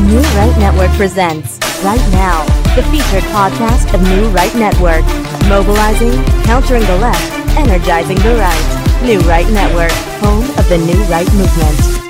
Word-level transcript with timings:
New 0.00 0.20
Right 0.36 0.54
Network 0.58 0.90
presents 0.90 1.58
Right 1.82 2.00
Now, 2.12 2.44
the 2.76 2.82
featured 2.92 3.24
podcast 3.32 3.94
of 3.94 4.02
New 4.02 4.28
Right 4.28 4.54
Network. 4.54 5.02
Mobilizing, 5.48 6.22
countering 6.44 6.82
the 6.82 6.98
left, 6.98 7.56
energizing 7.56 8.18
the 8.18 8.36
right. 8.36 9.02
New 9.02 9.20
Right 9.20 9.48
Network, 9.50 9.92
home 10.20 10.44
of 10.58 10.68
the 10.68 10.76
New 10.76 11.02
Right 11.04 11.32
movement. 11.32 12.05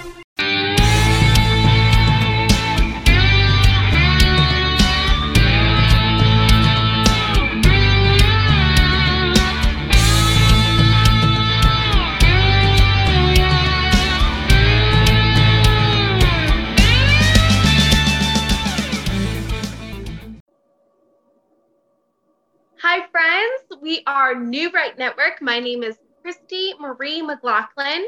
We 23.86 24.02
are 24.04 24.34
New 24.34 24.70
Right 24.70 24.98
Network. 24.98 25.40
My 25.40 25.60
name 25.60 25.84
is 25.84 25.96
Christy 26.20 26.74
Marie 26.80 27.22
McLaughlin. 27.22 28.04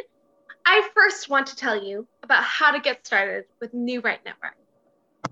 I 0.66 0.88
first 0.92 1.30
want 1.30 1.46
to 1.46 1.54
tell 1.54 1.80
you 1.80 2.08
about 2.24 2.42
how 2.42 2.72
to 2.72 2.80
get 2.80 3.06
started 3.06 3.44
with 3.60 3.72
New 3.72 4.00
Right 4.00 4.18
Network. 4.24 4.56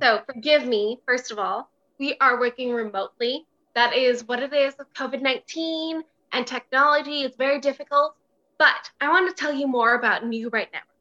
So, 0.00 0.20
forgive 0.24 0.64
me, 0.64 1.00
first 1.04 1.32
of 1.32 1.40
all, 1.40 1.68
we 1.98 2.16
are 2.20 2.38
working 2.38 2.72
remotely. 2.72 3.44
That 3.74 3.96
is 3.96 4.22
what 4.22 4.40
it 4.40 4.52
is 4.52 4.76
with 4.78 4.86
COVID 4.94 5.20
19 5.20 6.04
and 6.30 6.46
technology. 6.46 7.22
It's 7.22 7.36
very 7.36 7.58
difficult. 7.58 8.14
But 8.56 8.88
I 9.00 9.08
want 9.08 9.28
to 9.28 9.34
tell 9.34 9.52
you 9.52 9.66
more 9.66 9.96
about 9.96 10.24
New 10.24 10.48
Right 10.50 10.68
Network. 10.72 10.94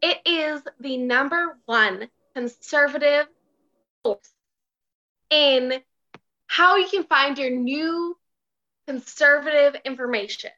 It 0.00 0.20
is 0.24 0.62
the 0.80 0.96
number 0.96 1.58
one 1.66 2.08
conservative 2.34 3.26
force 4.02 4.32
in 5.28 5.74
how 6.46 6.76
you 6.76 6.88
can 6.88 7.04
find 7.04 7.36
your 7.36 7.50
new 7.50 8.16
conservative 8.86 9.80
information 9.84 10.50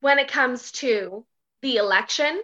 when 0.00 0.18
it 0.18 0.28
comes 0.28 0.72
to 0.72 1.24
the 1.62 1.76
election, 1.76 2.42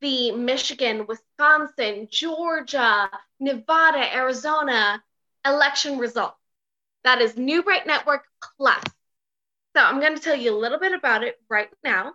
the 0.00 0.32
Michigan, 0.32 1.06
Wisconsin, 1.06 2.08
Georgia, 2.10 3.10
Nevada, 3.38 4.14
Arizona 4.14 5.02
election 5.44 5.98
results. 5.98 6.36
That 7.04 7.20
is 7.20 7.36
New 7.36 7.62
Right 7.62 7.86
Network 7.86 8.24
Plus. 8.56 8.82
So 9.76 9.82
I'm 9.82 10.00
going 10.00 10.14
to 10.14 10.22
tell 10.22 10.36
you 10.36 10.54
a 10.54 10.58
little 10.58 10.78
bit 10.78 10.92
about 10.92 11.24
it 11.24 11.40
right 11.48 11.68
now. 11.82 12.14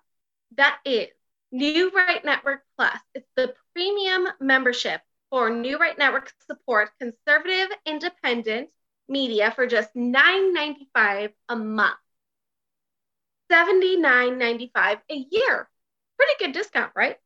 That 0.56 0.80
is 0.86 1.08
New 1.52 1.92
Right 1.92 2.24
Network 2.24 2.64
Plus. 2.78 2.98
It's 3.14 3.30
the 3.36 3.54
premium 3.74 4.28
membership 4.40 5.02
for 5.30 5.50
New 5.50 5.78
Right 5.78 5.98
Network 5.98 6.32
support 6.48 6.90
conservative, 7.00 7.70
independent, 7.86 8.70
media 9.10 9.52
for 9.52 9.68
just 9.68 9.94
$9.95 9.96 11.34
a 11.50 11.56
month. 11.56 11.98
$79.95 13.52 15.00
a 15.10 15.26
year. 15.32 15.70
Pretty 16.18 16.34
good 16.40 16.54
discount, 16.54 16.92
right? 16.96 17.18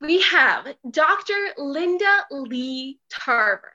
We 0.01 0.21
have 0.23 0.69
Dr. 0.89 1.35
Linda 1.59 2.27
Lee 2.31 3.01
Tarver. 3.11 3.75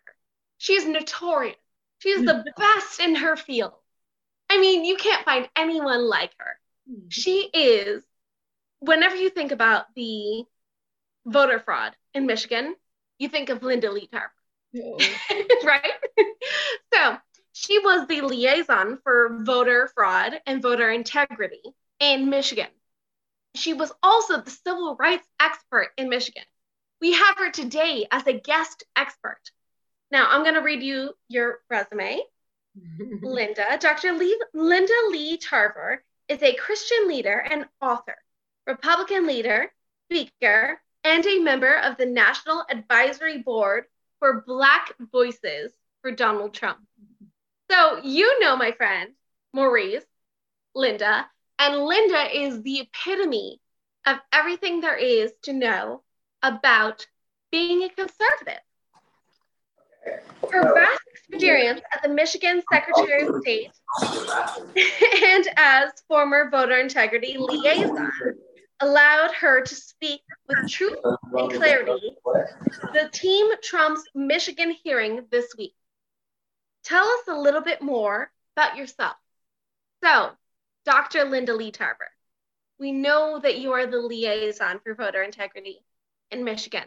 She 0.58 0.74
is 0.74 0.86
notorious. 0.86 1.58
She 1.98 2.10
is 2.10 2.26
the 2.26 2.34
mm. 2.36 2.46
best 2.56 3.02
in 3.02 3.16
her 3.16 3.36
field. 3.36 3.74
I 4.50 4.62
mean, 4.62 4.86
you 4.86 4.96
can't 4.96 5.26
find 5.26 5.50
anyone 5.58 6.08
like 6.08 6.32
her. 6.38 6.58
Mm. 6.90 7.08
She 7.10 7.50
is, 7.54 8.02
whenever 8.80 9.18
you 9.18 9.30
think 9.30 9.52
about 9.52 9.94
the 9.94 10.46
voter 11.26 11.60
fraud 11.60 11.94
in 12.14 12.26
Michigan, 12.26 12.76
you 13.20 13.30
think 13.30 13.50
of 13.50 13.62
Linda 13.62 13.92
Lee 13.92 14.08
Tarver, 14.08 14.32
right? 15.64 15.92
so 16.94 17.18
she 17.54 17.78
was 17.80 18.08
the 18.08 18.22
liaison 18.22 18.98
for 19.04 19.42
voter 19.44 19.90
fraud 19.94 20.40
and 20.46 20.62
voter 20.62 20.90
integrity 20.90 21.62
in 22.00 22.30
Michigan. 22.30 22.70
She 23.56 23.74
was 23.74 23.92
also 24.02 24.42
the 24.42 24.50
civil 24.50 24.96
rights 24.96 25.28
expert 25.40 25.90
in 25.98 26.10
Michigan. 26.10 26.44
We 27.02 27.14
have 27.14 27.38
her 27.38 27.52
today 27.52 28.08
as 28.12 28.26
a 28.28 28.40
guest 28.40 28.84
expert. 28.96 29.42
Now, 30.12 30.30
I'm 30.30 30.44
going 30.44 30.56
to 30.56 30.62
read 30.62 30.82
you 30.82 31.14
your 31.28 31.60
resume. 31.70 32.22
Linda, 33.22 33.78
Dr. 33.80 34.14
Lee, 34.14 34.42
Linda 34.54 34.94
Lee 35.10 35.38
Tarver 35.38 36.04
is 36.28 36.42
a 36.42 36.54
Christian 36.56 37.08
leader 37.08 37.44
and 37.50 37.66
author, 37.82 38.18
Republican 38.68 39.26
leader, 39.28 39.72
speaker, 40.06 40.80
and 41.10 41.26
a 41.26 41.40
member 41.40 41.76
of 41.76 41.98
the 41.98 42.06
National 42.06 42.64
Advisory 42.70 43.40
Board 43.40 43.86
for 44.20 44.44
Black 44.46 44.94
Voices 45.12 45.72
for 46.04 46.12
Donald 46.12 46.54
Trump. 46.54 46.78
So, 47.72 48.00
you 48.04 48.40
know, 48.40 48.56
my 48.56 48.74
friend, 48.74 49.10
Maurice, 49.52 50.06
Linda, 50.76 51.28
and 51.58 51.80
Linda 51.80 52.28
is 52.32 52.62
the 52.62 52.82
epitome 52.82 53.60
of 54.06 54.18
everything 54.32 54.82
there 54.82 54.98
is 54.98 55.32
to 55.44 55.54
know 55.54 56.04
about 56.44 57.08
being 57.52 57.82
a 57.82 57.90
conservative. 57.90 58.62
Her 60.52 60.74
vast 60.76 61.02
experience 61.08 61.82
as 61.92 62.04
the 62.04 62.10
Michigan 62.10 62.62
Secretary 62.72 63.28
of 63.28 63.42
State 63.42 63.72
and 65.24 65.50
as 65.58 65.90
former 66.08 66.52
voter 66.52 66.80
integrity 66.80 67.36
liaison 67.40 68.12
allowed 68.82 69.32
her 69.34 69.62
to 69.62 69.76
speak 69.76 70.22
with 70.48 70.70
truth 70.70 71.00
and 71.04 71.52
clarity 71.54 72.16
the 72.94 73.10
Team 73.12 73.50
Trump's 73.62 74.04
Michigan 74.16 74.76
hearing 74.84 75.26
this 75.32 75.54
week. 75.58 75.74
Tell 76.84 77.06
us 77.06 77.28
a 77.28 77.40
little 77.40 77.62
bit 77.62 77.82
more 77.82 78.32
about 78.56 78.78
yourself. 78.78 79.16
So, 80.04 80.32
Dr. 80.86 81.26
Linda 81.26 81.54
Lee 81.54 81.72
Tarver, 81.72 82.10
we 82.80 82.92
know 82.92 83.40
that 83.40 83.60
you 83.60 83.74
are 83.74 83.86
the 83.86 84.00
liaison 84.00 84.80
for 84.80 84.96
voter 84.96 85.22
integrity 85.22 85.84
in 86.32 86.44
Michigan. 86.44 86.86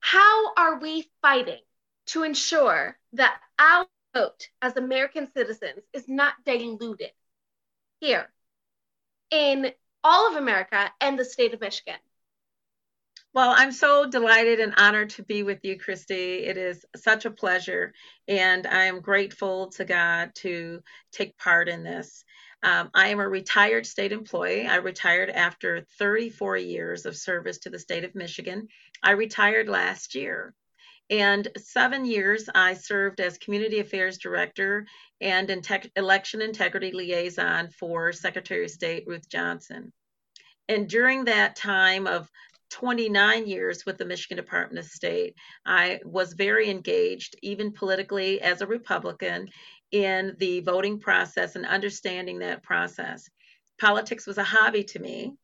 How 0.00 0.52
are 0.54 0.78
we 0.78 1.10
fighting 1.22 1.60
to 2.06 2.22
ensure 2.22 2.98
that 3.14 3.40
our 3.58 3.86
vote 4.14 4.48
as 4.60 4.76
American 4.76 5.28
citizens 5.32 5.82
is 5.92 6.06
not 6.08 6.34
diluted 6.44 7.12
here 8.00 8.28
in 9.30 9.72
all 10.04 10.30
of 10.30 10.36
America 10.36 10.90
and 11.00 11.18
the 11.18 11.24
state 11.24 11.54
of 11.54 11.60
Michigan? 11.60 11.98
Well, 13.34 13.54
I'm 13.56 13.72
so 13.72 14.04
delighted 14.06 14.60
and 14.60 14.74
honored 14.76 15.10
to 15.10 15.22
be 15.22 15.42
with 15.42 15.64
you, 15.64 15.78
Christy. 15.78 16.44
It 16.44 16.58
is 16.58 16.84
such 16.96 17.24
a 17.24 17.30
pleasure, 17.30 17.94
and 18.28 18.66
I 18.66 18.84
am 18.84 19.00
grateful 19.00 19.68
to 19.70 19.86
God 19.86 20.34
to 20.36 20.82
take 21.12 21.38
part 21.38 21.70
in 21.70 21.82
this. 21.82 22.24
Um, 22.62 22.90
I 22.94 23.08
am 23.08 23.20
a 23.20 23.28
retired 23.28 23.86
state 23.86 24.12
employee. 24.12 24.66
I 24.66 24.76
retired 24.76 25.30
after 25.30 25.86
34 25.98 26.58
years 26.58 27.06
of 27.06 27.16
service 27.16 27.58
to 27.60 27.70
the 27.70 27.78
state 27.78 28.04
of 28.04 28.14
Michigan. 28.14 28.68
I 29.02 29.12
retired 29.12 29.68
last 29.68 30.14
year. 30.14 30.54
And 31.08 31.48
seven 31.56 32.04
years 32.04 32.48
I 32.54 32.74
served 32.74 33.20
as 33.20 33.38
Community 33.38 33.80
Affairs 33.80 34.18
Director 34.18 34.86
and 35.20 35.50
Election 35.96 36.42
Integrity 36.42 36.92
Liaison 36.92 37.70
for 37.70 38.12
Secretary 38.12 38.64
of 38.64 38.70
State 38.70 39.04
Ruth 39.06 39.28
Johnson. 39.28 39.92
And 40.68 40.88
during 40.88 41.24
that 41.24 41.56
time 41.56 42.06
of 42.06 42.30
29 42.70 43.46
years 43.46 43.84
with 43.84 43.98
the 43.98 44.04
Michigan 44.04 44.36
Department 44.36 44.78
of 44.78 44.90
State, 44.90 45.34
I 45.66 46.00
was 46.04 46.32
very 46.32 46.70
engaged, 46.70 47.36
even 47.42 47.72
politically 47.72 48.40
as 48.40 48.62
a 48.62 48.66
Republican, 48.66 49.48
in 49.90 50.34
the 50.38 50.60
voting 50.60 50.98
process 50.98 51.54
and 51.54 51.66
understanding 51.66 52.38
that 52.38 52.62
process. 52.62 53.28
Politics 53.78 54.26
was 54.26 54.38
a 54.38 54.44
hobby 54.44 54.84
to 54.84 54.98
me 54.98 55.34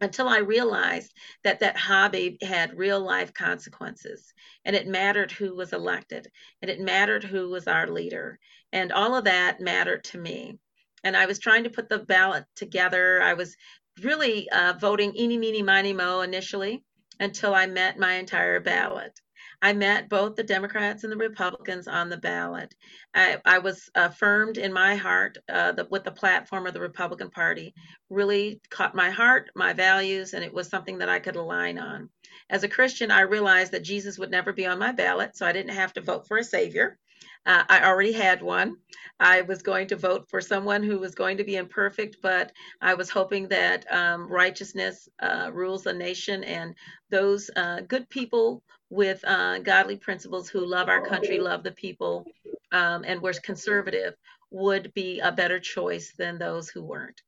until 0.00 0.28
I 0.28 0.38
realized 0.38 1.12
that 1.44 1.60
that 1.60 1.76
hobby 1.76 2.38
had 2.42 2.76
real 2.76 3.00
life 3.00 3.32
consequences 3.34 4.32
and 4.64 4.74
it 4.74 4.86
mattered 4.86 5.30
who 5.30 5.54
was 5.54 5.72
elected 5.72 6.28
and 6.60 6.70
it 6.70 6.80
mattered 6.80 7.24
who 7.24 7.50
was 7.50 7.66
our 7.66 7.88
leader. 7.88 8.38
And 8.72 8.92
all 8.92 9.16
of 9.16 9.24
that 9.24 9.60
mattered 9.60 10.04
to 10.04 10.18
me. 10.18 10.58
And 11.04 11.16
I 11.16 11.26
was 11.26 11.38
trying 11.38 11.64
to 11.64 11.70
put 11.70 11.88
the 11.88 11.98
ballot 11.98 12.44
together. 12.54 13.20
I 13.22 13.34
was 13.34 13.56
really 14.02 14.48
uh, 14.50 14.74
voting 14.80 15.14
eeny, 15.16 15.38
meeny, 15.38 15.62
miny, 15.62 15.92
mo 15.92 16.20
initially. 16.22 16.84
until 17.20 17.54
I 17.54 17.66
met 17.66 17.98
my 17.98 18.14
entire 18.14 18.60
ballot. 18.60 19.18
I 19.62 19.72
met 19.74 20.08
both 20.08 20.34
the 20.36 20.42
Democrats 20.42 21.04
and 21.04 21.12
the 21.12 21.16
Republicans 21.16 21.86
on 21.88 22.10
the 22.10 22.16
ballot. 22.16 22.74
I, 23.14 23.38
I 23.44 23.58
was 23.58 23.88
affirmed 23.94 24.58
in 24.58 24.72
my 24.72 24.96
heart 24.96 25.38
uh, 25.50 25.72
the, 25.72 25.86
with 25.90 26.04
the 26.04 26.10
platform 26.10 26.66
of 26.66 26.74
the 26.74 26.80
Republican 26.80 27.30
Party, 27.30 27.74
really 28.10 28.60
caught 28.70 28.94
my 28.94 29.10
heart, 29.10 29.50
my 29.54 29.72
values, 29.72 30.34
and 30.34 30.44
it 30.44 30.52
was 30.52 30.68
something 30.68 30.98
that 30.98 31.08
I 31.08 31.20
could 31.20 31.36
align 31.36 31.78
on. 31.78 32.10
As 32.50 32.64
a 32.64 32.68
Christian, 32.68 33.10
I 33.10 33.22
realized 33.22 33.72
that 33.72 33.84
Jesus 33.84 34.18
would 34.18 34.30
never 34.30 34.52
be 34.52 34.66
on 34.66 34.78
my 34.78 34.92
ballot, 34.92 35.36
so 35.36 35.46
I 35.46 35.52
didn't 35.52 35.74
have 35.74 35.92
to 35.94 36.02
vote 36.02 36.26
for 36.26 36.38
a 36.38 36.44
savior. 36.44 36.98
Uh, 37.44 37.64
I 37.68 37.84
already 37.84 38.12
had 38.12 38.42
one. 38.42 38.76
I 39.18 39.42
was 39.42 39.62
going 39.62 39.88
to 39.88 39.96
vote 39.96 40.28
for 40.28 40.40
someone 40.40 40.82
who 40.82 40.98
was 40.98 41.14
going 41.14 41.38
to 41.38 41.44
be 41.44 41.56
imperfect, 41.56 42.18
but 42.22 42.52
I 42.80 42.94
was 42.94 43.10
hoping 43.10 43.48
that 43.48 43.84
um, 43.92 44.28
righteousness 44.28 45.08
uh, 45.20 45.50
rules 45.52 45.86
a 45.86 45.92
nation 45.92 46.44
and 46.44 46.74
those 47.10 47.50
uh, 47.56 47.80
good 47.80 48.08
people 48.08 48.62
with 48.90 49.24
uh, 49.24 49.58
godly 49.58 49.96
principles 49.96 50.48
who 50.48 50.64
love 50.64 50.88
our 50.88 51.04
country, 51.04 51.38
love 51.40 51.62
the 51.62 51.72
people, 51.72 52.26
um, 52.72 53.04
and 53.04 53.20
were 53.22 53.32
conservative 53.32 54.14
would 54.50 54.92
be 54.94 55.20
a 55.20 55.32
better 55.32 55.58
choice 55.58 56.12
than 56.18 56.38
those 56.38 56.68
who 56.68 56.82
weren't. 56.84 57.20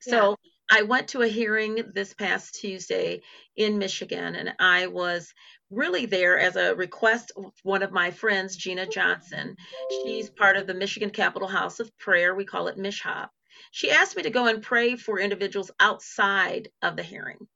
So 0.00 0.36
I 0.70 0.82
went 0.82 1.08
to 1.08 1.22
a 1.22 1.28
hearing 1.28 1.92
this 1.94 2.14
past 2.14 2.54
Tuesday 2.60 3.22
in 3.56 3.78
Michigan, 3.78 4.34
and 4.34 4.54
I 4.58 4.88
was 4.88 5.32
really 5.72 6.06
there 6.06 6.38
as 6.38 6.56
a 6.56 6.74
request 6.74 7.32
of 7.36 7.52
one 7.62 7.82
of 7.82 7.90
my 7.90 8.10
friends, 8.10 8.56
Gina 8.56 8.86
Johnson. 8.86 9.56
She's 10.04 10.30
part 10.30 10.56
of 10.56 10.66
the 10.66 10.74
Michigan 10.74 11.10
Capitol 11.10 11.48
House 11.48 11.80
of 11.80 11.96
Prayer. 11.98 12.34
We 12.34 12.44
call 12.44 12.68
it 12.68 12.78
MishHop. 12.78 13.28
She 13.70 13.90
asked 13.90 14.16
me 14.16 14.22
to 14.22 14.30
go 14.30 14.46
and 14.46 14.62
pray 14.62 14.96
for 14.96 15.18
individuals 15.18 15.70
outside 15.80 16.68
of 16.82 16.96
the 16.96 17.02
hearing. 17.02 17.48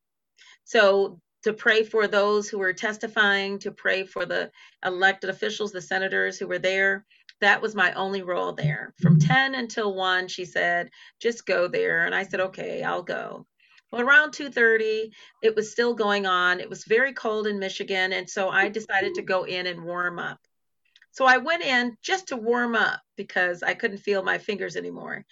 So 0.65 1.21
to 1.45 1.53
pray 1.53 1.85
for 1.85 2.09
those 2.09 2.49
who 2.49 2.59
were 2.59 2.73
testifying, 2.73 3.59
to 3.61 3.71
pray 3.71 4.05
for 4.05 4.27
the 4.27 4.51
elected 4.85 5.31
officials, 5.31 5.71
the 5.71 5.81
senators 5.81 6.39
who 6.39 6.49
were 6.49 6.59
there. 6.59 7.05
That 7.41 7.61
was 7.61 7.75
my 7.75 7.93
only 7.93 8.23
role 8.23 8.53
there. 8.53 8.95
From 9.01 9.19
10 9.19 9.55
until 9.55 9.95
1, 9.95 10.29
she 10.29 10.45
said, 10.47 10.91
just 11.21 11.47
go 11.47 11.69
there. 11.69 12.07
And 12.07 12.15
I 12.15 12.23
said, 12.23 12.41
okay, 12.41 12.83
I'll 12.83 13.03
go. 13.03 13.47
Well, 13.91 14.03
around 14.03 14.33
2:30, 14.33 15.13
it 15.43 15.55
was 15.55 15.71
still 15.71 15.95
going 15.95 16.27
on. 16.27 16.61
It 16.61 16.69
was 16.69 16.85
very 16.85 17.13
cold 17.13 17.47
in 17.47 17.59
Michigan, 17.59 18.13
and 18.13 18.29
so 18.29 18.49
I 18.49 18.69
decided 18.69 19.15
to 19.15 19.23
go 19.23 19.45
in 19.45 19.67
and 19.67 19.85
warm 19.85 20.19
up. 20.19 20.41
So 21.13 21.25
I 21.25 21.39
went 21.39 21.63
in 21.63 21.97
just 22.03 22.29
to 22.29 22.37
warm 22.37 22.75
up 22.75 23.01
because 23.17 23.63
I 23.63 23.75
couldn't 23.75 23.99
feel 23.99 24.23
my 24.23 24.39
fingers 24.39 24.77
anymore. 24.77 25.25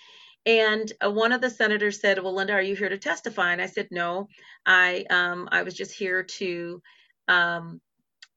And 0.47 0.91
uh, 1.05 1.11
one 1.11 1.33
of 1.33 1.41
the 1.41 1.51
senators 1.51 2.01
said, 2.01 2.23
"Well, 2.23 2.35
Linda, 2.35 2.53
are 2.53 2.63
you 2.63 2.77
here 2.77 2.89
to 2.89 2.99
testify?" 2.99 3.53
And 3.53 3.63
I 3.63 3.67
said, 3.67 3.89
"No, 3.91 4.29
I 4.65 5.05
um, 5.11 5.49
I 5.51 5.63
was 5.63 5.75
just 5.75 5.93
here 5.93 6.23
to 6.23 6.83
um, 7.29 7.81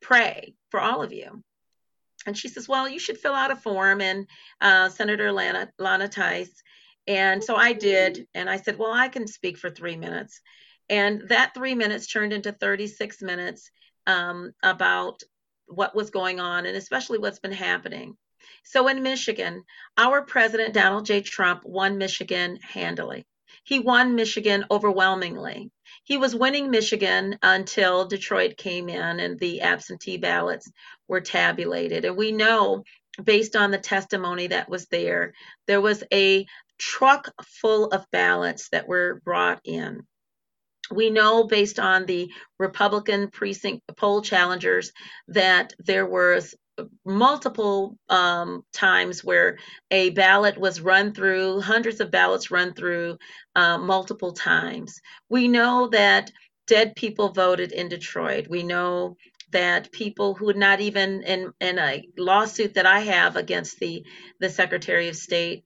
pray 0.01 0.55
for 0.71 0.79
all 0.79 1.03
of 1.03 1.13
you." 1.13 1.43
And 2.25 2.37
she 2.37 2.47
says, 2.47 2.67
"Well, 2.67 2.89
you 2.89 2.99
should 2.99 3.17
fill 3.19 3.33
out 3.35 3.51
a 3.51 3.55
form." 3.55 4.01
And 4.01 4.27
uh, 4.61 4.89
Senator 4.89 5.31
Lana, 5.31 5.69
Lana 5.77 6.07
Theis 6.07 6.49
and 7.07 7.43
so 7.43 7.55
I 7.55 7.73
did. 7.73 8.27
And 8.33 8.49
I 8.49 8.57
said, 8.57 8.77
well, 8.77 8.93
I 8.93 9.07
can 9.07 9.27
speak 9.27 9.57
for 9.57 9.69
three 9.69 9.95
minutes. 9.95 10.41
And 10.89 11.23
that 11.29 11.53
three 11.53 11.75
minutes 11.75 12.07
turned 12.07 12.33
into 12.33 12.51
36 12.51 13.21
minutes 13.21 13.71
um, 14.05 14.51
about 14.63 15.21
what 15.67 15.95
was 15.95 16.09
going 16.09 16.39
on 16.39 16.65
and 16.65 16.77
especially 16.77 17.17
what's 17.17 17.39
been 17.39 17.51
happening. 17.51 18.15
So 18.63 18.87
in 18.87 19.03
Michigan, 19.03 19.63
our 19.97 20.21
president, 20.21 20.73
Donald 20.73 21.05
J. 21.05 21.21
Trump, 21.21 21.63
won 21.65 21.97
Michigan 21.97 22.57
handily. 22.61 23.25
He 23.63 23.79
won 23.79 24.15
Michigan 24.15 24.65
overwhelmingly. 24.71 25.71
He 26.03 26.17
was 26.17 26.35
winning 26.35 26.69
Michigan 26.71 27.37
until 27.41 28.07
Detroit 28.07 28.55
came 28.57 28.87
in 28.87 29.19
and 29.19 29.37
the 29.39 29.61
absentee 29.61 30.17
ballots 30.17 30.71
were 31.07 31.21
tabulated. 31.21 32.05
And 32.05 32.15
we 32.15 32.31
know 32.31 32.83
based 33.21 33.55
on 33.55 33.71
the 33.71 33.77
testimony 33.77 34.47
that 34.47 34.69
was 34.69 34.87
there, 34.87 35.33
there 35.65 35.81
was 35.81 36.03
a 36.13 36.45
truck 36.77 37.31
full 37.43 37.87
of 37.87 38.05
ballots 38.11 38.69
that 38.69 38.87
were 38.87 39.21
brought 39.23 39.61
in. 39.63 40.01
We 40.91 41.09
know 41.09 41.43
based 41.43 41.79
on 41.79 42.05
the 42.05 42.31
Republican 42.59 43.29
precinct 43.29 43.83
poll 43.97 44.21
challengers 44.21 44.91
that 45.27 45.73
there 45.79 46.05
was 46.05 46.55
multiple 47.05 47.97
um, 48.09 48.63
times 48.71 49.23
where 49.23 49.57
a 49.91 50.11
ballot 50.11 50.57
was 50.57 50.79
run 50.81 51.13
through, 51.13 51.61
hundreds 51.61 51.99
of 51.99 52.11
ballots 52.11 52.51
run 52.51 52.73
through 52.73 53.17
uh, 53.55 53.77
multiple 53.77 54.33
times. 54.33 55.01
We 55.29 55.47
know 55.47 55.89
that 55.89 56.31
dead 56.67 56.95
people 56.95 57.29
voted 57.29 57.71
in 57.71 57.89
Detroit. 57.89 58.47
We 58.49 58.63
know 58.63 59.17
that 59.51 59.91
people 59.91 60.35
who 60.35 60.45
would 60.47 60.57
not 60.57 60.81
even 60.81 61.23
in 61.23 61.53
in 61.61 61.79
a 61.79 62.03
lawsuit 62.17 62.73
that 62.73 62.85
I 62.85 62.99
have 62.99 63.37
against 63.37 63.79
the 63.79 64.03
the 64.39 64.49
Secretary 64.49 65.07
of 65.07 65.15
State 65.15 65.63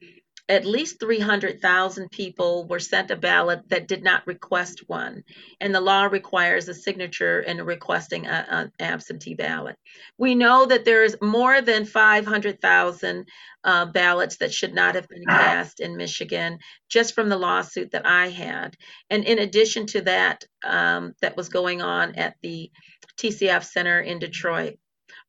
at 0.51 0.65
least 0.65 0.99
300,000 0.99 2.11
people 2.11 2.67
were 2.67 2.79
sent 2.79 3.09
a 3.09 3.15
ballot 3.15 3.61
that 3.69 3.87
did 3.87 4.03
not 4.03 4.27
request 4.27 4.83
one. 4.87 5.23
And 5.61 5.73
the 5.73 5.79
law 5.79 6.03
requires 6.03 6.67
a 6.67 6.73
signature 6.73 7.39
in 7.39 7.63
requesting 7.63 8.27
an 8.27 8.73
absentee 8.77 9.33
ballot. 9.33 9.77
We 10.17 10.35
know 10.35 10.65
that 10.65 10.83
there's 10.83 11.15
more 11.21 11.61
than 11.61 11.85
500,000 11.85 13.29
uh, 13.63 13.85
ballots 13.85 14.37
that 14.37 14.53
should 14.53 14.73
not 14.73 14.95
have 14.95 15.07
been 15.07 15.23
cast 15.25 15.79
in 15.79 15.95
Michigan 15.95 16.59
just 16.89 17.15
from 17.15 17.29
the 17.29 17.37
lawsuit 17.37 17.91
that 17.91 18.05
I 18.05 18.27
had. 18.27 18.75
And 19.09 19.23
in 19.23 19.39
addition 19.39 19.85
to 19.87 20.01
that, 20.01 20.43
um, 20.65 21.13
that 21.21 21.37
was 21.37 21.47
going 21.47 21.81
on 21.81 22.15
at 22.15 22.35
the 22.41 22.69
TCF 23.17 23.63
Center 23.63 24.01
in 24.01 24.19
Detroit. 24.19 24.77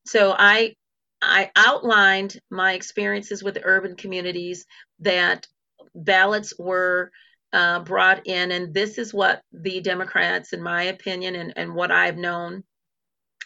So 0.04 0.34
I 0.36 0.74
I 1.22 1.50
outlined 1.54 2.40
my 2.50 2.72
experiences 2.72 3.42
with 3.42 3.58
urban 3.62 3.94
communities 3.96 4.66
that 5.00 5.46
ballots 5.94 6.52
were 6.58 7.12
uh, 7.52 7.80
brought 7.80 8.26
in, 8.26 8.50
and 8.50 8.74
this 8.74 8.98
is 8.98 9.14
what 9.14 9.42
the 9.52 9.80
Democrats, 9.80 10.52
in 10.52 10.62
my 10.62 10.84
opinion, 10.84 11.36
and, 11.36 11.52
and 11.56 11.74
what 11.74 11.92
I've 11.92 12.16
known, 12.16 12.64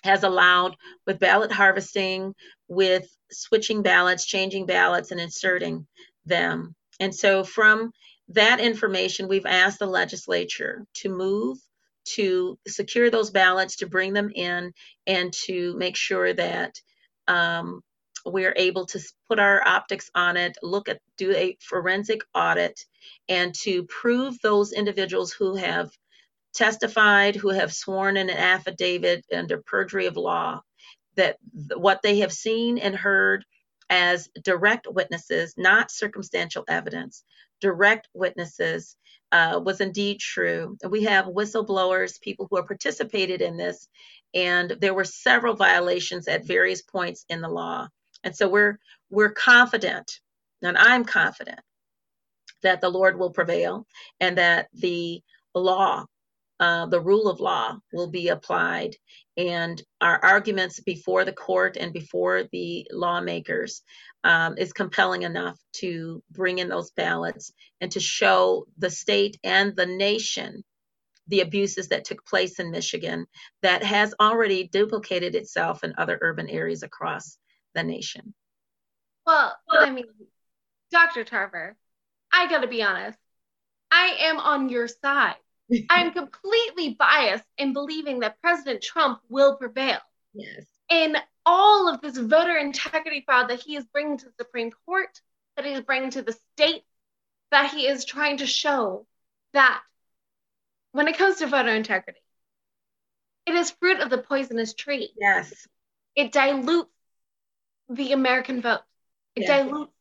has 0.05 0.23
allowed 0.23 0.77
with 1.07 1.19
ballot 1.19 1.53
harvesting, 1.53 2.35
with 2.69 3.07
switching 3.31 3.83
ballots, 3.83 4.25
changing 4.25 4.67
ballots, 4.67 5.11
and 5.11 5.21
inserting 5.21 5.87
them. 6.25 6.75
And 6.99 7.15
so, 7.15 7.45
from 7.45 7.93
that 8.29 8.59
information, 8.61 9.29
we've 9.29 9.47
asked 9.47 9.81
the 9.81 9.87
legislature 9.87 10.85
to 10.95 11.09
move 11.09 11.59
to 12.15 12.59
secure 12.67 13.11
those 13.11 13.31
ballots, 13.31 13.77
to 13.77 13.87
bring 13.87 14.13
them 14.13 14.31
in, 14.35 14.73
and 15.07 15.33
to 15.33 15.77
make 15.77 15.97
sure 15.97 16.33
that 16.33 16.81
um, 17.29 17.81
we're 18.25 18.55
able 18.57 18.87
to 18.87 19.01
put 19.29 19.39
our 19.39 19.67
optics 19.67 20.11
on 20.15 20.37
it, 20.37 20.57
look 20.63 20.89
at, 20.89 21.01
do 21.17 21.33
a 21.33 21.57
forensic 21.61 22.21
audit, 22.35 22.79
and 23.29 23.55
to 23.63 23.85
prove 23.85 24.37
those 24.43 24.73
individuals 24.73 25.33
who 25.33 25.55
have 25.55 25.91
testified, 26.55 27.37
who 27.37 27.51
have 27.51 27.73
sworn 27.73 28.17
in 28.17 28.29
an 28.31 28.37
affidavit 28.37 29.25
under 29.35 29.63
perjury 29.63 30.07
of 30.07 30.17
law, 30.17 30.61
that 31.17 31.37
what 31.77 32.03
they 32.03 32.19
have 32.19 32.33
seen 32.33 32.79
and 32.79 32.95
heard 32.97 33.45
as 33.89 34.29
direct 34.43 34.89
witnesses, 34.91 35.55
not 35.57 35.91
circumstantial 35.91 36.65
evidence, 36.69 37.25
direct 37.61 38.09
witnesses, 38.15 38.97
uh, 39.33 39.61
was 39.63 39.81
indeed 39.81 40.21
true. 40.21 40.77
We 40.89 41.05
have 41.05 41.27
whistleblowers, 41.27 42.21
people 42.21 42.47
who 42.49 42.57
have 42.57 42.67
participated 42.67 43.43
in 43.43 43.57
this, 43.57 43.89
and 44.35 44.77
there 44.81 44.95
were 44.95 45.05
several 45.05 45.55
violations 45.55 46.29
at 46.29 46.47
various 46.47 46.83
points 46.83 47.25
in 47.29 47.41
the 47.41 47.49
law. 47.49 47.89
And 48.25 48.35
so 48.37 48.49
we're 48.49 48.79
we're 49.11 49.33
confident, 49.33 50.21
and 50.63 50.77
I'm 50.77 51.05
confident 51.05 51.61
that 52.63 52.81
the 52.81 52.91
Lord 52.91 53.19
will 53.19 53.31
prevail 53.31 53.87
and 54.21 54.39
that 54.39 54.69
the 54.73 55.23
law, 55.55 56.07
uh, 56.61 56.87
the 56.87 57.01
rule 57.01 57.29
of 57.29 57.41
law, 57.41 57.77
will 57.93 58.09
be 58.09 58.29
applied, 58.29 58.97
and 59.37 59.83
our 60.01 60.19
arguments 60.25 60.81
before 60.81 61.25
the 61.25 61.33
court 61.33 61.77
and 61.77 61.93
before 61.93 62.45
the 62.53 62.87
lawmakers 62.91 63.83
um, 64.25 64.57
is 64.57 64.73
compelling 64.73 65.23
enough 65.23 65.59
to 65.75 66.23
bring 66.31 66.59
in 66.59 66.69
those 66.69 66.91
ballots 66.93 67.53
and 67.81 67.93
to 67.93 68.01
show 68.01 68.67
the 68.79 68.91
state 68.91 69.39
and 69.45 69.77
the 69.77 69.87
nation 69.87 70.65
the 71.29 71.41
abuses 71.41 71.89
that 71.89 72.05
took 72.05 72.25
place 72.25 72.59
in 72.59 72.71
Michigan 72.71 73.27
that 73.63 73.83
has 73.83 74.15
already 74.21 74.69
duplicated 74.69 75.35
itself 75.35 75.83
in 75.83 75.95
other 75.99 76.19
urban 76.21 76.49
areas 76.49 76.83
across 76.83 77.37
the 77.75 77.83
nation. 77.83 78.35
Well, 79.27 79.57
I 79.69 79.91
mean, 79.91 80.05
Dr. 80.93 81.25
Tarver, 81.25 81.77
I 82.33 82.49
got 82.49 82.61
to 82.61 82.69
be 82.69 82.83
honest. 82.83 83.19
I 83.91 84.17
am 84.21 84.39
on 84.39 84.69
your 84.69 84.87
side. 84.87 85.35
I'm 85.91 86.13
completely 86.13 86.95
biased 86.99 87.45
in 87.59 87.73
believing 87.73 88.21
that 88.21 88.41
President 88.41 88.83
Trump 88.83 89.21
will 89.29 89.57
prevail. 89.57 89.99
Yes. 90.35 90.65
In 90.89 91.17
all 91.45 91.89
of 91.89 92.01
this 92.01 92.17
voter 92.17 92.57
integrity 92.57 93.23
fraud 93.25 93.49
that 93.51 93.61
he 93.61 93.77
is 93.77 93.85
bringing 93.87 94.19
to 94.19 94.27
the 94.27 94.45
Supreme 94.45 94.71
Court, 94.85 95.21
that 95.57 95.65
he 95.65 95.73
is 95.73 95.81
bringing 95.81 96.11
to 96.11 96.23
the 96.23 96.37
state, 96.55 96.83
that 97.51 97.71
he 97.73 97.87
is 97.87 98.05
trying 98.05 98.39
to 98.39 98.47
show 98.47 99.07
that 99.53 99.81
when 100.93 101.09
it 101.09 101.19
comes 101.19 101.37
to 101.37 101.47
voter 101.47 101.71
integrity, 101.75 102.21
it 103.47 103.55
is 103.55 103.71
fruit 103.71 104.01
of 104.01 104.11
the 104.11 104.19
poisonous 104.19 104.75
tree. 104.75 105.13
Yes. 105.19 105.67
It 106.15 106.33
dilutes 106.33 106.91
the 107.89 108.13
American 108.13 108.61
vote. 108.61 108.81
It 109.35 109.43
Yes. 109.43 109.65
dilutes 109.67 109.93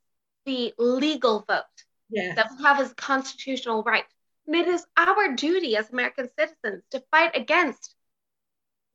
the 0.45 0.73
legal 0.77 1.41
vote 1.47 1.63
Yes. 2.09 2.35
that 2.35 2.49
we 2.51 2.63
have 2.63 2.79
as 2.79 2.91
a 2.91 2.95
constitutional 2.95 3.83
right. 3.83 4.05
And 4.47 4.55
it 4.55 4.67
is 4.67 4.85
our 4.95 5.33
duty 5.35 5.75
as 5.75 5.89
American 5.89 6.29
citizens 6.37 6.83
to 6.91 7.03
fight 7.11 7.35
against 7.35 7.95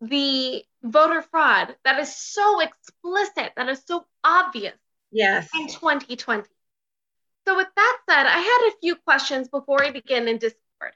the 0.00 0.64
voter 0.83 1.23
fraud 1.23 1.76
that 1.85 1.99
is 1.99 2.14
so 2.14 2.61
explicit, 2.61 3.52
that 3.57 3.69
is 3.69 3.83
so 3.87 4.07
obvious 4.25 4.76
Yes. 5.12 5.49
in 5.54 5.66
2020. 5.69 6.49
So, 7.47 7.57
with 7.57 7.69
that 7.75 7.99
said, 8.09 8.26
I 8.26 8.38
had 8.38 8.69
a 8.69 8.78
few 8.80 8.95
questions 8.97 9.49
before 9.49 9.78
we 9.80 9.90
begin 9.90 10.28
in 10.28 10.38
Discord. 10.38 10.95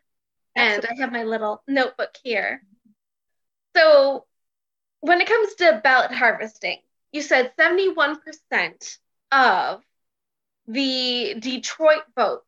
And 0.54 0.86
I 0.86 0.94
have 1.00 1.10
my 1.10 1.24
little 1.24 1.62
notebook 1.66 2.16
here. 2.22 2.62
So, 3.76 4.24
when 5.00 5.20
it 5.20 5.26
comes 5.26 5.54
to 5.56 5.80
ballot 5.82 6.12
harvesting, 6.12 6.78
you 7.12 7.22
said 7.22 7.52
71% 7.58 8.98
of 9.32 9.82
the 10.68 11.34
Detroit 11.38 12.04
votes 12.16 12.46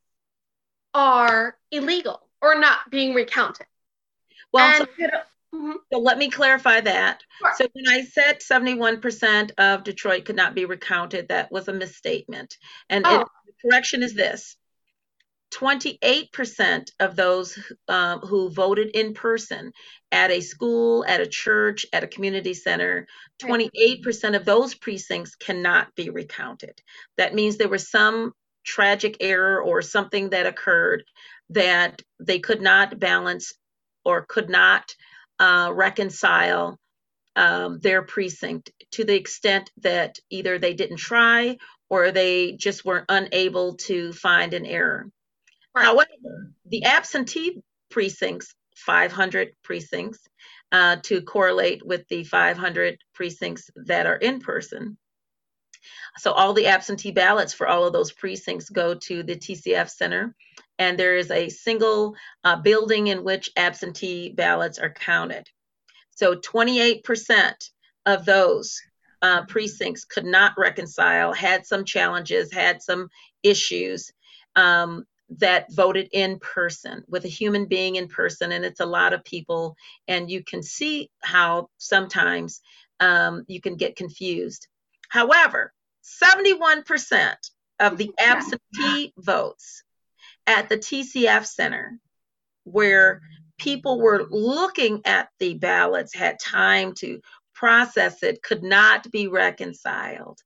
are 0.97 1.59
illegal 1.71 2.27
or 2.41 2.59
not 2.59 2.91
being 2.91 3.13
recounted. 3.13 3.67
Well, 4.51 4.65
and 4.65 4.89
so, 4.99 5.07
Mhm. 5.55 5.75
so 5.93 5.99
let 5.99 6.17
me 6.17 6.31
clarify 6.31 6.81
that. 6.81 7.23
Sure. 7.39 7.53
So 7.59 7.69
when 7.75 7.89
I 7.89 8.05
said 8.05 8.43
71% 8.43 9.53
of 9.59 9.85
Detroit 9.85 10.25
could 10.25 10.37
not 10.37 10.55
be 10.55 10.65
recounted, 10.65 11.29
that 11.29 11.53
was 11.53 11.69
a 11.69 11.73
misstatement. 11.75 12.57
And 12.89 13.07
Oh. 13.07 13.21
it, 13.21 13.29
the 13.47 13.53
correction 13.69 14.03
is 14.03 14.15
this 14.15 14.57
28% 15.51 16.91
of 16.99 17.15
those 17.15 17.59
um, 17.89 18.21
who 18.21 18.51
voted 18.51 18.89
in 18.95 19.13
person 19.13 19.73
at 20.11 20.31
a 20.31 20.41
school, 20.41 21.05
at 21.07 21.21
a 21.21 21.27
church, 21.27 21.85
at 21.93 22.05
a 22.05 22.09
community 22.09 22.55
center, 22.55 23.07
28% 23.39 24.35
of 24.35 24.45
those 24.45 24.75
precincts 24.75 25.37
cannot 25.37 25.95
be 25.95 26.09
recounted. 26.11 26.81
That 27.17 27.35
means 27.35 27.57
there 27.57 27.69
were 27.69 27.79
some 27.79 28.33
tragic 28.67 29.17
error 29.21 29.63
or 29.63 29.81
something 29.81 30.31
that 30.31 30.47
occurred 30.47 31.05
that 31.51 32.03
they 32.21 32.39
could 32.41 32.61
not 32.61 32.99
balance 32.99 33.55
or 34.05 34.27
could 34.29 34.51
not 34.51 34.95
uh, 35.39 35.71
reconcile 35.73 36.79
um, 37.37 37.79
their 37.81 38.03
precinct 38.03 38.71
to 38.93 39.05
the 39.05 39.15
extent 39.15 39.71
that 39.79 40.19
either 40.31 40.59
they 40.59 40.75
didn't 40.75 40.97
try 40.97 41.57
or 41.89 42.11
they 42.11 42.53
just 42.53 42.85
weren't 42.85 43.07
unable 43.09 43.75
to 43.77 44.13
find 44.13 44.55
an 44.55 44.67
error. 44.67 45.09
Right. 45.75 45.85
However, 45.85 46.51
the 46.65 46.85
absentee 46.85 47.61
precincts, 47.91 48.55
500 48.77 49.53
precincts, 49.63 50.21
uh, 50.73 50.97
to 51.05 51.23
correlate 51.23 51.87
with 51.87 52.09
the 52.09 52.25
500 52.25 52.99
precincts 53.15 53.71
that 53.77 54.07
are 54.07 54.17
in 54.17 54.41
person. 54.41 54.97
So 56.19 56.33
all 56.33 56.53
the 56.53 56.67
absentee 56.67 57.13
ballots 57.13 57.53
for 57.53 57.67
all 57.69 57.85
of 57.85 57.93
those 57.93 58.13
precincts 58.13 58.71
go 58.71 58.95
to 58.95 59.23
the 59.23 59.37
TCF 59.37 59.89
Center, 59.91 60.35
and 60.79 60.99
there 60.99 61.17
is 61.17 61.31
a 61.31 61.49
single 61.49 62.15
uh, 62.45 62.57
building 62.57 63.09
in 63.09 63.25
which 63.25 63.51
absentee 63.57 64.31
ballots 64.31 64.79
are 64.79 64.93
counted. 64.93 65.49
So 66.11 66.35
28% 66.37 67.55
of 68.07 68.25
those 68.25 68.81
uh, 69.23 69.45
precincts 69.47 70.05
could 70.05 70.25
not 70.25 70.55
reconcile, 70.57 71.33
had 71.33 71.67
some 71.67 71.85
challenges, 71.85 72.53
had 72.53 72.83
some 72.83 73.09
issues 73.43 74.13
um, 74.55 75.05
that 75.39 75.73
voted 75.73 76.09
in 76.13 76.39
person 76.39 77.03
with 77.09 77.25
a 77.25 77.29
human 77.29 77.67
being 77.67 77.97
in 77.97 78.09
person, 78.09 78.53
and 78.53 78.65
it's 78.65 78.81
a 78.81 78.87
lot 78.87 79.13
of 79.13 79.25
people, 79.25 79.77
and 80.07 80.31
you 80.31 80.43
can 80.45 80.63
see 80.63 81.11
how 81.23 81.69
sometimes 81.79 82.61
um, 83.01 83.45
you 83.49 83.61
can 83.61 83.77
get 83.77 83.97
confused. 83.97 84.69
However, 85.09 85.73
71% 86.23 87.35
of 87.81 87.99
the 87.99 88.13
absentee 88.19 89.13
votes 89.17 89.83
at 90.47 90.69
the 90.69 90.79
TCF 90.79 91.47
Center, 91.47 91.99
where 92.65 93.21
people 93.59 94.01
were 94.01 94.27
looking 94.31 95.03
at 95.05 95.29
the 95.39 95.55
ballots, 95.55 96.15
had 96.15 96.39
time 96.39 96.93
to 96.95 97.21
process 97.55 98.23
it, 98.23 98.43
could 98.43 98.63
not 98.63 99.11
be 99.11 99.29
reconciled. 99.29 100.39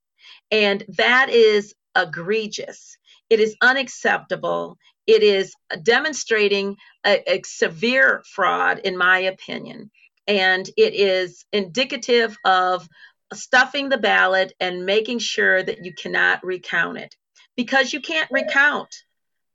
And 0.51 0.85
that 0.97 1.29
is 1.31 1.75
egregious. 1.97 2.97
It 3.29 3.41
is 3.41 3.57
unacceptable. 3.61 4.77
It 5.07 5.23
is 5.23 5.55
demonstrating 5.83 6.77
a, 7.05 7.23
a 7.31 7.43
severe 7.45 8.23
fraud, 8.35 8.81
in 8.81 8.97
my 8.97 9.19
opinion. 9.19 9.91
And 10.27 10.69
it 10.77 10.95
is 10.95 11.45
indicative 11.53 12.37
of 12.45 12.89
stuffing 13.33 13.89
the 13.89 13.99
ballot 13.99 14.53
and 14.61 14.87
making 14.87 15.19
sure 15.19 15.63
that 15.63 15.85
you 15.85 15.95
cannot 15.95 16.45
recount 16.45 16.99
it 16.99 17.15
because 17.57 17.93
you 17.93 18.01
can't 18.01 18.31
recount 18.31 18.95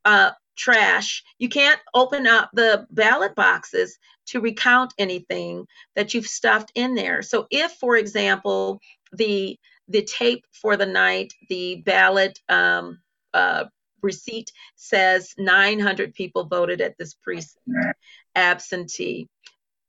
uh, 0.05 0.31
trash. 0.55 1.23
You 1.39 1.49
can't 1.49 1.79
open 1.93 2.27
up 2.27 2.49
the 2.53 2.87
ballot 2.91 3.35
boxes 3.35 3.97
to 4.27 4.41
recount 4.41 4.93
anything 4.97 5.67
that 5.95 6.13
you've 6.13 6.27
stuffed 6.27 6.71
in 6.75 6.95
there. 6.95 7.21
So, 7.21 7.47
if, 7.51 7.73
for 7.73 7.97
example, 7.97 8.79
the 9.13 9.57
the 9.87 10.01
tape 10.01 10.45
for 10.51 10.77
the 10.77 10.85
night, 10.85 11.33
the 11.49 11.83
ballot 11.85 12.39
um, 12.49 12.99
uh, 13.33 13.65
receipt 14.01 14.51
says 14.75 15.33
900 15.37 16.13
people 16.13 16.45
voted 16.45 16.81
at 16.81 16.97
this 16.97 17.13
precinct, 17.13 17.59
absentee. 18.33 19.27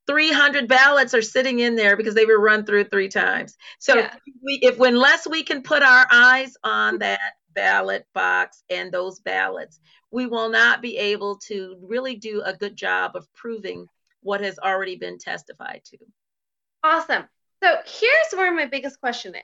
300 0.06 0.68
ballots 0.68 1.14
are 1.14 1.22
sitting 1.22 1.58
in 1.58 1.75
there 1.75 1.96
because 1.96 2.14
they 2.14 2.26
were 2.26 2.38
run 2.40 2.64
through 2.64 2.84
three 2.84 3.08
times. 3.08 3.56
So 3.78 3.96
Yeah. 3.96 4.14
we, 4.42 4.60
if 4.62 4.80
unless 4.80 5.26
we 5.26 5.42
can 5.42 5.62
put 5.62 5.82
our 5.82 6.06
eyes 6.10 6.56
on 6.62 6.98
that 7.00 7.20
ballot 7.52 8.06
box 8.14 8.62
and 8.70 8.92
those 8.92 9.20
ballots, 9.20 9.80
we 10.10 10.26
will 10.26 10.48
not 10.48 10.82
be 10.82 10.96
able 10.96 11.38
to 11.38 11.76
really 11.82 12.16
do 12.16 12.42
a 12.44 12.54
good 12.54 12.76
job 12.76 13.16
of 13.16 13.32
proving 13.34 13.88
what 14.22 14.40
has 14.40 14.58
already 14.58 14.96
been 14.96 15.18
testified 15.18 15.82
to. 15.86 15.98
Awesome. 16.82 17.25
So 17.62 17.75
here's 17.84 18.32
where 18.32 18.54
my 18.54 18.66
biggest 18.66 19.00
question 19.00 19.34
is. 19.34 19.42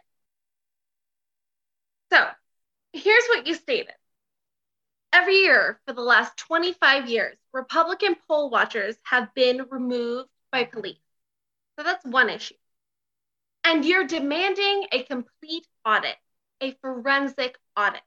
So 2.12 2.24
here's 2.92 3.24
what 3.28 3.46
you 3.46 3.54
stated. 3.54 3.94
Every 5.12 5.36
year 5.36 5.80
for 5.86 5.92
the 5.92 6.02
last 6.02 6.36
25 6.36 7.08
years, 7.08 7.36
Republican 7.52 8.16
poll 8.28 8.50
watchers 8.50 8.96
have 9.04 9.32
been 9.34 9.66
removed 9.70 10.28
by 10.52 10.64
police. 10.64 11.00
So 11.76 11.84
that's 11.84 12.04
one 12.04 12.30
issue. 12.30 12.54
And 13.64 13.84
you're 13.84 14.06
demanding 14.06 14.86
a 14.92 15.02
complete 15.04 15.66
audit, 15.84 16.16
a 16.60 16.72
forensic 16.82 17.58
audit. 17.76 18.02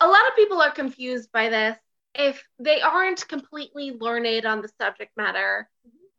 A 0.00 0.06
lot 0.06 0.28
of 0.28 0.36
people 0.36 0.60
are 0.60 0.70
confused 0.70 1.32
by 1.32 1.48
this. 1.48 1.78
If 2.14 2.46
they 2.58 2.82
aren't 2.82 3.26
completely 3.26 3.92
learned 3.92 4.44
on 4.46 4.60
the 4.62 4.70
subject 4.80 5.16
matter, 5.16 5.68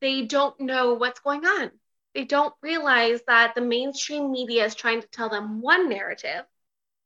they 0.02 0.24
don't 0.24 0.60
know 0.60 0.96
what's 0.96 1.20
going 1.20 1.46
on. 1.46 1.72
They 2.16 2.26
don't 2.26 2.54
realize 2.62 3.22
that 3.28 3.56
the 3.56 3.62
mainstream 3.62 4.32
media 4.32 4.66
is 4.66 4.76
trying 4.76 5.02
to 5.02 5.08
tell 5.08 5.30
them 5.30 5.62
one 5.62 5.90
narrative 5.90 6.46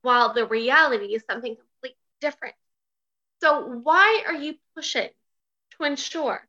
while 0.02 0.32
the 0.32 0.46
reality 0.46 1.14
is 1.14 1.24
something 1.28 1.56
completely 1.56 1.98
different. 2.20 2.54
So, 3.42 3.60
why 3.66 4.22
are 4.26 4.34
you 4.34 4.56
pushing 4.74 5.10
to 5.72 5.84
ensure 5.84 6.47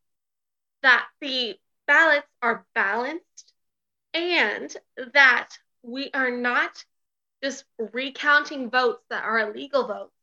that 0.84 1.08
the 1.22 1.56
ballots 1.88 2.28
are 2.42 2.66
balanced 2.76 3.54
and 4.14 4.76
that 5.14 5.50
we 5.82 6.10
are 6.14 6.32
not 6.32 6.84
just 7.44 7.64
recounting 7.78 8.70
votes 8.70 9.04
that 9.10 9.24
are 9.24 9.40
illegal 9.40 9.88
votes? 9.88 10.14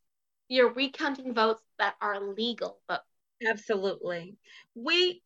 You're 0.48 0.72
recounting 0.72 1.34
votes 1.34 1.62
that 1.78 1.96
are 2.00 2.20
legal 2.20 2.78
votes. 2.88 3.02
Absolutely. 3.46 4.36
We 4.74 5.22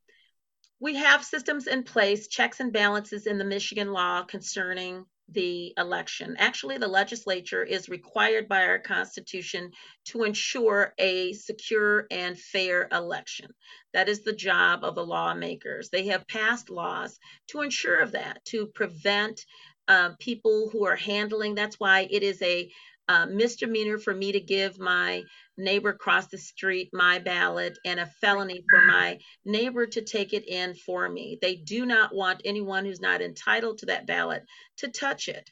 we 0.81 0.97
have 0.97 1.23
systems 1.25 1.67
in 1.67 1.83
place, 1.83 2.27
checks 2.27 2.59
and 2.61 2.73
balances 2.73 3.27
in 3.27 3.37
the 3.37 3.45
Michigan 3.45 3.93
law 3.93 4.23
concerning 4.23 5.05
the 5.33 5.73
election. 5.77 6.37
Actually, 6.39 6.79
the 6.79 6.89
legislature 6.89 7.63
is 7.63 7.89
required 7.89 8.49
by 8.49 8.67
our 8.67 8.79
Constitution 8.79 9.71
to 10.07 10.25
ensure 10.25 10.95
a 10.99 11.33
secure 11.35 12.07
and 12.11 12.39
fair 12.39 12.89
election. 12.93 13.51
That 13.93 14.09
is 14.09 14.23
the 14.23 14.33
job 14.33 14.85
of 14.85 14.95
the 14.95 15.07
lawmakers. 15.07 15.91
They 15.91 16.07
have 16.07 16.27
passed 16.27 16.71
laws 16.71 17.19
to 17.49 17.63
ensure 17.63 17.99
of 17.99 18.13
that, 18.13 18.45
to 18.47 18.67
prevent 18.67 19.45
uh, 19.89 20.11
people 20.21 20.69
who 20.71 20.87
are 20.87 20.97
handling. 20.97 21.55
That's 21.55 21.81
why 21.81 22.09
it 22.11 22.23
is 22.23 22.41
a 22.43 22.71
uh, 23.09 23.27
misdemeanor 23.27 23.99
for 23.99 24.15
me 24.15 24.33
to 24.33 24.41
give 24.41 24.79
my 24.79 25.25
neighbor 25.61 25.91
across 25.91 26.27
the 26.29 26.39
street 26.39 26.91
my 26.93 27.19
ballot 27.19 27.79
and 27.85 28.01
a 28.01 28.07
felony 28.21 28.65
for 28.69 28.81
my 28.83 29.19
neighbor 29.45 29.87
to 29.87 30.03
take 30.03 30.33
it 30.33 30.49
in 30.49 30.75
for 30.75 31.09
me. 31.09 31.39
They 31.41 31.57
do 31.57 31.87
not 31.87 32.15
want 32.15 32.43
anyone 32.45 32.85
who's 32.85 33.01
not 33.01 33.23
entitled 33.23 33.79
to 33.79 33.87
that 33.87 34.07
ballot 34.07 34.45
to 34.79 34.89
touch 34.89 35.29
it. 35.29 35.51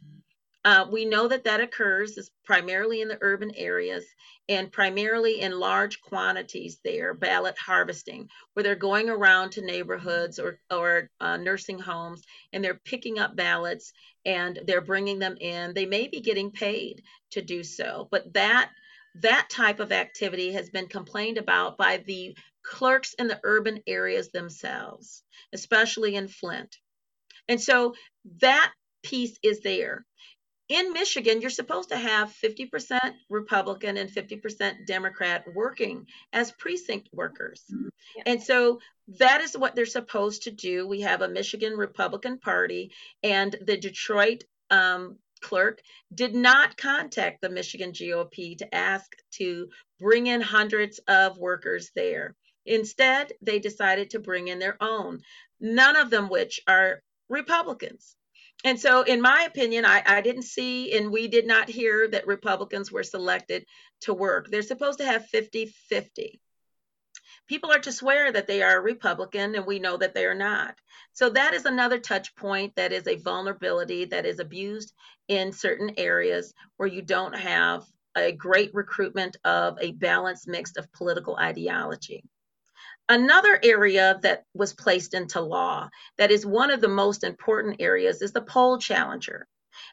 Uh, 0.65 0.87
we 0.91 1.05
know 1.05 1.29
that 1.29 1.45
that 1.45 1.61
occurs 1.61 2.19
is 2.19 2.31
primarily 2.45 3.01
in 3.01 3.09
the 3.09 3.19
urban 3.21 3.53
areas 3.55 4.05
and 4.49 4.73
primarily 4.73 5.41
in 5.41 5.59
large 5.59 6.01
quantities 6.01 6.79
there, 6.85 7.15
ballot 7.15 7.57
harvesting, 7.59 8.29
where 8.53 8.65
they're 8.65 8.75
going 8.75 9.09
around 9.09 9.51
to 9.51 9.65
neighborhoods 9.65 10.39
or, 10.39 10.59
or 10.71 11.11
uh, 11.21 11.37
nursing 11.37 11.79
homes 11.79 12.25
and 12.53 12.65
they're 12.65 12.81
picking 12.85 13.19
up 13.19 13.37
ballots 13.37 13.93
and 14.27 14.59
they're 14.67 14.81
bringing 14.81 15.19
them 15.19 15.37
in. 15.41 15.75
They 15.75 15.87
may 15.87 16.09
be 16.09 16.21
getting 16.21 16.51
paid 16.51 17.03
to 17.31 17.43
do 17.43 17.63
so, 17.63 18.09
but 18.11 18.33
that 18.35 18.71
that 19.17 19.49
type 19.51 19.81
of 19.81 19.93
activity 19.93 20.53
has 20.53 20.71
been 20.71 20.87
complained 20.87 21.39
about 21.39 21.77
by 21.77 21.99
the 21.99 22.37
clerks 22.63 23.15
in 23.15 23.29
the 23.29 23.41
urban 23.45 23.81
areas 23.87 24.31
themselves, 24.31 25.23
especially 25.53 26.15
in 26.15 26.29
Flint. 26.29 26.77
And 27.49 27.61
so 27.61 27.95
that 28.41 28.73
piece 29.03 29.39
is 29.43 29.61
there 29.61 30.05
in 30.69 30.93
Michigan, 30.93 31.41
you're 31.41 31.51
supposed 31.51 31.89
to 31.91 31.97
have 31.97 32.35
50% 32.45 32.99
Republican 33.31 33.97
and 33.97 34.11
50% 34.11 34.87
Democrat 34.87 35.45
working 35.55 36.07
as 36.33 36.53
precinct 36.53 37.09
workers. 37.13 37.65
Mm-hmm. 37.73 37.89
Yeah. 38.17 38.23
And 38.27 38.43
so 38.43 38.81
that 39.19 39.41
is 39.41 39.57
what 39.57 39.75
they're 39.75 39.87
supposed 39.87 40.43
to 40.43 40.51
do. 40.51 40.87
We 40.87 41.01
have 41.03 41.23
a 41.23 41.29
Michigan 41.29 41.75
Republican 41.75 42.39
Party, 42.39 42.93
and 43.23 43.57
the 43.63 43.79
Detroit 43.79 44.45
um, 44.71 45.17
clerk 45.39 45.81
did 46.15 46.35
not 46.35 46.77
contact 46.77 47.41
the 47.41 47.51
Michigan 47.51 47.93
GOP 47.93 48.59
to 48.59 48.75
ask 48.75 49.17
to 49.33 49.69
bring 49.99 50.27
in 50.27 50.41
hundreds 50.41 50.99
of 51.09 51.39
workers 51.39 51.91
there. 51.95 52.37
Instead, 52.67 53.33
they 53.41 53.59
decided 53.59 54.11
to 54.11 54.19
bring 54.19 54.49
in 54.49 54.59
their 54.59 54.77
own, 54.83 55.23
none 55.61 55.97
of 55.97 56.11
them 56.11 56.29
which 56.29 56.61
are 56.67 57.03
Republicans 57.29 58.17
and 58.65 58.81
so, 58.81 59.03
in 59.03 59.21
my 59.21 59.45
opinion, 59.45 59.85
I, 59.85 60.03
I 60.05 60.21
didn't 60.21 60.43
see 60.43 60.97
and 60.97 61.13
we 61.13 61.29
did 61.29 61.47
not 61.47 61.69
hear 61.69 62.09
that 62.09 62.27
Republicans 62.27 62.91
were 62.91 63.05
selected 63.05 63.65
to 64.01 64.15
work. 64.15 64.49
They're 64.49 64.63
supposed 64.63 64.99
to 64.99 65.07
have 65.07 65.27
50 65.27 65.67
50. 65.67 66.41
People 67.49 67.73
are 67.73 67.81
to 67.81 67.93
swear 67.93 68.31
that 68.31 68.47
they 68.47 68.63
are 68.63 68.77
a 68.77 68.83
Republican, 68.83 69.55
and 69.55 69.67
we 69.67 69.79
know 69.79 69.97
that 69.97 70.15
they 70.15 70.27
are 70.27 70.35
not. 70.35 70.77
So, 71.15 71.31
that 71.31 71.55
is 71.55 71.65
another 71.65 71.99
touch 71.99 72.37
point 72.37 72.77
that 72.77 72.93
is 72.93 73.07
a 73.07 73.17
vulnerability 73.17 74.05
that 74.07 74.27
is 74.27 74.39
abused 74.39 74.93
in 75.29 75.53
certain 75.53 75.95
areas 75.97 76.53
where 76.77 76.89
you 76.89 77.03
don't 77.03 77.35
have 77.35 77.85
a 78.15 78.33
great 78.33 78.75
recruitment 78.75 79.37
of 79.45 79.79
a 79.81 79.93
balanced 79.93 80.47
mix 80.47 80.77
of 80.77 80.93
political 80.93 81.37
ideology. 81.37 82.23
Another 83.09 83.59
area 83.63 84.19
that 84.23 84.45
was 84.53 84.75
placed 84.75 85.15
into 85.15 85.41
law 85.41 85.89
that 86.19 86.31
is 86.31 86.45
one 86.45 86.71
of 86.71 86.83
the 86.83 86.89
most 86.89 87.25
important 87.25 87.81
areas 87.81 88.21
is 88.21 88.33
the 88.33 88.43
poll 88.43 88.77
challenger. 88.77 89.47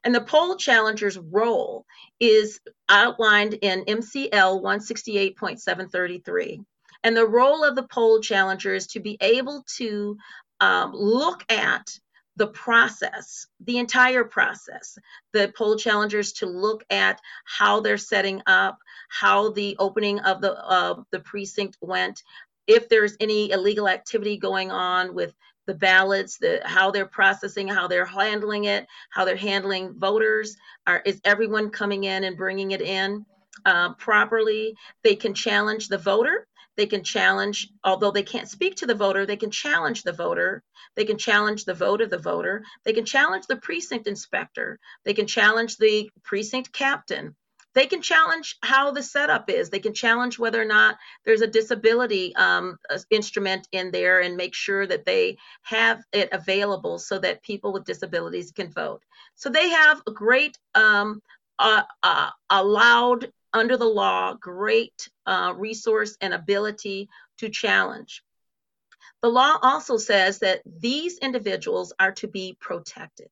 And 0.03 0.13
the 0.13 0.21
poll 0.21 0.57
challenger's 0.57 1.17
role 1.17 1.85
is 2.19 2.59
outlined 2.89 3.53
in 3.53 3.85
MCL 3.85 4.61
168.733. 4.61 6.65
And 7.05 7.15
the 7.15 7.27
role 7.27 7.63
of 7.63 7.75
the 7.75 7.83
poll 7.83 8.19
challenger 8.19 8.73
is 8.73 8.87
to 8.87 8.99
be 8.99 9.15
able 9.21 9.63
to 9.77 10.17
um, 10.59 10.91
look 10.91 11.43
at 11.51 11.87
the 12.35 12.47
process, 12.47 13.45
the 13.63 13.77
entire 13.77 14.23
process. 14.23 14.97
The 15.31 15.53
poll 15.55 15.77
challengers 15.77 16.33
to 16.33 16.47
look 16.47 16.83
at 16.89 17.21
how 17.45 17.79
they're 17.79 17.99
setting 17.99 18.41
up, 18.47 18.79
how 19.07 19.51
the 19.51 19.75
opening 19.77 20.19
of 20.21 20.41
the 20.41 21.05
the 21.11 21.19
precinct 21.19 21.77
went, 21.79 22.23
if 22.65 22.89
there's 22.89 23.15
any 23.19 23.51
illegal 23.51 23.87
activity 23.87 24.37
going 24.37 24.71
on 24.71 25.13
with 25.13 25.35
the 25.67 25.75
ballots, 25.75 26.39
the 26.39 26.59
how 26.65 26.89
they're 26.89 27.05
processing, 27.05 27.67
how 27.67 27.87
they're 27.87 28.03
handling 28.03 28.63
it, 28.65 28.87
how 29.11 29.25
they're 29.25 29.35
handling 29.35 29.93
voters. 29.93 30.57
Are, 30.87 31.03
is 31.05 31.21
everyone 31.23 31.69
coming 31.69 32.05
in 32.05 32.23
and 32.23 32.35
bringing 32.35 32.71
it 32.71 32.81
in 32.81 33.27
uh, 33.63 33.93
properly? 33.93 34.75
They 35.03 35.15
can 35.15 35.35
challenge 35.35 35.87
the 35.87 35.99
voter. 35.99 36.47
They 36.77 36.85
can 36.85 37.03
challenge, 37.03 37.69
although 37.83 38.11
they 38.11 38.23
can't 38.23 38.49
speak 38.49 38.75
to 38.77 38.85
the 38.85 38.95
voter, 38.95 39.25
they 39.25 39.37
can 39.37 39.51
challenge 39.51 40.03
the 40.03 40.13
voter. 40.13 40.63
They 40.95 41.05
can 41.05 41.17
challenge 41.17 41.65
the 41.65 41.73
vote 41.73 42.01
of 42.01 42.09
the 42.09 42.17
voter. 42.17 42.63
They 42.83 42.93
can 42.93 43.05
challenge 43.05 43.47
the 43.47 43.57
precinct 43.57 44.07
inspector. 44.07 44.79
They 45.03 45.13
can 45.13 45.27
challenge 45.27 45.77
the 45.77 46.09
precinct 46.23 46.71
captain 46.71 47.35
they 47.75 47.85
can 47.85 48.01
challenge 48.01 48.57
how 48.63 48.91
the 48.91 49.03
setup 49.03 49.49
is. 49.49 49.69
They 49.69 49.79
can 49.79 49.93
challenge 49.93 50.39
whether 50.39 50.59
or 50.59 50.65
not 50.65 50.97
there's 51.25 51.41
a 51.41 51.47
disability 51.47 52.33
um, 52.35 52.77
instrument 53.11 53.67
in 53.73 53.91
there 53.91 54.21
and 54.21 54.37
make 54.37 54.55
sure 54.55 54.87
that 54.87 55.05
they 55.05 55.37
have 55.63 56.01
it 56.13 56.29
available 56.31 56.97
so 56.97 57.19
that 57.19 57.43
people 57.43 57.73
with 57.73 57.83
disabilities 57.83 58.51
can 58.51 58.71
vote. 58.71 59.03
So 59.35 59.49
they 59.49 59.69
have 59.69 60.01
a 60.07 60.11
great, 60.11 60.57
um, 60.73 61.21
uh, 61.59 61.83
uh, 62.01 62.29
allowed 62.49 63.31
under 63.55 63.77
the 63.77 63.85
law, 63.85 64.33
great 64.33 65.09
uh, 65.25 65.53
resource 65.55 66.17
and 66.21 66.33
ability 66.33 67.09
to 67.39 67.49
challenge. 67.49 68.21
The 69.21 69.29
law 69.29 69.57
also 69.61 69.97
says 69.97 70.39
that 70.39 70.61
these 70.65 71.17
individuals 71.17 71.93
are 71.99 72.11
to 72.13 72.27
be 72.27 72.57
protected. 72.59 73.29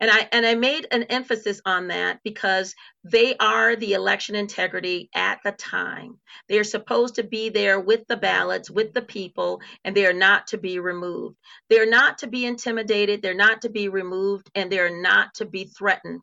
And 0.00 0.10
I 0.10 0.28
and 0.30 0.46
I 0.46 0.54
made 0.54 0.86
an 0.92 1.02
emphasis 1.04 1.60
on 1.64 1.88
that 1.88 2.20
because 2.22 2.74
they 3.02 3.36
are 3.38 3.74
the 3.74 3.94
election 3.94 4.36
integrity 4.36 5.10
at 5.12 5.40
the 5.42 5.50
time. 5.52 6.20
They 6.48 6.58
are 6.60 6.64
supposed 6.64 7.16
to 7.16 7.24
be 7.24 7.48
there 7.48 7.80
with 7.80 8.06
the 8.06 8.16
ballots, 8.16 8.70
with 8.70 8.94
the 8.94 9.02
people, 9.02 9.60
and 9.84 9.96
they 9.96 10.06
are 10.06 10.12
not 10.12 10.46
to 10.48 10.58
be 10.58 10.78
removed. 10.78 11.36
They're 11.68 11.90
not 11.90 12.18
to 12.18 12.28
be 12.28 12.46
intimidated, 12.46 13.22
they're 13.22 13.34
not 13.34 13.62
to 13.62 13.70
be 13.70 13.88
removed, 13.88 14.48
and 14.54 14.70
they're 14.70 15.02
not 15.02 15.34
to 15.34 15.46
be 15.46 15.64
threatened. 15.64 16.22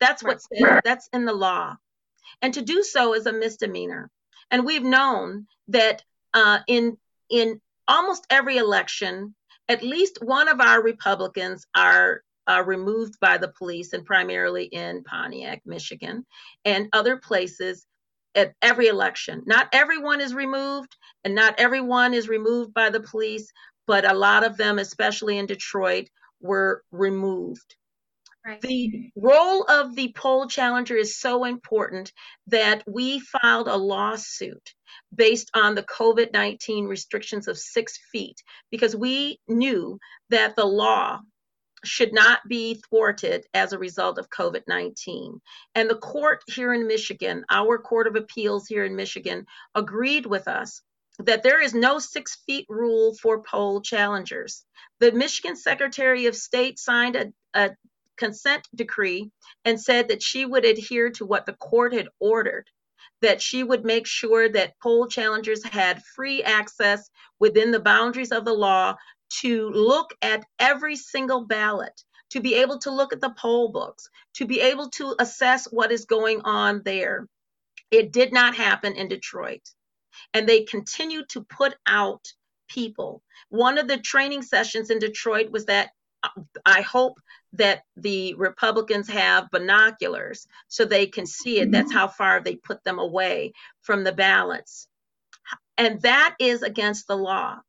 That's 0.00 0.22
what's 0.24 0.48
that's 0.84 1.08
in 1.12 1.24
the 1.26 1.32
law. 1.32 1.76
And 2.42 2.54
to 2.54 2.62
do 2.62 2.82
so 2.82 3.14
is 3.14 3.26
a 3.26 3.32
misdemeanor. 3.32 4.10
And 4.50 4.64
we've 4.64 4.84
known 4.84 5.46
that 5.68 6.02
uh, 6.34 6.60
in 6.66 6.96
in 7.28 7.60
almost 7.88 8.26
every 8.30 8.58
election, 8.58 9.34
at 9.68 9.82
least 9.82 10.18
one 10.22 10.48
of 10.48 10.60
our 10.60 10.82
Republicans 10.82 11.66
are 11.74 12.22
uh, 12.46 12.62
removed 12.64 13.18
by 13.20 13.38
the 13.38 13.48
police, 13.48 13.92
and 13.92 14.04
primarily 14.04 14.64
in 14.64 15.02
Pontiac, 15.02 15.62
Michigan, 15.64 16.24
and 16.64 16.88
other 16.92 17.16
places 17.16 17.86
at 18.36 18.52
every 18.62 18.86
election. 18.86 19.42
Not 19.46 19.68
everyone 19.72 20.20
is 20.20 20.34
removed, 20.34 20.94
and 21.24 21.34
not 21.34 21.58
everyone 21.58 22.14
is 22.14 22.28
removed 22.28 22.72
by 22.72 22.90
the 22.90 23.00
police, 23.00 23.50
but 23.86 24.08
a 24.08 24.14
lot 24.14 24.44
of 24.44 24.56
them, 24.56 24.78
especially 24.78 25.38
in 25.38 25.46
Detroit, 25.46 26.08
were 26.40 26.82
removed. 26.92 27.74
Right. 28.46 28.60
The 28.60 29.10
role 29.16 29.64
of 29.64 29.96
the 29.96 30.12
poll 30.14 30.46
challenger 30.46 30.96
is 30.96 31.18
so 31.18 31.44
important 31.44 32.12
that 32.46 32.84
we 32.86 33.18
filed 33.18 33.66
a 33.66 33.76
lawsuit 33.76 34.72
based 35.12 35.50
on 35.52 35.74
the 35.74 35.82
COVID 35.82 36.32
19 36.32 36.86
restrictions 36.86 37.48
of 37.48 37.58
six 37.58 37.98
feet 38.12 38.40
because 38.70 38.94
we 38.94 39.40
knew 39.48 39.98
that 40.30 40.54
the 40.54 40.64
law 40.64 41.18
should 41.84 42.12
not 42.12 42.38
be 42.48 42.80
thwarted 42.88 43.44
as 43.52 43.72
a 43.72 43.78
result 43.80 44.16
of 44.16 44.30
COVID 44.30 44.62
19. 44.68 45.40
And 45.74 45.90
the 45.90 45.96
court 45.96 46.44
here 46.46 46.72
in 46.72 46.86
Michigan, 46.86 47.44
our 47.50 47.78
Court 47.78 48.06
of 48.06 48.14
Appeals 48.14 48.68
here 48.68 48.84
in 48.84 48.94
Michigan, 48.94 49.46
agreed 49.74 50.24
with 50.24 50.46
us 50.46 50.82
that 51.18 51.42
there 51.42 51.60
is 51.60 51.74
no 51.74 51.98
six 51.98 52.36
feet 52.46 52.66
rule 52.68 53.16
for 53.20 53.42
poll 53.42 53.80
challengers. 53.80 54.64
The 55.00 55.10
Michigan 55.10 55.56
Secretary 55.56 56.26
of 56.26 56.36
State 56.36 56.78
signed 56.78 57.16
a, 57.16 57.32
a 57.54 57.70
consent 58.16 58.66
decree 58.74 59.30
and 59.64 59.80
said 59.80 60.08
that 60.08 60.22
she 60.22 60.44
would 60.44 60.64
adhere 60.64 61.10
to 61.10 61.26
what 61.26 61.46
the 61.46 61.54
court 61.54 61.92
had 61.92 62.08
ordered 62.20 62.68
that 63.22 63.40
she 63.40 63.62
would 63.62 63.84
make 63.84 64.06
sure 64.06 64.48
that 64.48 64.74
poll 64.82 65.06
challengers 65.06 65.64
had 65.64 66.02
free 66.14 66.42
access 66.42 67.10
within 67.38 67.70
the 67.70 67.80
boundaries 67.80 68.32
of 68.32 68.44
the 68.44 68.52
law 68.52 68.94
to 69.28 69.70
look 69.70 70.14
at 70.22 70.44
every 70.58 70.96
single 70.96 71.44
ballot, 71.44 72.02
to 72.30 72.40
be 72.40 72.54
able 72.54 72.78
to 72.78 72.90
look 72.90 73.12
at 73.12 73.20
the 73.20 73.34
poll 73.38 73.70
books, 73.70 74.08
to 74.34 74.46
be 74.46 74.60
able 74.60 74.90
to 74.90 75.14
assess 75.18 75.66
what 75.66 75.92
is 75.92 76.04
going 76.04 76.40
on 76.42 76.82
there. 76.84 77.26
It 77.90 78.12
did 78.12 78.32
not 78.32 78.54
happen 78.54 78.94
in 78.94 79.08
Detroit. 79.08 79.62
And 80.34 80.48
they 80.48 80.64
continue 80.64 81.24
to 81.30 81.44
put 81.44 81.74
out 81.86 82.24
people. 82.68 83.22
One 83.48 83.78
of 83.78 83.88
the 83.88 83.98
training 83.98 84.42
sessions 84.42 84.90
in 84.90 84.98
Detroit 84.98 85.50
was 85.50 85.66
that 85.66 85.90
I 86.64 86.82
hope 86.82 87.18
that 87.54 87.82
the 87.96 88.34
Republicans 88.34 89.08
have 89.08 89.50
binoculars 89.50 90.46
so 90.68 90.84
they 90.84 91.06
can 91.06 91.26
see 91.26 91.60
it. 91.60 91.70
That's 91.70 91.92
how 91.92 92.08
far 92.08 92.40
they 92.40 92.56
put 92.56 92.84
them 92.84 92.98
away 92.98 93.52
from 93.82 94.04
the 94.04 94.12
ballots. 94.12 94.88
And 95.78 96.00
that 96.02 96.36
is 96.38 96.62
against 96.62 97.06
the 97.06 97.16
law. 97.16 97.60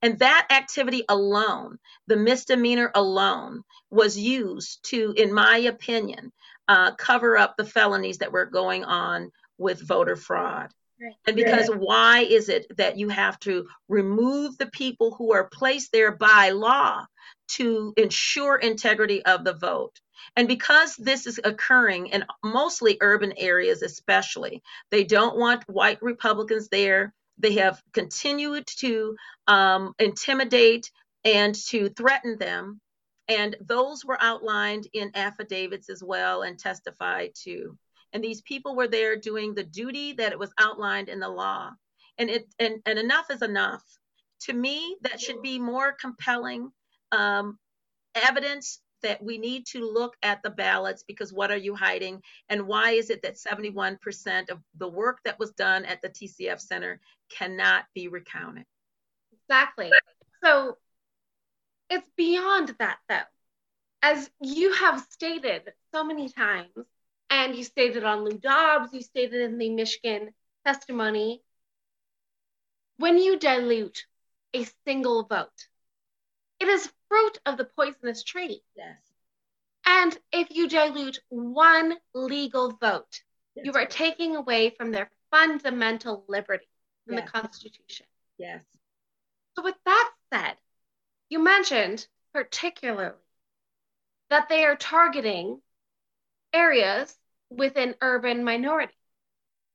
And 0.00 0.18
that 0.18 0.48
activity 0.50 1.04
alone, 1.08 1.78
the 2.08 2.16
misdemeanor 2.16 2.90
alone, 2.94 3.62
was 3.90 4.18
used 4.18 4.82
to, 4.90 5.14
in 5.16 5.32
my 5.32 5.58
opinion, 5.58 6.32
uh, 6.66 6.92
cover 6.96 7.36
up 7.36 7.56
the 7.56 7.64
felonies 7.64 8.18
that 8.18 8.32
were 8.32 8.46
going 8.46 8.84
on 8.84 9.30
with 9.58 9.80
voter 9.80 10.16
fraud. 10.16 10.70
Right. 11.00 11.14
And 11.26 11.36
because 11.36 11.68
right. 11.68 11.78
why 11.78 12.18
is 12.20 12.48
it 12.48 12.76
that 12.76 12.96
you 12.96 13.08
have 13.08 13.38
to 13.40 13.68
remove 13.88 14.58
the 14.58 14.66
people 14.66 15.14
who 15.14 15.32
are 15.32 15.48
placed 15.48 15.92
there 15.92 16.12
by 16.12 16.50
law 16.50 17.04
to 17.56 17.94
ensure 17.96 18.56
integrity 18.56 19.24
of 19.24 19.44
the 19.44 19.54
vote? 19.54 20.00
And 20.36 20.48
because 20.48 20.96
this 20.96 21.26
is 21.26 21.40
occurring 21.42 22.08
in 22.08 22.24
mostly 22.44 22.98
urban 23.00 23.32
areas, 23.36 23.82
especially, 23.82 24.62
they 24.90 25.04
don't 25.04 25.36
want 25.36 25.68
white 25.68 26.02
Republicans 26.02 26.68
there. 26.68 27.12
They 27.38 27.54
have 27.54 27.82
continued 27.92 28.66
to 28.78 29.16
um, 29.46 29.94
intimidate 29.98 30.90
and 31.24 31.54
to 31.66 31.88
threaten 31.90 32.38
them. 32.38 32.80
And 33.28 33.56
those 33.60 34.04
were 34.04 34.18
outlined 34.20 34.88
in 34.92 35.10
affidavits 35.14 35.88
as 35.88 36.02
well 36.02 36.42
and 36.42 36.58
testified 36.58 37.32
to. 37.44 37.76
And 38.12 38.22
these 38.22 38.42
people 38.42 38.76
were 38.76 38.88
there 38.88 39.16
doing 39.16 39.54
the 39.54 39.64
duty 39.64 40.12
that 40.14 40.32
it 40.32 40.38
was 40.38 40.52
outlined 40.58 41.08
in 41.08 41.20
the 41.20 41.28
law. 41.28 41.70
And 42.18 42.28
it 42.28 42.46
and, 42.58 42.82
and 42.84 42.98
enough 42.98 43.30
is 43.30 43.42
enough. 43.42 43.82
To 44.42 44.52
me, 44.52 44.96
that 45.02 45.20
should 45.20 45.40
be 45.40 45.58
more 45.58 45.92
compelling 45.92 46.72
um, 47.12 47.58
evidence 48.14 48.80
that 49.02 49.22
we 49.22 49.38
need 49.38 49.66
to 49.66 49.80
look 49.80 50.14
at 50.22 50.42
the 50.42 50.50
ballots 50.50 51.02
because 51.06 51.32
what 51.32 51.50
are 51.50 51.56
you 51.56 51.74
hiding? 51.74 52.22
And 52.48 52.66
why 52.66 52.92
is 52.92 53.10
it 53.10 53.22
that 53.22 53.36
71% 53.36 54.50
of 54.50 54.58
the 54.78 54.88
work 54.88 55.18
that 55.24 55.38
was 55.38 55.50
done 55.52 55.84
at 55.84 56.00
the 56.02 56.08
TCF 56.08 56.60
Center 56.60 57.00
cannot 57.30 57.84
be 57.94 58.08
recounted? 58.08 58.64
Exactly. 59.32 59.90
So 60.44 60.76
it's 61.90 62.08
beyond 62.16 62.74
that, 62.78 62.98
though. 63.08 63.20
As 64.02 64.30
you 64.40 64.72
have 64.74 65.04
stated 65.10 65.72
so 65.92 66.04
many 66.04 66.28
times, 66.28 66.70
and 67.30 67.56
you 67.56 67.64
stated 67.64 68.04
on 68.04 68.24
Lou 68.24 68.36
Dobbs, 68.36 68.92
you 68.92 69.00
stated 69.00 69.40
in 69.40 69.58
the 69.58 69.70
Michigan 69.70 70.30
testimony, 70.66 71.42
when 72.98 73.16
you 73.18 73.38
dilute 73.38 74.04
a 74.54 74.66
single 74.84 75.24
vote, 75.24 75.66
it 76.62 76.68
is 76.68 76.92
fruit 77.08 77.38
of 77.44 77.56
the 77.56 77.64
poisonous 77.64 78.22
tree. 78.22 78.62
Yes. 78.76 78.96
And 79.84 80.16
if 80.30 80.46
you 80.50 80.68
dilute 80.68 81.18
one 81.28 81.96
legal 82.14 82.70
vote, 82.80 83.20
yes. 83.56 83.66
you 83.66 83.72
are 83.72 83.84
taking 83.84 84.36
away 84.36 84.70
from 84.70 84.92
their 84.92 85.10
fundamental 85.32 86.24
liberty 86.28 86.68
in 87.08 87.14
yes. 87.14 87.24
the 87.24 87.30
Constitution. 87.32 88.06
Yes. 88.38 88.62
So, 89.56 89.64
with 89.64 89.74
that 89.84 90.10
said, 90.32 90.54
you 91.30 91.40
mentioned 91.40 92.06
particularly 92.32 93.16
that 94.30 94.48
they 94.48 94.64
are 94.64 94.76
targeting 94.76 95.60
areas 96.52 97.12
within 97.50 97.96
urban 98.00 98.44
minority. 98.44 98.94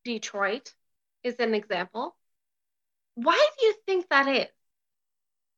Detroit 0.05 0.73
is 1.21 1.35
an 1.39 1.53
example. 1.53 2.15
Why 3.15 3.49
do 3.59 3.65
you 3.65 3.75
think 3.85 4.07
that 4.07 4.29
is? 4.29 4.47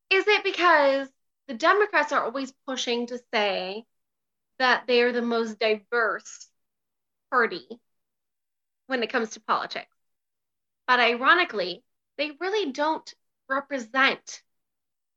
Is 0.10 0.28
it 0.28 0.44
because 0.44 1.08
the 1.50 1.56
Democrats 1.56 2.12
are 2.12 2.24
always 2.24 2.54
pushing 2.68 3.08
to 3.08 3.20
say 3.34 3.84
that 4.60 4.86
they 4.86 5.02
are 5.02 5.12
the 5.12 5.24
most 5.24 5.58
diverse 5.60 6.48
party 7.32 7.68
when 8.86 9.02
it 9.02 9.12
comes 9.12 9.32
to 9.32 9.40
politics. 9.42 9.96
But 10.88 11.00
ironically, 11.00 11.84
they 12.20 12.32
really 12.40 12.72
don't 12.72 13.12
represent 13.50 14.44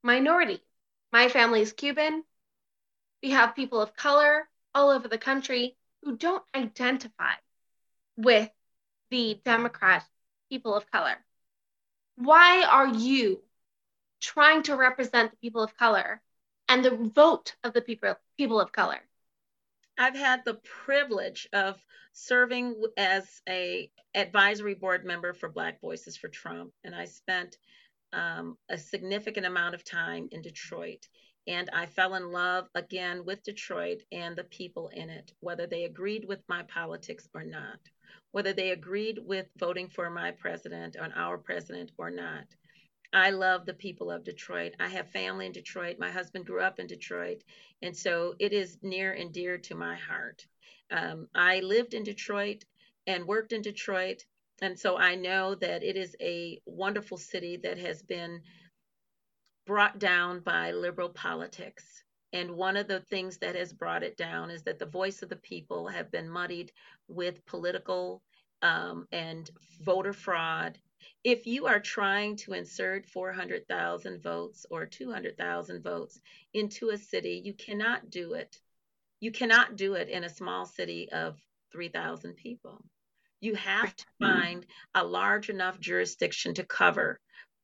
minorities. 0.02 0.64
My 1.12 1.28
family 1.28 1.60
is 1.60 1.74
Cuban. 1.74 2.24
We 3.22 3.32
have 3.32 3.54
people 3.54 3.82
of 3.82 3.94
color 3.94 4.48
all 4.74 4.88
over 4.88 5.08
the 5.08 5.18
country 5.18 5.76
who 6.02 6.16
don't 6.16 6.42
identify 6.54 7.34
with 8.16 8.48
the 9.10 9.38
Democrat 9.44 10.02
people 10.48 10.74
of 10.74 10.90
color. 10.90 11.16
Why 12.16 12.62
are 12.62 12.88
you 12.88 13.42
trying 14.22 14.62
to 14.62 14.76
represent 14.76 15.30
the 15.30 15.36
people 15.36 15.62
of 15.62 15.76
color 15.76 16.22
and 16.68 16.84
the 16.84 16.96
vote 17.14 17.54
of 17.64 17.74
the 17.74 17.82
people 17.82 18.14
people 18.38 18.60
of 18.60 18.72
color. 18.72 19.00
I've 19.98 20.16
had 20.16 20.44
the 20.44 20.54
privilege 20.84 21.46
of 21.52 21.76
serving 22.14 22.82
as 22.96 23.42
a 23.48 23.90
advisory 24.14 24.74
board 24.74 25.04
member 25.04 25.34
for 25.34 25.50
Black 25.50 25.80
Voices 25.80 26.16
for 26.16 26.28
Trump, 26.28 26.72
and 26.84 26.94
I 26.94 27.04
spent 27.04 27.58
um, 28.12 28.56
a 28.68 28.78
significant 28.78 29.46
amount 29.46 29.74
of 29.74 29.84
time 29.84 30.28
in 30.32 30.42
Detroit. 30.42 31.06
And 31.48 31.68
I 31.72 31.86
fell 31.86 32.14
in 32.14 32.30
love 32.30 32.68
again 32.74 33.24
with 33.24 33.42
Detroit 33.42 34.02
and 34.12 34.36
the 34.36 34.44
people 34.44 34.88
in 34.88 35.10
it, 35.10 35.32
whether 35.40 35.66
they 35.66 35.84
agreed 35.84 36.24
with 36.26 36.40
my 36.48 36.62
politics 36.62 37.28
or 37.34 37.42
not, 37.42 37.80
whether 38.30 38.52
they 38.52 38.70
agreed 38.70 39.18
with 39.24 39.48
voting 39.58 39.88
for 39.88 40.08
my 40.08 40.30
president 40.30 40.96
or 40.96 41.08
our 41.16 41.38
president 41.38 41.90
or 41.98 42.10
not. 42.10 42.44
I 43.12 43.30
love 43.30 43.66
the 43.66 43.74
people 43.74 44.10
of 44.10 44.24
Detroit. 44.24 44.74
I 44.80 44.88
have 44.88 45.10
family 45.10 45.46
in 45.46 45.52
Detroit. 45.52 45.98
My 45.98 46.10
husband 46.10 46.46
grew 46.46 46.62
up 46.62 46.78
in 46.78 46.86
Detroit. 46.86 47.42
And 47.82 47.94
so 47.96 48.34
it 48.38 48.52
is 48.52 48.78
near 48.82 49.12
and 49.12 49.32
dear 49.32 49.58
to 49.58 49.74
my 49.74 49.96
heart. 49.96 50.46
Um, 50.90 51.28
I 51.34 51.60
lived 51.60 51.92
in 51.94 52.04
Detroit 52.04 52.64
and 53.06 53.26
worked 53.26 53.52
in 53.52 53.60
Detroit. 53.60 54.24
And 54.62 54.78
so 54.78 54.96
I 54.96 55.14
know 55.14 55.54
that 55.56 55.82
it 55.82 55.96
is 55.96 56.16
a 56.20 56.58
wonderful 56.64 57.18
city 57.18 57.58
that 57.62 57.78
has 57.78 58.02
been 58.02 58.40
brought 59.66 59.98
down 59.98 60.40
by 60.40 60.72
liberal 60.72 61.10
politics. 61.10 62.04
And 62.32 62.52
one 62.52 62.76
of 62.76 62.88
the 62.88 63.00
things 63.00 63.38
that 63.38 63.56
has 63.56 63.74
brought 63.74 64.02
it 64.02 64.16
down 64.16 64.50
is 64.50 64.62
that 64.62 64.78
the 64.78 64.86
voice 64.86 65.22
of 65.22 65.28
the 65.28 65.36
people 65.36 65.88
have 65.88 66.10
been 66.10 66.30
muddied 66.30 66.72
with 67.08 67.44
political 67.44 68.22
um, 68.62 69.06
and 69.12 69.50
voter 69.82 70.14
fraud 70.14 70.78
if 71.24 71.46
you 71.46 71.66
are 71.66 71.80
trying 71.80 72.36
to 72.36 72.52
insert 72.52 73.06
400,000 73.06 74.22
votes 74.22 74.66
or 74.70 74.86
200,000 74.86 75.82
votes 75.82 76.20
into 76.54 76.90
a 76.90 76.98
city, 76.98 77.40
you 77.44 77.54
cannot 77.54 78.10
do 78.10 78.34
it. 78.34 78.58
You 79.20 79.32
cannot 79.32 79.76
do 79.76 79.94
it 79.94 80.08
in 80.08 80.24
a 80.24 80.28
small 80.28 80.66
city 80.66 81.08
of 81.12 81.38
3,000 81.72 82.34
people. 82.34 82.84
You 83.40 83.54
have 83.54 83.94
to 83.96 84.04
find 84.20 84.66
a 84.94 85.04
large 85.04 85.50
enough 85.50 85.80
jurisdiction 85.80 86.54
to 86.54 86.64
cover 86.64 87.18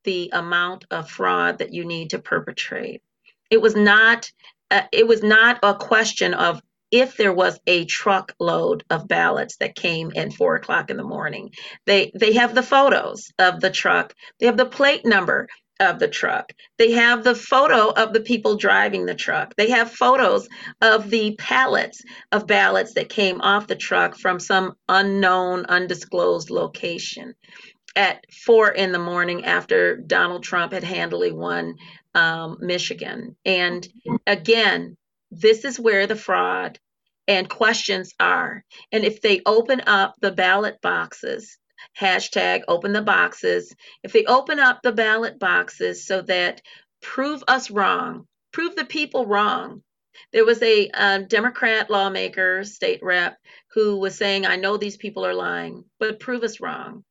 the 0.05 0.31
amount 0.33 0.87
of 0.90 1.11
fraud 1.11 1.59
that 1.59 1.72
you 1.72 1.85
need 1.85 2.11
to 2.11 2.18
perpetrate. 2.18 3.03
It 3.51 3.61
was 3.61 3.77
not 3.77 4.31
uh, 4.70 4.83
it 4.92 5.07
was 5.07 5.22
not 5.22 5.59
a 5.62 5.74
question 5.74 6.35
of 6.35 6.61
if 6.90 7.16
there 7.16 7.33
was 7.33 7.59
a 7.66 7.85
truckload 7.85 8.85
of 8.90 9.09
ballots 9.09 9.57
that 9.57 9.74
came 9.74 10.12
at 10.16 10.33
four 10.33 10.57
o'clock 10.57 10.90
in 10.90 10.96
the 10.96 11.05
morning. 11.05 11.51
They 11.87 12.12
they 12.14 12.35
have 12.35 12.55
the 12.55 12.62
photos 12.62 13.31
of 13.38 13.61
the 13.61 13.70
truck. 13.70 14.14
They 14.38 14.46
have 14.46 14.57
the 14.57 14.66
plate 14.66 15.05
number 15.05 15.48
of 15.81 15.98
the 15.98 16.09
truck. 16.09 16.53
They 16.77 16.92
have 16.92 17.22
the 17.22 17.35
photo 17.35 17.90
of 17.90 18.12
the 18.12 18.20
people 18.20 18.57
driving 18.57 19.07
the 19.07 19.14
truck. 19.14 19.55
They 19.57 19.70
have 19.70 19.92
photos 19.92 20.48
of 20.81 21.09
the 21.09 21.37
pallets 21.37 22.03
of 22.33 22.46
ballots 22.46 22.94
that 22.94 23.09
came 23.09 23.40
off 23.40 23.68
the 23.68 23.77
truck 23.77 24.16
from 24.16 24.40
some 24.40 24.74
unknown, 24.88 25.66
undisclosed 25.66 26.51
location 26.51 27.35
at 27.94 28.24
four 28.44 28.70
in 28.70 28.92
the 28.92 28.98
morning 28.98 29.44
after 29.44 29.96
Donald 29.96 30.42
Trump 30.42 30.72
had 30.72 30.85
handily 30.85 31.33
won 31.33 31.77
um, 32.14 32.57
Michigan. 32.61 33.37
And 33.44 33.87
again, 34.27 34.96
this 35.31 35.64
is 35.64 35.79
where 35.79 36.07
the 36.07 36.17
fraud 36.17 36.79
and 37.27 37.49
questions 37.49 38.14
are. 38.19 38.64
And 38.91 39.05
if 39.05 39.21
they 39.21 39.43
open 39.45 39.83
up 39.87 40.14
the 40.21 40.33
ballot 40.33 40.81
boxes, 40.81 41.59
hashtag 41.99 42.62
open 42.69 42.93
the 42.93 43.03
boxes, 43.03 43.75
if 44.03 44.12
they 44.12 44.25
open 44.25 44.59
up 44.59 44.81
the 44.83 44.93
ballot 44.93 45.38
boxes 45.38 46.07
so 46.07 46.23
that 46.23 46.62
prove 47.03 47.45
us 47.47 47.71
wrong, 47.71 48.27
prove 48.53 48.75
the 48.75 48.85
people 48.85 49.27
wrong. 49.27 49.83
There 50.33 50.45
was 50.45 50.61
a 50.62 50.88
uh, 50.91 51.19
Democrat 51.19 51.91
lawmaker, 51.91 52.64
state 52.64 53.01
rep, 53.03 53.37
who 53.73 53.99
was 53.99 54.17
saying, 54.17 54.47
I 54.47 54.57
know 54.57 54.77
these 54.77 54.97
people 54.97 55.25
are 55.25 55.35
lying, 55.35 55.85
but 56.01 56.19
prove 56.19 56.43
us 56.43 56.61
wrong. 56.61 57.05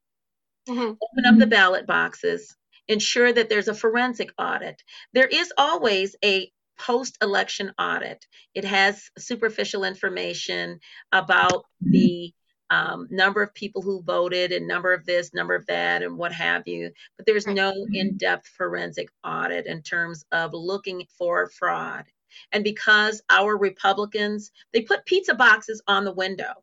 Mm-hmm. 0.68 0.82
Open 0.82 1.26
up 1.26 1.38
the 1.38 1.48
ballot 1.48 1.88
boxes, 1.88 2.56
ensure 2.90 3.32
that 3.32 3.48
there's 3.48 3.70
a 3.70 3.74
forensic 3.74 4.32
audit. 4.38 4.84
There 5.14 5.28
is 5.28 5.54
always 5.58 6.16
a 6.24 6.52
post 6.78 7.18
election 7.22 7.72
audit. 7.80 8.26
It 8.54 8.66
has 8.66 9.10
superficial 9.18 9.84
information 9.84 10.80
about 11.12 11.66
the 11.82 12.34
um, 12.70 13.08
number 13.10 13.42
of 13.42 13.54
people 13.54 13.82
who 13.82 14.02
voted 14.04 14.52
and 14.52 14.68
number 14.68 14.94
of 14.94 15.06
this, 15.06 15.34
number 15.34 15.56
of 15.56 15.66
that, 15.68 16.04
and 16.04 16.18
what 16.18 16.34
have 16.34 16.68
you. 16.68 16.92
But 17.16 17.26
there's 17.26 17.48
no 17.48 17.74
in 17.94 18.18
depth 18.18 18.48
forensic 18.48 19.10
audit 19.24 19.68
in 19.68 19.82
terms 19.82 20.26
of 20.32 20.54
looking 20.54 21.06
for 21.18 21.50
fraud. 21.50 22.06
And 22.52 22.63
because 22.63 23.22
our 23.30 23.58
Republicans, 23.58 24.52
they 24.74 24.82
put 24.82 25.06
pizza 25.06 25.34
boxes 25.34 25.82
on 25.88 26.04
the 26.04 26.13
window 26.13 26.54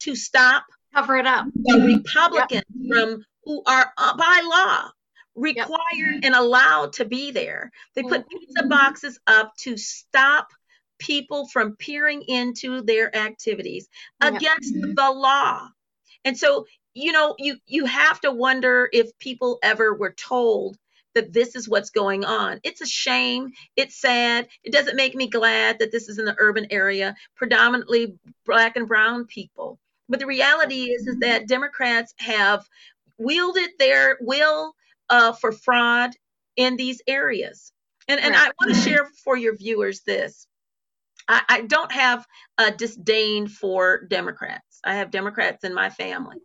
to 0.00 0.14
stop 0.14 0.64
cover 0.94 1.16
it 1.16 1.26
up 1.26 1.46
the 1.54 1.80
Republicans 1.80 2.62
yep. 2.78 2.96
from 2.96 3.24
who 3.44 3.62
are 3.66 3.92
uh, 3.98 4.16
by 4.16 4.42
law 4.44 4.90
required 5.34 6.14
yep. 6.14 6.24
and 6.24 6.34
allowed 6.34 6.92
to 6.94 7.04
be 7.04 7.30
there. 7.30 7.70
They 7.94 8.02
put 8.02 8.22
mm-hmm. 8.22 8.38
pizza 8.38 8.66
boxes 8.66 9.18
up 9.26 9.52
to 9.60 9.76
stop 9.76 10.48
people 10.98 11.48
from 11.48 11.76
peering 11.76 12.22
into 12.22 12.82
their 12.82 13.14
activities 13.16 13.88
yep. 14.22 14.34
against 14.34 14.74
the 14.74 15.10
law. 15.10 15.68
And 16.24 16.38
so, 16.38 16.66
you 16.94 17.12
know, 17.12 17.34
you 17.38 17.58
you 17.66 17.84
have 17.84 18.20
to 18.20 18.30
wonder 18.30 18.88
if 18.92 19.18
people 19.18 19.58
ever 19.62 19.94
were 19.94 20.12
told 20.12 20.76
that 21.14 21.32
this 21.32 21.54
is 21.54 21.68
what's 21.68 21.90
going 21.90 22.24
on. 22.24 22.60
It's 22.62 22.80
a 22.80 22.86
shame. 22.86 23.52
It's 23.76 24.00
sad. 24.00 24.48
It 24.62 24.72
doesn't 24.72 24.96
make 24.96 25.14
me 25.14 25.28
glad 25.28 25.78
that 25.78 25.92
this 25.92 26.08
is 26.08 26.18
in 26.18 26.24
the 26.24 26.36
urban 26.38 26.66
area, 26.70 27.14
predominantly 27.36 28.18
black 28.44 28.76
and 28.76 28.88
brown 28.88 29.26
people. 29.26 29.78
But 30.08 30.20
the 30.20 30.26
reality 30.26 30.90
is, 30.90 31.06
is 31.06 31.18
that 31.20 31.48
Democrats 31.48 32.14
have 32.18 32.68
wielded 33.16 33.70
their 33.78 34.18
will 34.20 34.74
uh, 35.10 35.32
for 35.32 35.52
fraud 35.52 36.10
in 36.56 36.76
these 36.76 37.02
areas. 37.06 37.72
And, 38.08 38.20
and 38.20 38.34
I 38.34 38.50
want 38.60 38.74
to 38.74 38.80
share 38.80 39.08
for 39.24 39.36
your 39.36 39.56
viewers 39.56 40.02
this. 40.02 40.46
I, 41.26 41.42
I 41.48 41.60
don't 41.62 41.90
have 41.90 42.26
a 42.58 42.70
disdain 42.70 43.48
for 43.48 44.04
Democrats. 44.04 44.80
I 44.84 44.96
have 44.96 45.10
Democrats 45.10 45.64
in 45.64 45.74
my 45.74 45.88
family. 45.88 46.36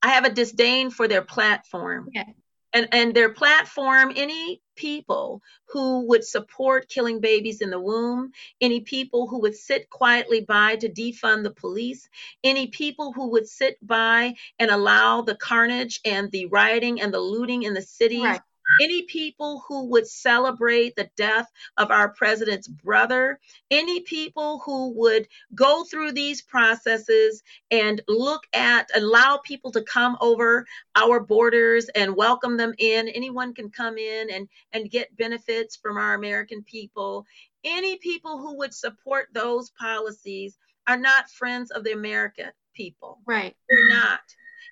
I 0.00 0.10
have 0.10 0.24
a 0.24 0.30
disdain 0.30 0.90
for 0.90 1.08
their 1.08 1.22
platform. 1.22 2.08
Yeah. 2.12 2.24
And, 2.72 2.88
and 2.92 3.14
their 3.14 3.32
platform, 3.32 4.12
any 4.14 4.60
people 4.78 5.42
who 5.66 6.06
would 6.06 6.24
support 6.24 6.88
killing 6.88 7.20
babies 7.20 7.60
in 7.60 7.70
the 7.70 7.80
womb, 7.80 8.32
any 8.60 8.80
people 8.80 9.26
who 9.26 9.40
would 9.40 9.56
sit 9.56 9.90
quietly 9.90 10.40
by 10.40 10.76
to 10.76 10.88
defund 10.88 11.42
the 11.42 11.50
police, 11.50 12.08
any 12.44 12.68
people 12.68 13.12
who 13.12 13.30
would 13.32 13.48
sit 13.48 13.76
by 13.86 14.34
and 14.58 14.70
allow 14.70 15.22
the 15.22 15.34
carnage 15.34 16.00
and 16.04 16.30
the 16.30 16.46
rioting 16.46 17.00
and 17.00 17.12
the 17.12 17.20
looting 17.20 17.64
in 17.64 17.74
the 17.74 17.82
cities 17.82 18.22
right 18.22 18.40
any 18.80 19.02
people 19.02 19.62
who 19.66 19.86
would 19.86 20.06
celebrate 20.06 20.96
the 20.96 21.10
death 21.16 21.50
of 21.76 21.90
our 21.90 22.08
president's 22.10 22.68
brother, 22.68 23.40
any 23.70 24.00
people 24.00 24.60
who 24.64 24.90
would 24.94 25.28
go 25.54 25.84
through 25.84 26.12
these 26.12 26.42
processes 26.42 27.42
and 27.70 28.00
look 28.08 28.42
at, 28.52 28.90
allow 28.94 29.38
people 29.38 29.72
to 29.72 29.82
come 29.82 30.16
over 30.20 30.66
our 30.94 31.20
borders 31.20 31.88
and 31.94 32.16
welcome 32.16 32.56
them 32.56 32.74
in. 32.78 33.08
Anyone 33.08 33.54
can 33.54 33.70
come 33.70 33.98
in 33.98 34.30
and, 34.30 34.48
and 34.72 34.90
get 34.90 35.16
benefits 35.16 35.76
from 35.76 35.96
our 35.96 36.14
American 36.14 36.62
people. 36.62 37.26
Any 37.64 37.96
people 37.96 38.38
who 38.38 38.56
would 38.58 38.74
support 38.74 39.28
those 39.32 39.70
policies 39.70 40.56
are 40.86 40.96
not 40.96 41.30
friends 41.30 41.70
of 41.70 41.84
the 41.84 41.92
American 41.92 42.50
people. 42.74 43.18
Right. 43.26 43.56
They're 43.68 43.88
not. 43.88 44.20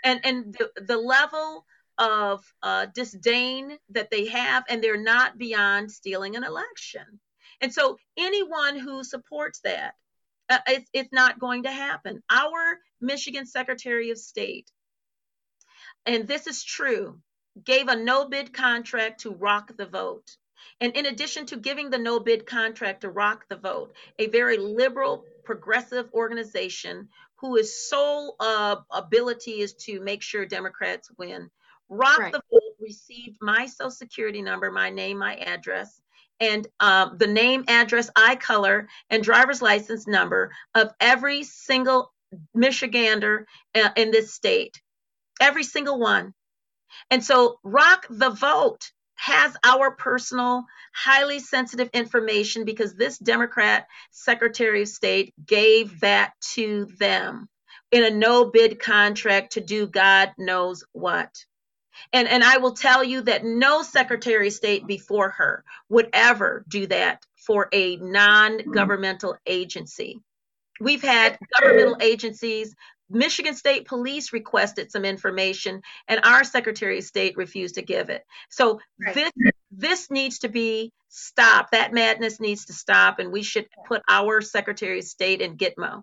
And 0.05 0.21
and 0.25 0.55
the, 0.55 0.83
the 0.83 0.97
level 0.97 1.67
of 1.99 2.45
uh, 2.63 2.87
disdain 2.95 3.79
that 3.91 4.11
they 4.11 4.27
have, 4.27 4.65
and 4.69 4.83
they're 4.83 5.03
not 5.03 5.39
beyond 5.39 5.91
stealing 5.91 6.37
an 6.37 6.45
election. 6.45 7.21
And 7.61 7.73
so, 7.73 7.99
anyone 8.17 8.79
who 8.79 9.03
supports 9.03 9.61
that, 9.65 9.95
uh, 10.49 10.59
it's, 10.67 10.91
it's 10.93 11.13
not 11.13 11.39
going 11.39 11.63
to 11.65 11.73
happen. 11.73 12.23
Our 12.31 12.79
Michigan 13.01 13.47
Secretary 13.47 14.11
of 14.11 14.19
State, 14.19 14.71
and 16.05 16.29
this 16.29 16.47
is 16.47 16.63
true, 16.63 17.21
gave 17.65 17.89
a 17.89 17.97
no 17.97 18.29
bid 18.29 18.53
contract 18.53 19.21
to 19.21 19.31
rock 19.31 19.77
the 19.77 19.87
vote. 19.87 20.37
And 20.81 20.97
in 20.97 21.07
addition 21.07 21.47
to 21.47 21.57
giving 21.57 21.91
the 21.91 21.99
no 21.99 22.21
bid 22.21 22.47
contract 22.47 23.03
to 23.03 23.11
rock 23.11 23.47
the 23.49 23.57
vote, 23.57 23.95
a 24.19 24.27
very 24.29 24.59
liberal, 24.59 25.25
progressive 25.45 26.11
organization 26.13 27.09
whose 27.37 27.89
sole 27.89 28.37
uh, 28.41 28.77
ability 28.91 29.61
is 29.61 29.75
to 29.75 30.01
make 30.01 30.23
sure 30.23 30.47
Democrats 30.47 31.11
win, 31.19 31.51
Rock 31.89 32.19
right. 32.19 32.33
the 32.33 32.43
Vote 32.51 32.77
received 32.81 33.39
my 33.41 33.67
social 33.67 33.91
security 33.91 34.43
number, 34.43 34.71
my 34.71 34.91
name, 34.91 35.19
my 35.19 35.37
address, 35.37 36.01
and 36.41 36.67
um, 36.81 37.17
the 37.19 37.27
name, 37.27 37.65
address, 37.69 38.11
eye 38.17 38.37
color, 38.37 38.89
and 39.11 39.23
driver's 39.23 39.63
license 39.63 40.07
number 40.07 40.53
of 40.75 40.93
every 41.01 41.45
single 41.45 42.13
Michigander 42.57 43.45
uh, 43.75 43.91
in 43.97 44.11
this 44.11 44.35
state. 44.35 44.81
Every 45.41 45.65
single 45.65 45.99
one. 45.99 46.35
And 47.11 47.23
so 47.23 47.59
Rock 47.63 48.07
the 48.11 48.31
Vote 48.31 48.91
has 49.15 49.57
our 49.65 49.91
personal, 49.91 50.65
highly 50.95 51.41
sensitive 51.41 51.89
information 51.93 52.65
because 52.65 52.95
this 52.95 53.19
Democrat 53.19 53.87
Secretary 54.11 54.83
of 54.83 54.89
State 54.89 55.35
gave 55.45 56.01
that 56.01 56.33
to 56.55 56.87
them 56.99 57.49
in 57.93 58.05
a 58.05 58.11
no 58.11 58.51
bid 58.51 58.79
contract 58.79 59.53
to 59.53 59.61
do 59.61 59.87
God 59.87 60.33
knows 60.39 60.85
what. 60.93 61.31
And, 62.13 62.29
and 62.29 62.43
I 62.45 62.59
will 62.59 62.73
tell 62.73 63.03
you 63.03 63.23
that 63.23 63.45
no 63.45 63.83
Secretary 63.83 64.49
of 64.49 64.53
State 64.53 64.87
before 64.87 65.31
her 65.31 65.65
would 65.89 66.11
ever 66.13 66.65
do 66.69 66.87
that 66.87 67.25
for 67.47 67.69
a 67.73 67.97
non 67.97 68.59
governmental 68.73 69.37
agency. 69.47 70.21
We've 70.81 71.03
had 71.03 71.39
governmental 71.59 71.97
agencies. 72.01 72.75
Michigan 73.09 73.55
State 73.55 73.87
Police 73.87 74.33
requested 74.33 74.91
some 74.91 75.05
information, 75.05 75.83
and 76.09 76.21
our 76.25 76.45
Secretary 76.45 76.99
of 76.99 77.05
State 77.05 77.37
refused 77.37 77.77
to 77.77 77.83
give 77.83 78.11
it. 78.11 78.25
So 78.51 78.81
right. 79.01 79.15
this 79.15 79.33
this 79.71 80.11
needs 80.11 80.41
to 80.41 80.49
be 80.49 80.93
stopped. 81.09 81.73
That 81.73 81.93
madness 81.93 82.41
needs 82.41 82.67
to 82.67 82.73
stop, 82.73 83.19
and 83.19 83.33
we 83.33 83.43
should 83.43 83.69
put 83.87 84.03
our 84.09 84.41
Secretary 84.41 84.99
of 84.99 85.05
State 85.05 85.41
in 85.41 85.57
Gitmo. 85.57 86.03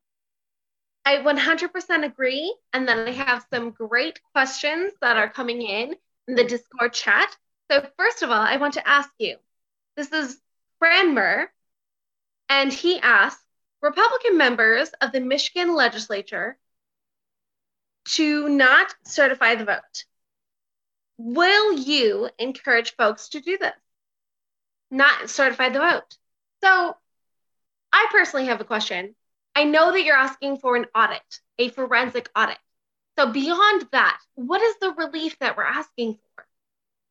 I 1.06 1.18
100% 1.18 2.06
agree. 2.06 2.56
And 2.72 2.88
then 2.88 3.08
I 3.08 3.12
have 3.12 3.46
some 3.54 3.72
great 3.72 4.20
questions 4.34 4.94
that 5.02 5.18
are 5.18 5.30
coming 5.30 5.62
in 5.62 5.96
in 6.28 6.36
the 6.36 6.44
Discord 6.44 6.94
chat. 6.94 7.36
So, 7.70 7.86
first 7.98 8.22
of 8.24 8.30
all, 8.30 8.42
I 8.42 8.58
want 8.58 8.76
to 8.76 8.88
ask 8.88 9.10
you 9.20 9.38
this 9.96 10.12
is 10.12 10.40
Cranmer, 10.80 11.52
and 12.50 12.72
he 12.72 13.00
asks 13.00 13.44
Republican 13.82 14.38
members 14.38 14.90
of 15.02 15.12
the 15.12 15.20
Michigan 15.20 15.76
legislature 15.76 16.58
to 18.06 18.50
not 18.50 18.94
certify 19.06 19.56
the 19.56 19.66
vote. 19.66 20.06
Will 21.18 21.74
you 21.74 22.30
encourage 22.38 22.96
folks 22.96 23.30
to 23.30 23.42
do 23.42 23.58
this? 23.58 23.74
Not 24.90 25.30
certify 25.30 25.70
the 25.70 25.80
vote. 25.80 26.18
So, 26.64 26.96
I 27.92 28.08
personally 28.12 28.48
have 28.48 28.62
a 28.62 28.66
question. 28.66 29.16
I 29.56 29.66
know 29.66 29.92
that 29.92 30.04
you're 30.04 30.16
asking 30.16 30.58
for 30.58 30.76
an 30.76 30.86
audit, 30.96 31.22
a 31.60 31.70
forensic 31.70 32.30
audit. 32.36 32.58
So 33.18 33.32
beyond 33.32 33.88
that, 33.92 34.20
what 34.36 34.62
is 34.62 34.76
the 34.82 34.92
relief 34.92 35.38
that 35.40 35.56
we're 35.56 35.64
asking 35.64 36.14
for? 36.36 36.46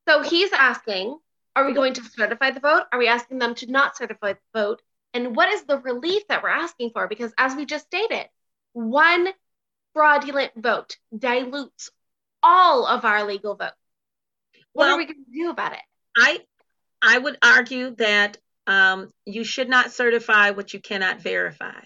So 0.09 0.23
he's 0.23 0.53
asking, 0.53 1.17
are 1.55 1.67
we 1.67 1.75
going 1.75 1.95
to 1.95 2.03
certify 2.03 2.51
the 2.51 2.61
vote? 2.61 2.85
Are 2.93 2.99
we 2.99 3.07
asking 3.07 3.39
them 3.39 3.55
to 3.57 3.71
not 3.71 3.97
certify 3.97 4.33
the 4.33 4.59
vote? 4.59 4.83
And 5.15 5.37
what 5.37 5.53
is 5.53 5.65
the 5.65 5.79
relief 5.79 6.27
that 6.29 6.43
we're 6.43 6.49
asking 6.49 6.91
for? 6.91 7.07
Because 7.07 7.33
as 7.39 7.55
we 7.55 7.67
just 7.67 7.87
stated, 7.87 8.29
one 8.73 9.29
fraudulent 9.93 10.53
vote 10.57 10.97
dilutes 11.17 11.91
all 12.43 12.87
of 12.87 13.05
our 13.05 13.25
legal 13.25 13.55
votes. 13.55 13.77
What 14.73 14.87
well, 14.87 14.95
are 14.95 14.99
we 14.99 15.05
going 15.05 15.25
to 15.25 15.33
do 15.33 15.51
about 15.51 15.73
it? 15.73 15.79
I 16.17 16.41
I 17.03 17.19
would 17.19 17.37
argue 17.43 17.95
that 17.97 18.39
um, 18.67 19.13
you 19.27 19.45
should 19.45 19.69
not 19.69 19.93
certify 19.93 20.51
what 20.51 20.73
you 20.73 20.81
cannot 20.81 21.21
verify. 21.21 21.81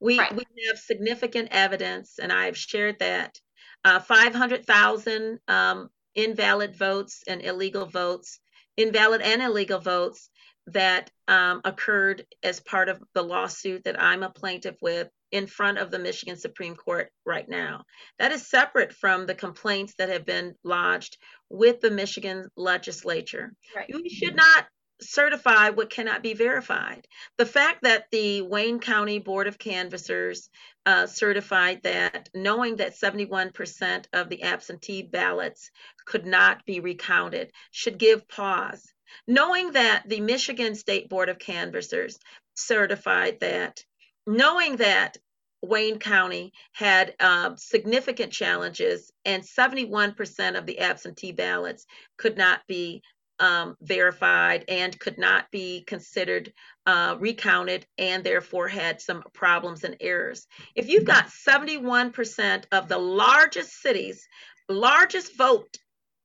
We, 0.00 0.18
right. 0.18 0.34
we 0.34 0.44
have 0.68 0.78
significant 0.78 1.48
evidence, 1.50 2.18
and 2.18 2.32
I've 2.32 2.56
shared 2.56 2.98
that 3.00 3.38
uh, 3.84 4.00
500,000 4.00 5.38
um, 5.48 5.88
invalid 6.14 6.76
votes 6.76 7.22
and 7.26 7.42
illegal 7.42 7.86
votes, 7.86 8.40
invalid 8.76 9.20
and 9.20 9.42
illegal 9.42 9.78
votes 9.78 10.30
that 10.66 11.10
um, 11.28 11.60
occurred 11.64 12.24
as 12.42 12.60
part 12.60 12.88
of 12.88 13.02
the 13.14 13.22
lawsuit 13.22 13.84
that 13.84 14.00
I'm 14.00 14.22
a 14.22 14.30
plaintiff 14.30 14.76
with 14.80 15.08
in 15.32 15.46
front 15.46 15.78
of 15.78 15.90
the 15.90 15.98
Michigan 15.98 16.36
Supreme 16.36 16.74
Court 16.74 17.10
right 17.24 17.48
now. 17.48 17.84
That 18.18 18.32
is 18.32 18.48
separate 18.48 18.92
from 18.92 19.26
the 19.26 19.34
complaints 19.34 19.94
that 19.98 20.08
have 20.08 20.26
been 20.26 20.54
lodged 20.64 21.16
with 21.48 21.80
the 21.80 21.90
Michigan 21.90 22.48
legislature. 22.56 23.52
Right. 23.74 23.88
You 23.88 24.08
should 24.08 24.36
not 24.36 24.66
certify 25.02 25.70
what 25.70 25.90
cannot 25.90 26.22
be 26.22 26.34
verified. 26.34 27.06
The 27.38 27.46
fact 27.46 27.82
that 27.82 28.06
the 28.10 28.42
Wayne 28.42 28.80
County 28.80 29.18
Board 29.18 29.46
of 29.46 29.58
Canvassers 29.58 30.50
uh, 30.86 31.06
certified 31.06 31.82
that, 31.82 32.28
knowing 32.34 32.76
that 32.76 32.98
71% 32.98 34.06
of 34.12 34.28
the 34.28 34.42
absentee 34.42 35.02
ballots 35.02 35.70
could 36.04 36.26
not 36.26 36.64
be 36.64 36.80
recounted, 36.80 37.52
should 37.70 37.98
give 37.98 38.28
pause. 38.28 38.92
Knowing 39.26 39.72
that 39.72 40.04
the 40.06 40.20
Michigan 40.20 40.74
State 40.74 41.08
Board 41.08 41.28
of 41.28 41.38
Canvassers 41.38 42.18
certified 42.54 43.40
that, 43.40 43.84
knowing 44.26 44.76
that 44.76 45.16
Wayne 45.62 45.98
County 45.98 46.52
had 46.72 47.14
uh, 47.20 47.54
significant 47.56 48.32
challenges, 48.32 49.12
and 49.24 49.42
71% 49.42 50.56
of 50.56 50.64
the 50.64 50.78
absentee 50.78 51.32
ballots 51.32 51.86
could 52.16 52.38
not 52.38 52.60
be 52.66 53.02
um, 53.40 53.76
verified 53.80 54.64
and 54.68 54.98
could 54.98 55.18
not 55.18 55.50
be 55.50 55.82
considered 55.86 56.52
uh, 56.86 57.16
recounted 57.18 57.86
and 57.98 58.22
therefore 58.22 58.68
had 58.68 59.00
some 59.00 59.22
problems 59.32 59.82
and 59.82 59.96
errors. 60.00 60.46
If 60.76 60.88
you've 60.88 61.06
got 61.06 61.28
71% 61.28 62.64
of 62.70 62.88
the 62.88 62.98
largest 62.98 63.80
cities, 63.80 64.28
largest 64.68 65.36
vote, 65.36 65.76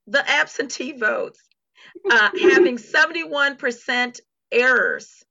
the 0.08 0.30
absentee 0.30 0.92
votes, 0.92 1.40
uh, 2.10 2.30
having 2.40 2.78
71% 2.78 4.20
errors, 4.52 5.25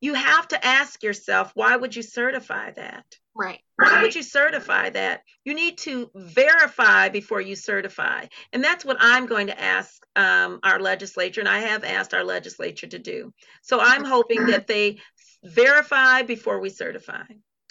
you 0.00 0.14
have 0.14 0.48
to 0.48 0.64
ask 0.64 1.02
yourself, 1.02 1.52
why 1.54 1.76
would 1.76 1.94
you 1.96 2.02
certify 2.02 2.70
that? 2.72 3.04
Right. 3.34 3.60
Why 3.76 4.02
would 4.02 4.14
you 4.14 4.22
certify 4.22 4.90
that? 4.90 5.22
You 5.44 5.54
need 5.54 5.78
to 5.78 6.10
verify 6.14 7.08
before 7.08 7.40
you 7.40 7.54
certify. 7.54 8.26
And 8.52 8.62
that's 8.64 8.84
what 8.84 8.96
I'm 8.98 9.26
going 9.26 9.46
to 9.46 9.60
ask 9.60 10.04
um, 10.16 10.58
our 10.64 10.80
legislature, 10.80 11.40
and 11.40 11.48
I 11.48 11.60
have 11.60 11.84
asked 11.84 12.14
our 12.14 12.24
legislature 12.24 12.88
to 12.88 12.98
do. 12.98 13.32
So 13.62 13.78
I'm 13.80 14.04
hoping 14.04 14.46
that 14.46 14.66
they 14.66 14.98
verify 15.44 16.22
before 16.22 16.58
we 16.58 16.70
certify. 16.70 17.22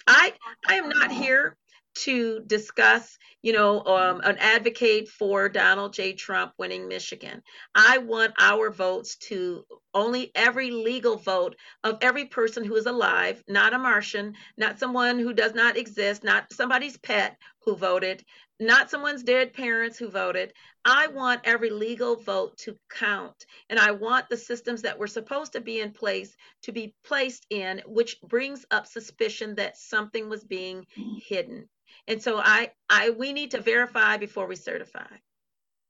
I, 0.06 0.32
I 0.66 0.74
am 0.76 0.88
not 0.88 1.12
here 1.12 1.56
to 1.96 2.40
discuss, 2.46 3.18
you 3.42 3.52
know, 3.52 3.84
um, 3.84 4.20
an 4.22 4.38
advocate 4.38 5.08
for 5.08 5.48
Donald 5.48 5.92
J. 5.92 6.14
Trump 6.14 6.52
winning 6.58 6.88
Michigan. 6.88 7.42
I 7.74 7.98
want 7.98 8.32
our 8.38 8.70
votes 8.70 9.16
to 9.28 9.64
only 9.94 10.30
every 10.34 10.70
legal 10.70 11.16
vote 11.16 11.56
of 11.84 11.98
every 12.00 12.26
person 12.26 12.64
who 12.64 12.76
is 12.76 12.86
alive, 12.86 13.42
not 13.48 13.74
a 13.74 13.78
Martian, 13.78 14.34
not 14.56 14.78
someone 14.78 15.18
who 15.18 15.32
does 15.32 15.54
not 15.54 15.76
exist, 15.76 16.24
not 16.24 16.52
somebody's 16.52 16.96
pet 16.98 17.36
who 17.64 17.76
voted, 17.76 18.24
not 18.60 18.90
someone's 18.90 19.22
dead 19.22 19.52
parents 19.52 19.98
who 19.98 20.08
voted. 20.08 20.52
I 20.84 21.08
want 21.08 21.42
every 21.44 21.70
legal 21.70 22.16
vote 22.16 22.56
to 22.58 22.76
count. 22.90 23.46
And 23.70 23.78
I 23.78 23.92
want 23.92 24.28
the 24.28 24.36
systems 24.36 24.82
that 24.82 24.98
were 24.98 25.06
supposed 25.06 25.52
to 25.52 25.60
be 25.60 25.80
in 25.80 25.92
place 25.92 26.34
to 26.62 26.72
be 26.72 26.94
placed 27.04 27.46
in, 27.50 27.82
which 27.86 28.20
brings 28.22 28.64
up 28.70 28.86
suspicion 28.86 29.54
that 29.56 29.76
something 29.76 30.28
was 30.28 30.44
being 30.44 30.86
hidden. 31.18 31.68
And 32.06 32.22
so 32.22 32.38
I, 32.38 32.72
I 32.88 33.10
we 33.10 33.32
need 33.32 33.52
to 33.52 33.60
verify 33.60 34.16
before 34.16 34.46
we 34.46 34.56
certify. 34.56 35.06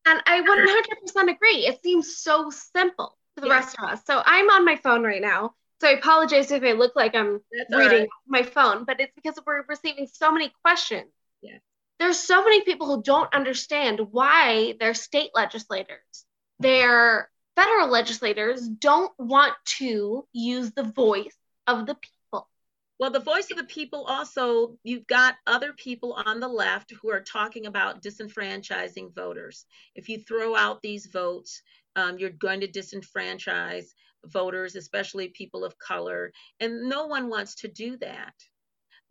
And 0.04 0.22
I 0.26 0.40
100% 0.40 1.30
agree. 1.30 1.66
It 1.66 1.82
seems 1.82 2.16
so 2.18 2.50
simple 2.50 3.16
to 3.38 3.44
the 3.44 3.50
rest 3.50 3.76
of 3.78 3.88
us. 3.88 4.00
So 4.06 4.20
I'm 4.24 4.50
on 4.50 4.64
my 4.64 4.76
phone 4.76 5.02
right 5.02 5.22
now. 5.22 5.54
So 5.80 5.88
I 5.88 5.92
apologize 5.92 6.50
if 6.50 6.62
I 6.62 6.72
look 6.72 6.96
like 6.96 7.14
I'm 7.14 7.40
That's 7.52 7.78
reading 7.78 8.00
right. 8.00 8.08
my 8.26 8.42
phone, 8.42 8.84
but 8.84 9.00
it's 9.00 9.12
because 9.14 9.38
we're 9.46 9.62
receiving 9.68 10.08
so 10.12 10.32
many 10.32 10.52
questions. 10.62 11.10
Yeah. 11.40 11.58
There's 12.00 12.18
so 12.18 12.42
many 12.42 12.62
people 12.62 12.86
who 12.86 13.02
don't 13.02 13.32
understand 13.32 14.00
why 14.10 14.74
their 14.80 14.94
state 14.94 15.30
legislators, 15.34 16.26
their 16.58 17.30
federal 17.54 17.88
legislators 17.88 18.68
don't 18.68 19.12
want 19.18 19.54
to 19.78 20.26
use 20.32 20.72
the 20.72 20.84
voice 20.84 21.36
of 21.66 21.86
the 21.86 21.94
people 21.94 22.18
well, 22.98 23.10
the 23.12 23.20
voice 23.20 23.48
of 23.52 23.56
the 23.56 23.64
people 23.64 24.04
also, 24.08 24.76
you've 24.82 25.06
got 25.06 25.36
other 25.46 25.72
people 25.72 26.14
on 26.26 26.40
the 26.40 26.48
left 26.48 26.92
who 27.00 27.10
are 27.10 27.20
talking 27.20 27.66
about 27.66 28.02
disenfranchising 28.02 29.14
voters. 29.14 29.66
If 29.94 30.08
you 30.08 30.18
throw 30.18 30.56
out 30.56 30.82
these 30.82 31.06
votes, 31.06 31.62
um, 31.98 32.18
you're 32.18 32.30
going 32.30 32.60
to 32.60 32.68
disenfranchise 32.68 33.86
voters, 34.24 34.76
especially 34.76 35.28
people 35.28 35.64
of 35.64 35.78
color. 35.78 36.32
And 36.60 36.88
no 36.88 37.06
one 37.06 37.28
wants 37.28 37.56
to 37.56 37.68
do 37.68 37.96
that. 37.98 38.34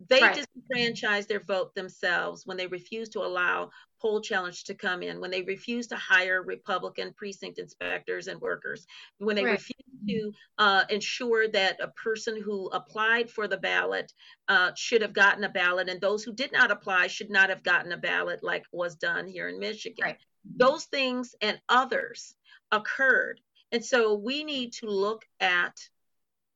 They 0.10 0.22
right. 0.22 0.38
disenfranchise 0.38 1.28
their 1.28 1.40
vote 1.40 1.74
themselves 1.74 2.46
when 2.46 2.56
they 2.56 2.68
refuse 2.68 3.10
to 3.10 3.22
allow 3.22 3.72
poll 4.00 4.22
challenge 4.22 4.66
to 4.66 4.76
come 4.76 5.02
in, 5.02 5.20
when 5.20 5.32
they 5.32 5.42
refuse 5.42 5.88
to 5.88 5.96
hire 5.96 6.44
Republican 6.44 7.14
precinct 7.18 7.58
inspectors 7.58 8.28
and 8.28 8.40
workers, 8.40 8.86
when 9.18 9.36
they 9.36 9.44
right. 9.44 9.54
refuse 9.54 9.98
to 10.08 10.32
uh, 10.60 10.84
ensure 10.90 11.48
that 11.48 11.82
a 11.82 11.88
person 12.04 12.40
who 12.40 12.68
applied 12.68 13.28
for 13.30 13.48
the 13.48 13.58
ballot 13.58 14.14
uh, 14.48 14.72
should 14.78 15.02
have 15.02 15.14
gotten 15.14 15.44
a 15.44 15.50
ballot, 15.50 15.90
and 15.90 16.00
those 16.00 16.24
who 16.24 16.32
did 16.32 16.52
not 16.52 16.70
apply 16.70 17.08
should 17.08 17.32
not 17.32 17.50
have 17.50 17.64
gotten 17.64 17.92
a 17.92 17.98
ballot 17.98 18.44
like 18.44 18.66
was 18.72 18.96
done 18.96 19.28
here 19.28 19.50
in 19.50 19.60
Michigan. 19.60 20.06
Right. 20.06 20.18
Those 20.56 20.86
things 20.86 21.36
and 21.42 21.60
others 21.68 22.36
occurred. 22.72 23.42
And 23.72 23.84
so 23.84 24.16
we 24.16 24.44
need 24.44 24.74
to 24.74 24.88
look 24.88 25.26
at 25.40 25.78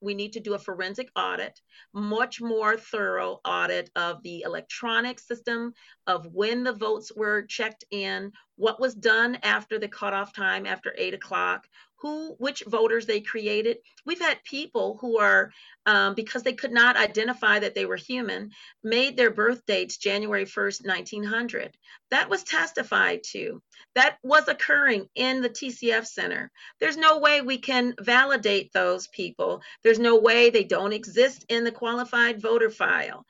we 0.02 0.14
need 0.16 0.34
to 0.34 0.40
do 0.40 0.56
a 0.56 0.60
forensic 0.60 1.10
audit, 1.16 1.62
much 1.94 2.42
more 2.42 2.76
thorough 2.76 3.40
audit 3.46 3.92
of 3.96 4.22
the 4.24 4.42
electronic 4.42 5.20
system, 5.20 5.74
of 6.08 6.26
when 6.34 6.64
the 6.64 6.74
votes 6.74 7.12
were 7.16 7.44
checked 7.44 7.86
in, 7.92 8.32
what 8.56 8.80
was 8.80 8.96
done 8.96 9.38
after 9.44 9.78
the 9.78 9.88
cutoff 9.88 10.34
time 10.34 10.66
after 10.66 10.94
eight 10.98 11.14
o'clock, 11.14 11.68
who 12.02 12.36
which 12.40 12.64
voters 12.68 13.06
they 13.06 13.22
created. 13.22 13.78
We've 14.06 14.20
had 14.20 14.44
people 14.44 14.98
who 15.00 15.20
are 15.20 15.52
um, 15.86 16.16
because 16.16 16.44
they 16.44 16.54
could 16.54 16.72
not 16.72 16.98
identify 16.98 17.60
that 17.60 17.76
they 17.76 17.86
were 17.86 17.96
human 17.96 18.52
made 18.84 19.18
their 19.18 19.32
birth 19.32 19.66
dates 19.66 19.98
january 19.98 20.46
1st 20.46 20.86
1900 20.86 21.76
that 22.12 22.30
was 22.30 22.44
testified 22.44 23.22
to. 23.32 23.62
That 23.96 24.18
was 24.24 24.48
occurring 24.48 25.08
in 25.16 25.42
the 25.42 25.50
tcf 25.50 26.06
center. 26.06 26.52
There's 26.80 26.98
no 26.98 27.20
way 27.20 27.42
we 27.42 27.58
can 27.58 27.96
validate 28.00 28.72
those 28.74 29.08
people. 29.08 29.62
There's 29.84 30.00
no 30.00 30.20
way 30.20 30.50
they 30.50 30.64
don't 30.64 30.94
exist 30.94 31.46
in 31.50 31.64
the 31.64 31.72
qualified 31.72 32.42
voter 32.42 32.70
file. 32.70 33.26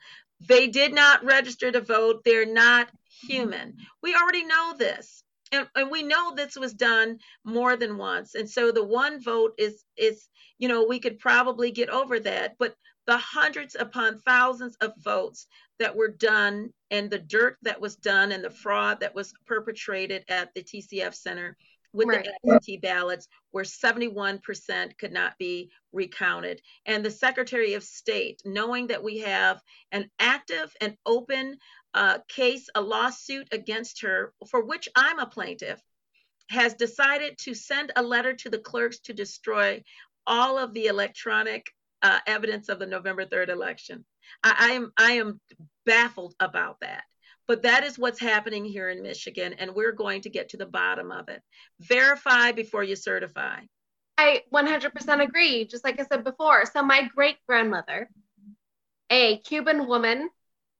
They 0.48 0.68
did 0.68 0.92
not 0.92 1.24
register 1.24 1.70
to 1.70 1.80
vote. 1.80 2.22
They're 2.24 2.52
not 2.52 2.88
human. 3.26 3.76
We 4.02 4.14
already 4.14 4.44
know 4.44 4.74
this 4.76 5.22
and, 5.52 5.68
and 5.76 5.90
we 5.90 6.02
know 6.02 6.34
this 6.34 6.56
was 6.56 6.74
done 6.74 7.18
more 7.44 7.76
than 7.76 7.96
once 7.96 8.34
and 8.34 8.48
so 8.48 8.72
the 8.72 8.84
one 8.84 9.22
vote 9.22 9.52
is 9.58 9.84
is 9.96 10.28
you 10.58 10.68
know 10.68 10.84
we 10.84 10.98
could 10.98 11.18
probably 11.18 11.70
get 11.70 11.88
over 11.88 12.18
that 12.18 12.56
but 12.58 12.74
the 13.06 13.16
hundreds 13.16 13.76
upon 13.78 14.18
thousands 14.20 14.76
of 14.80 14.92
votes 14.98 15.46
that 15.78 15.96
were 15.96 16.08
done 16.08 16.72
and 16.90 17.10
the 17.10 17.18
dirt 17.18 17.56
that 17.62 17.80
was 17.80 17.96
done 17.96 18.32
and 18.32 18.44
the 18.44 18.50
fraud 18.50 19.00
that 19.00 19.14
was 19.14 19.32
perpetrated 19.46 20.24
at 20.28 20.54
the 20.54 20.62
TCF 20.62 21.14
Center 21.14 21.56
with 21.92 22.08
right. 22.08 22.24
the 22.24 22.52
absentee 22.52 22.78
ballots 22.78 23.28
where 23.50 23.64
71% 23.64 24.96
could 24.98 25.12
not 25.12 25.36
be 25.38 25.70
recounted. 25.92 26.60
And 26.86 27.04
the 27.04 27.10
Secretary 27.10 27.74
of 27.74 27.82
State, 27.82 28.40
knowing 28.44 28.86
that 28.86 29.02
we 29.02 29.18
have 29.18 29.60
an 29.90 30.08
active 30.18 30.72
and 30.80 30.96
open 31.04 31.58
uh, 31.94 32.18
case, 32.28 32.68
a 32.74 32.80
lawsuit 32.80 33.48
against 33.52 34.02
her, 34.02 34.32
for 34.48 34.64
which 34.64 34.88
I'm 34.94 35.18
a 35.18 35.26
plaintiff, 35.26 35.80
has 36.50 36.74
decided 36.74 37.38
to 37.38 37.54
send 37.54 37.92
a 37.96 38.02
letter 38.02 38.34
to 38.34 38.50
the 38.50 38.58
clerks 38.58 38.98
to 39.00 39.12
destroy 39.12 39.82
all 40.26 40.58
of 40.58 40.72
the 40.74 40.86
electronic 40.86 41.66
uh, 42.02 42.18
evidence 42.26 42.68
of 42.68 42.78
the 42.78 42.86
November 42.86 43.24
3rd 43.24 43.48
election. 43.48 44.04
I, 44.42 44.54
I, 44.58 44.70
am 44.72 44.92
I 44.96 45.12
am 45.12 45.40
baffled 45.86 46.34
about 46.40 46.80
that. 46.80 47.04
But 47.48 47.62
that 47.62 47.84
is 47.84 47.98
what's 47.98 48.20
happening 48.20 48.64
here 48.64 48.88
in 48.88 49.02
Michigan, 49.02 49.54
and 49.54 49.74
we're 49.74 49.92
going 49.92 50.22
to 50.22 50.30
get 50.30 50.50
to 50.50 50.56
the 50.56 50.66
bottom 50.66 51.10
of 51.10 51.28
it. 51.28 51.42
Verify 51.80 52.52
before 52.52 52.84
you 52.84 52.94
certify. 52.94 53.60
I 54.16 54.42
100% 54.54 55.22
agree. 55.22 55.64
Just 55.64 55.84
like 55.84 56.00
I 56.00 56.04
said 56.04 56.22
before. 56.22 56.64
So 56.66 56.82
my 56.82 57.08
great 57.14 57.36
grandmother, 57.48 58.08
a 59.10 59.38
Cuban 59.38 59.88
woman 59.88 60.30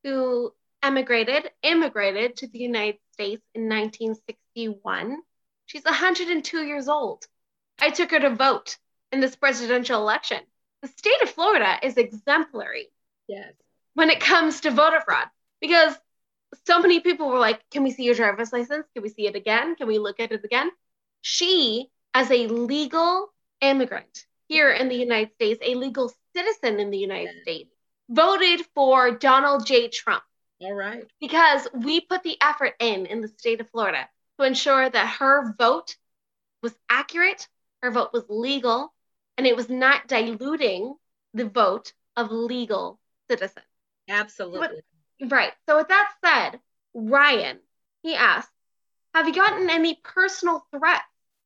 who 0.05 0.53
emigrated, 0.83 1.51
immigrated 1.63 2.37
to 2.37 2.47
the 2.47 2.59
United 2.59 2.99
States 3.13 3.43
in 3.55 3.69
1961. 3.69 5.19
She's 5.67 5.85
102 5.85 6.65
years 6.65 6.89
old. 6.89 7.27
I 7.81 7.91
took 7.91 8.11
her 8.11 8.21
to 8.21 8.35
vote 8.35 8.77
in 9.11 9.21
this 9.21 9.37
presidential 9.37 10.01
election. 10.01 10.41
The 10.83 10.89
state 10.89 11.23
of 11.23 11.31
Florida 11.31 11.79
is 11.83 11.97
exemplary. 11.97 12.89
Yes. 13.29 13.53
When 13.95 14.11
it 14.11 14.21
comes 14.21 14.61
to 14.63 14.71
voter 14.71 15.01
fraud, 15.01 15.29
because 15.61 15.95
so 16.67 16.81
many 16.81 17.01
people 17.01 17.29
were 17.29 17.39
like, 17.39 17.61
Can 17.71 17.83
we 17.83 17.93
see 17.93 18.05
your 18.05 18.15
driver's 18.15 18.53
license? 18.53 18.87
Can 18.95 19.03
we 19.03 19.09
see 19.09 19.27
it 19.27 19.37
again? 19.37 19.77
Can 19.77 19.87
we 19.87 19.99
look 19.99 20.21
at 20.21 20.33
it 20.33 20.45
again? 20.45 20.71
She, 21.21 21.89
as 22.15 22.31
a 22.31 22.49
legal 22.49 23.33
immigrant 23.61 24.27
here 24.49 24.71
in 24.71 24.89
the 24.89 24.97
United 24.97 25.33
States, 25.35 25.61
a 25.65 25.75
legal 25.75 26.13
citizen 26.35 26.81
in 26.81 26.91
the 26.91 26.99
United 26.99 27.43
States, 27.43 27.71
voted 28.09 28.67
for 28.75 29.13
Donald 29.13 29.67
J. 29.67 29.89
Trump. 29.89 30.23
All 30.63 30.75
right. 30.75 31.05
Because 31.21 31.67
we 31.75 32.01
put 32.01 32.23
the 32.23 32.37
effort 32.41 32.75
in 32.79 33.07
in 33.07 33.21
the 33.21 33.29
state 33.29 33.61
of 33.61 33.71
Florida 33.71 34.09
to 34.39 34.47
ensure 34.47 34.89
that 34.89 35.17
her 35.19 35.55
vote 35.59 35.97
was 36.63 36.75
accurate, 36.89 37.49
her 37.83 37.91
vote 37.91 38.11
was 38.13 38.25
legal, 38.29 38.93
and 39.37 39.47
it 39.47 39.57
was 39.57 39.69
not 39.69 40.07
diluting 40.07 40.95
the 41.35 41.47
vote 41.47 41.93
of 42.17 42.31
legal 42.31 43.01
citizens. 43.29 43.67
Absolutely. 44.09 44.83
But, 45.21 45.31
right. 45.31 45.53
So, 45.69 45.79
with 45.79 45.89
that 45.89 46.13
said, 46.25 46.61
Ryan, 46.95 47.59
he 48.03 48.15
asked, 48.15 48.51
Have 49.15 49.27
you 49.27 49.35
gotten 49.35 49.71
any 49.71 50.01
personal 50.03 50.67
threats 50.71 51.03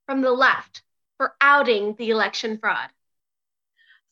from 0.06 0.20
the 0.20 0.32
left 0.32 0.82
for 1.16 1.34
outing 1.40 1.94
the 1.94 2.10
election 2.10 2.58
fraud? 2.58 2.90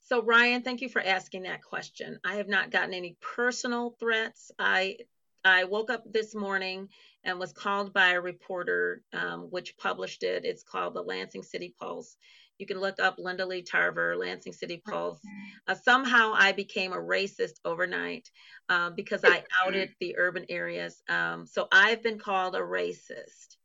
So, 0.04 0.22
Ryan, 0.22 0.62
thank 0.62 0.82
you 0.82 0.90
for 0.90 1.00
asking 1.00 1.44
that 1.44 1.62
question. 1.62 2.20
I 2.24 2.34
have 2.34 2.48
not 2.48 2.70
gotten 2.70 2.92
any 2.92 3.16
personal 3.20 3.96
threats. 3.98 4.50
I 4.58 4.98
I 5.44 5.64
woke 5.64 5.90
up 5.90 6.04
this 6.10 6.34
morning 6.34 6.88
and 7.22 7.38
was 7.38 7.52
called 7.52 7.92
by 7.92 8.10
a 8.10 8.20
reporter, 8.20 9.02
um, 9.14 9.48
which 9.50 9.76
published 9.78 10.22
it. 10.22 10.44
It's 10.44 10.62
called 10.62 10.94
the 10.94 11.02
Lansing 11.02 11.42
City 11.42 11.74
Pulse. 11.78 12.16
You 12.58 12.66
can 12.66 12.80
look 12.80 13.00
up 13.00 13.16
Linda 13.18 13.44
Lee 13.46 13.62
Tarver, 13.62 14.16
Lansing 14.16 14.52
City 14.52 14.80
Pulse. 14.86 15.20
Uh, 15.66 15.74
somehow 15.74 16.34
I 16.34 16.52
became 16.52 16.92
a 16.92 16.98
racist 16.98 17.54
overnight 17.64 18.30
um, 18.68 18.94
because 18.94 19.24
I 19.24 19.42
outed 19.64 19.90
the 20.00 20.16
urban 20.18 20.46
areas. 20.48 21.02
Um, 21.08 21.46
so 21.46 21.66
I've 21.72 22.02
been 22.02 22.18
called 22.18 22.54
a 22.54 22.60
racist 22.60 23.56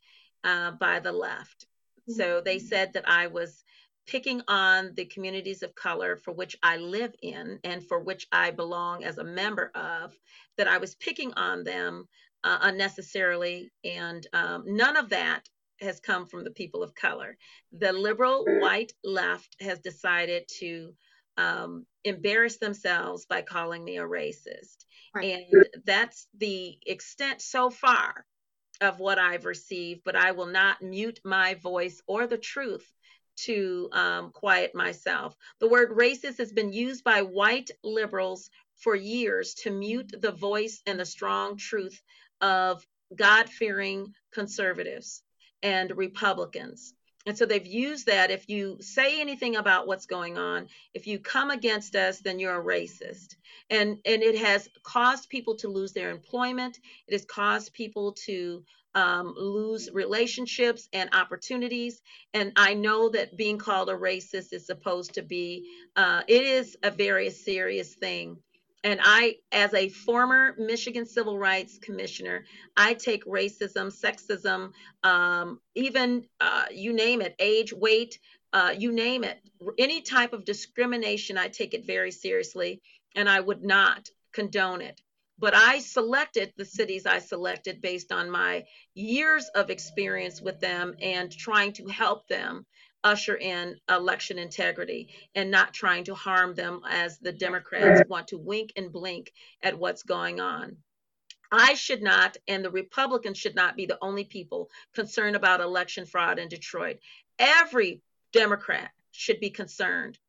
uh, 0.44 0.72
by 0.72 1.02
the 1.02 1.12
left. 1.12 1.66
So 2.08 2.42
they 2.44 2.58
mm-hmm. 2.58 2.68
said 2.68 2.94
that 2.94 3.08
I 3.08 3.28
was 3.28 3.64
picking 4.10 4.41
on 4.47 4.93
the 4.95 5.05
communities 5.05 5.62
of 5.62 5.76
color 5.76 6.18
for 6.18 6.32
which 6.32 6.57
I 6.64 6.78
live 6.78 7.14
in 7.22 7.60
and 7.64 7.86
for 7.86 7.99
which 7.99 8.26
I 8.32 8.49
belong 8.49 9.03
as 9.03 9.20
a 9.20 9.24
member 9.24 9.72
of, 9.76 10.14
that 10.57 10.68
I 10.68 10.80
was 10.80 10.95
picking 10.95 11.32
on 11.36 11.64
them 11.64 12.07
uh, 12.43 12.57
unnecessarily. 12.62 13.70
And 13.84 14.26
um, 14.34 14.64
none 14.66 14.97
of 14.97 15.10
that 15.10 15.43
has 15.80 15.99
come 15.99 16.26
from 16.26 16.43
the 16.43 16.51
people 16.51 16.82
of 16.82 16.95
color. 16.95 17.38
The 17.72 17.93
liberal 17.93 18.45
white 18.45 18.93
left 19.03 19.55
has 19.62 19.80
decided 19.80 20.49
to 20.60 20.93
um, 21.38 21.86
embarrass 22.03 22.57
themselves 22.57 23.28
by 23.28 23.43
calling 23.43 23.84
me 23.84 23.97
a 23.97 24.03
racist. 24.03 24.86
Right. 25.14 25.36
And 25.36 25.66
that's 25.86 26.28
the 26.36 26.80
extent 26.86 27.41
so 27.41 27.70
far 27.70 28.26
of 28.82 28.99
what 28.99 29.20
I've 29.20 29.45
received, 29.45 30.01
but 30.03 30.16
I 30.16 30.32
will 30.32 30.47
not 30.47 30.82
mute 30.82 31.20
my 31.24 31.53
voice 31.55 32.01
or 32.07 32.26
the 32.26 32.38
truth 32.38 32.91
to 33.46 33.90
um, 33.92 34.32
quiet 34.32 34.76
myself. 34.76 35.36
The 35.60 35.70
word 35.70 35.92
racist 35.92 36.38
has 36.38 36.52
been 36.52 36.74
used 36.74 37.04
by 37.04 37.22
white 37.22 37.72
liberals 37.84 38.50
for 38.78 38.96
years 38.96 39.54
to 39.56 39.72
mute 39.72 40.14
the 40.20 40.32
voice 40.32 40.82
and 40.86 41.00
the 41.00 41.06
strong 41.06 41.58
truth 41.58 42.02
of 42.42 42.86
God 43.16 43.50
fearing 43.50 44.14
conservatives 44.32 45.24
and 45.62 45.96
Republicans. 45.98 46.94
And 47.26 47.38
so 47.38 47.46
they've 47.46 47.66
used 47.66 48.06
that. 48.06 48.32
If 48.32 48.48
you 48.48 48.78
say 48.80 49.20
anything 49.20 49.58
about 49.58 49.88
what's 49.88 50.06
going 50.06 50.38
on, 50.38 50.68
if 50.94 51.06
you 51.06 51.20
come 51.20 51.52
against 51.52 51.96
us, 51.96 52.20
then 52.20 52.40
you're 52.40 52.60
a 52.60 52.64
racist. 52.64 53.36
And 53.70 53.98
and 54.06 54.24
it 54.24 54.38
has 54.38 54.70
caused 54.84 55.30
people 55.30 55.56
to 55.58 55.68
lose 55.68 55.92
their 55.92 56.10
employment. 56.10 56.80
It 57.08 57.14
has 57.14 57.26
caused 57.26 57.74
people 57.74 58.14
to 58.26 58.64
um, 58.96 59.34
lose 59.38 59.90
relationships 59.94 60.90
and 60.94 61.10
opportunities. 61.14 62.02
And 62.34 62.52
I 62.56 62.74
know 62.74 63.10
that 63.10 63.38
being 63.38 63.58
called 63.58 63.90
a 63.90 63.94
racist 63.94 64.54
is 64.54 64.66
supposed 64.66 65.14
to 65.16 65.22
be, 65.22 65.70
uh, 65.96 66.22
it 66.28 66.44
is 66.44 66.78
a 66.84 66.92
very 66.92 67.30
serious 67.30 67.96
thing. 67.96 68.38
And 68.84 69.00
I, 69.04 69.36
as 69.52 69.74
a 69.74 69.90
former 69.90 70.56
Michigan 70.58 71.06
Civil 71.06 71.38
Rights 71.38 71.78
Commissioner, 71.80 72.46
I 72.78 72.94
take 72.94 73.26
racism, 73.26 73.92
sexism, 73.92 74.72
um, 75.04 75.60
even 75.76 76.26
uh, 76.40 76.66
you 76.72 76.94
name 76.94 77.22
it, 77.22 77.36
age, 77.40 77.74
weight, 77.74 78.20
uh, 78.54 78.74
you 78.78 78.94
name 78.94 79.26
it, 79.26 79.38
any 79.78 80.02
type 80.02 80.32
of 80.32 80.46
discrimination, 80.46 81.38
I 81.38 81.50
take 81.50 81.74
it 81.74 81.86
very 81.86 82.12
seriously, 82.12 82.82
and 83.16 83.30
I 83.30 83.42
would 83.42 83.64
not 83.64 84.10
condone 84.32 84.82
it. 84.82 85.02
But 85.40 85.56
I 85.56 85.80
selected 85.80 86.54
the 86.58 86.66
cities 86.66 87.06
I 87.06 87.20
selected 87.20 87.82
based 87.82 88.12
on 88.12 88.30
my 88.30 88.66
years 88.94 89.48
of 89.56 89.70
experience 89.70 90.42
with 90.42 90.60
them 90.60 90.96
and 91.02 91.32
trying 91.32 91.74
to 91.74 91.88
help 91.88 92.28
them 92.28 92.66
usher 93.06 93.38
in 93.38 93.78
election 93.90 94.38
integrity 94.38 95.14
and 95.36 95.50
not 95.50 95.74
trying 95.74 96.04
to 96.04 96.14
harm 96.14 96.56
them 96.56 96.82
as 96.90 97.20
the 97.20 97.32
Democrats 97.32 98.02
want 98.10 98.28
to 98.28 98.38
wink 98.38 98.74
and 98.76 98.92
blink 98.92 99.32
at 99.64 99.80
what's 99.80 100.04
going 100.04 100.42
on. 100.42 100.76
I 101.52 101.74
should 101.74 102.04
not, 102.04 102.38
and 102.48 102.64
the 102.64 102.70
Republicans 102.70 103.38
should 103.38 103.56
not 103.56 103.78
be 103.78 103.86
the 103.86 103.98
only 104.02 104.26
people 104.26 104.70
concerned 104.94 105.36
about 105.36 105.62
election 105.62 106.06
fraud 106.06 106.38
in 106.38 106.50
Detroit. 106.50 106.98
Every 107.40 108.02
Democrat 108.34 108.92
should 109.12 109.40
be 109.40 109.50
concerned. 109.50 110.20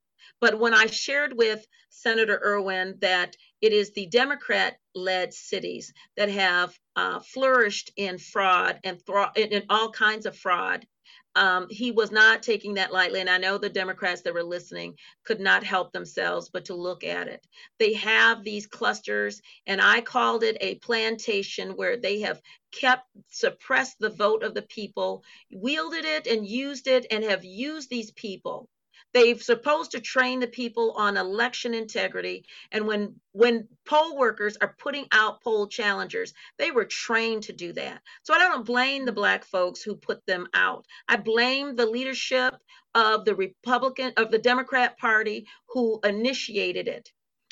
But 0.41 0.59
when 0.59 0.73
I 0.73 0.87
shared 0.87 1.37
with 1.37 1.67
Senator 1.91 2.41
Irwin 2.43 2.97
that 3.01 3.37
it 3.61 3.73
is 3.73 3.93
the 3.93 4.07
Democrat 4.07 4.77
led 4.95 5.33
cities 5.35 5.93
that 6.17 6.31
have 6.31 6.77
uh, 6.97 7.21
flourished 7.21 7.93
in 7.97 8.19
fraud 8.19 8.81
and 8.85 9.01
thro- 9.05 9.31
in 9.37 9.65
all 9.69 9.91
kinds 9.91 10.27
of 10.27 10.37
fraud 10.37 10.87
um, 11.37 11.69
he 11.71 11.93
was 11.93 12.11
not 12.11 12.43
taking 12.43 12.75
that 12.75 12.93
lightly. 12.93 13.21
And 13.21 13.31
I 13.31 13.39
know 13.39 13.57
the 13.57 13.69
Democrats 13.69 14.23
that 14.23 14.35
were 14.35 14.43
listening 14.43 14.97
could 15.25 15.41
not 15.41 15.63
help 15.63 15.93
themselves 15.93 16.51
but 16.51 16.65
to 16.67 16.75
look 16.75 17.05
at 17.05 17.29
it. 17.29 17.47
They 17.79 17.95
have 17.95 18.43
these 18.43 18.67
clusters, 18.67 19.41
and 19.67 19.81
I 19.81 20.01
called 20.01 20.43
it 20.43 20.57
a 20.61 20.77
plantation 20.77 21.71
where 21.77 21.97
they 21.97 22.21
have 22.21 22.41
kept 22.73 23.07
suppressed 23.29 23.99
the 24.01 24.11
vote 24.11 24.43
of 24.43 24.55
the 24.55 24.63
people, 24.63 25.23
wielded 25.53 26.05
it 26.05 26.27
and 26.27 26.47
used 26.47 26.89
it, 26.89 27.07
and 27.11 27.25
have 27.25 27.45
used 27.45 27.91
these 27.91 28.11
people 28.13 28.69
they're 29.13 29.39
supposed 29.39 29.93
to 29.93 30.01
train 30.01 30.41
the 30.41 30.47
people 30.47 30.93
on 30.93 31.17
election 31.17 31.75
integrity. 31.75 32.45
And 32.73 32.87
when 32.87 33.17
when 33.33 33.69
poll 33.87 34.17
workers 34.17 34.57
are 34.61 34.75
putting 34.79 35.07
out 35.13 35.43
poll 35.43 35.69
challengers, 35.69 36.33
they 36.59 36.71
were 36.71 36.85
trained 36.85 37.45
to 37.45 37.53
do 37.53 37.73
that. 37.75 38.01
So 38.23 38.35
I 38.35 38.39
don't 38.39 38.67
blame 38.67 39.05
the 39.05 39.13
black 39.13 39.45
folks 39.45 39.83
who 39.83 39.97
put 39.97 40.25
them 40.27 40.49
out. 40.55 40.87
I 41.09 41.17
blame 41.17 41.77
the 41.77 41.87
leadership 41.87 42.55
of 42.95 43.25
the 43.25 43.35
Republican 43.35 44.13
of 44.17 44.31
the 44.31 44.39
Democrat 44.39 44.99
Party 44.99 45.47
who 45.69 46.01
initiated 46.05 46.89
it. 46.89 47.11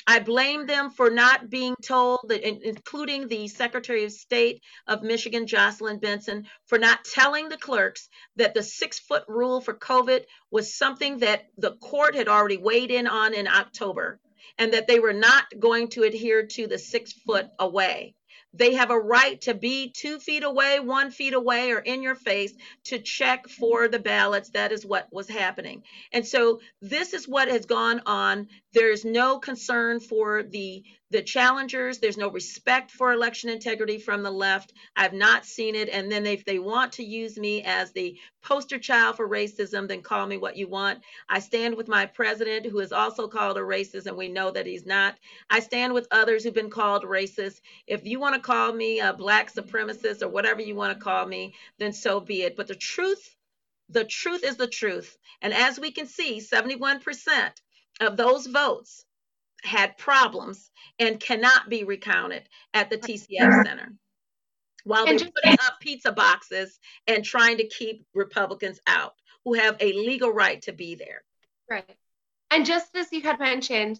I 0.09 0.17
blame 0.17 0.65
them 0.65 0.89
for 0.89 1.11
not 1.11 1.51
being 1.51 1.75
told, 1.85 2.31
including 2.31 3.27
the 3.27 3.47
Secretary 3.47 4.05
of 4.05 4.11
State 4.11 4.63
of 4.87 5.03
Michigan, 5.03 5.45
Jocelyn 5.45 5.99
Benson, 5.99 6.47
for 6.65 6.79
not 6.79 7.05
telling 7.05 7.47
the 7.47 7.59
clerks 7.59 8.09
that 8.35 8.55
the 8.55 8.63
six 8.63 8.97
foot 8.97 9.23
rule 9.27 9.61
for 9.61 9.75
COVID 9.75 10.25
was 10.49 10.75
something 10.75 11.19
that 11.19 11.45
the 11.59 11.75
court 11.75 12.15
had 12.15 12.27
already 12.27 12.57
weighed 12.57 12.89
in 12.89 13.05
on 13.05 13.35
in 13.35 13.47
October 13.47 14.19
and 14.57 14.73
that 14.73 14.87
they 14.87 14.99
were 14.99 15.13
not 15.13 15.45
going 15.59 15.89
to 15.89 16.01
adhere 16.01 16.47
to 16.47 16.65
the 16.65 16.79
six 16.79 17.13
foot 17.13 17.45
away. 17.59 18.15
They 18.53 18.73
have 18.73 18.89
a 18.89 18.99
right 18.99 19.39
to 19.41 19.53
be 19.53 19.91
two 19.91 20.19
feet 20.19 20.43
away, 20.43 20.79
one 20.79 21.11
feet 21.11 21.33
away, 21.33 21.71
or 21.71 21.79
in 21.79 22.01
your 22.01 22.15
face 22.15 22.53
to 22.85 22.99
check 22.99 23.47
for 23.47 23.87
the 23.87 23.99
ballots. 23.99 24.49
That 24.49 24.71
is 24.71 24.85
what 24.85 25.11
was 25.11 25.29
happening. 25.29 25.83
And 26.11 26.25
so 26.27 26.59
this 26.81 27.13
is 27.13 27.27
what 27.27 27.47
has 27.47 27.65
gone 27.65 28.01
on. 28.05 28.47
There's 28.73 29.05
no 29.05 29.39
concern 29.39 29.99
for 29.99 30.43
the 30.43 30.83
the 31.11 31.21
challengers. 31.21 31.97
There's 31.97 32.17
no 32.17 32.29
respect 32.29 32.91
for 32.91 33.11
election 33.11 33.49
integrity 33.49 33.97
from 33.97 34.21
the 34.21 34.31
left. 34.31 34.73
I've 34.95 35.13
not 35.13 35.45
seen 35.45 35.75
it. 35.75 35.89
And 35.89 36.11
then 36.11 36.25
if 36.25 36.45
they 36.45 36.59
want 36.59 36.93
to 36.93 37.03
use 37.03 37.37
me 37.37 37.63
as 37.63 37.91
the 37.91 38.17
poster 38.43 38.77
child 38.77 39.17
for 39.17 39.27
racism, 39.27 39.87
then 39.87 40.01
call 40.01 40.27
me 40.27 40.37
what 40.37 40.55
you 40.55 40.67
want. 40.67 40.99
I 41.27 41.39
stand 41.39 41.75
with 41.75 41.87
my 41.87 42.05
president, 42.05 42.65
who 42.67 42.79
is 42.79 42.91
also 42.91 43.27
called 43.27 43.57
a 43.57 43.61
racist, 43.61 44.05
and 44.05 44.17
we 44.17 44.27
know 44.27 44.51
that 44.51 44.67
he's 44.67 44.85
not. 44.85 45.17
I 45.49 45.61
stand 45.61 45.93
with 45.93 46.07
others 46.11 46.43
who've 46.43 46.53
been 46.53 46.69
called 46.69 47.03
racist. 47.03 47.61
If 47.87 48.05
you 48.05 48.19
want 48.19 48.35
to 48.35 48.41
call 48.41 48.71
me 48.71 48.99
a 48.99 49.13
black 49.13 49.51
supremacist 49.51 50.21
or 50.21 50.29
whatever 50.29 50.61
you 50.61 50.75
want 50.75 50.97
to 50.97 51.03
call 51.03 51.25
me, 51.25 51.55
then 51.79 51.93
so 51.93 52.19
be 52.19 52.43
it. 52.43 52.55
But 52.55 52.67
the 52.67 52.75
truth, 52.75 53.35
the 53.89 54.05
truth 54.05 54.43
is 54.43 54.57
the 54.57 54.67
truth. 54.67 55.17
And 55.41 55.53
as 55.53 55.79
we 55.79 55.91
can 55.91 56.05
see, 56.05 56.39
71% 56.39 57.51
of 58.01 58.15
those 58.15 58.45
votes 58.45 59.05
had 59.63 59.97
problems 59.97 60.69
and 60.99 61.19
cannot 61.19 61.69
be 61.69 61.83
recounted 61.83 62.43
at 62.73 62.89
the 62.89 62.97
TCF 62.97 63.65
Center. 63.65 63.93
While 64.83 65.05
they're 65.05 65.19
putting 65.19 65.59
up 65.65 65.79
pizza 65.79 66.11
boxes 66.11 66.79
and 67.05 67.23
trying 67.23 67.57
to 67.57 67.67
keep 67.67 68.05
Republicans 68.13 68.79
out 68.87 69.13
who 69.43 69.53
have 69.53 69.77
a 69.79 69.93
legal 69.93 70.31
right 70.31 70.61
to 70.63 70.71
be 70.71 70.95
there. 70.95 71.23
Right. 71.69 71.95
And 72.51 72.65
just 72.65 72.95
as 72.95 73.11
you 73.11 73.21
had 73.21 73.39
mentioned, 73.39 73.99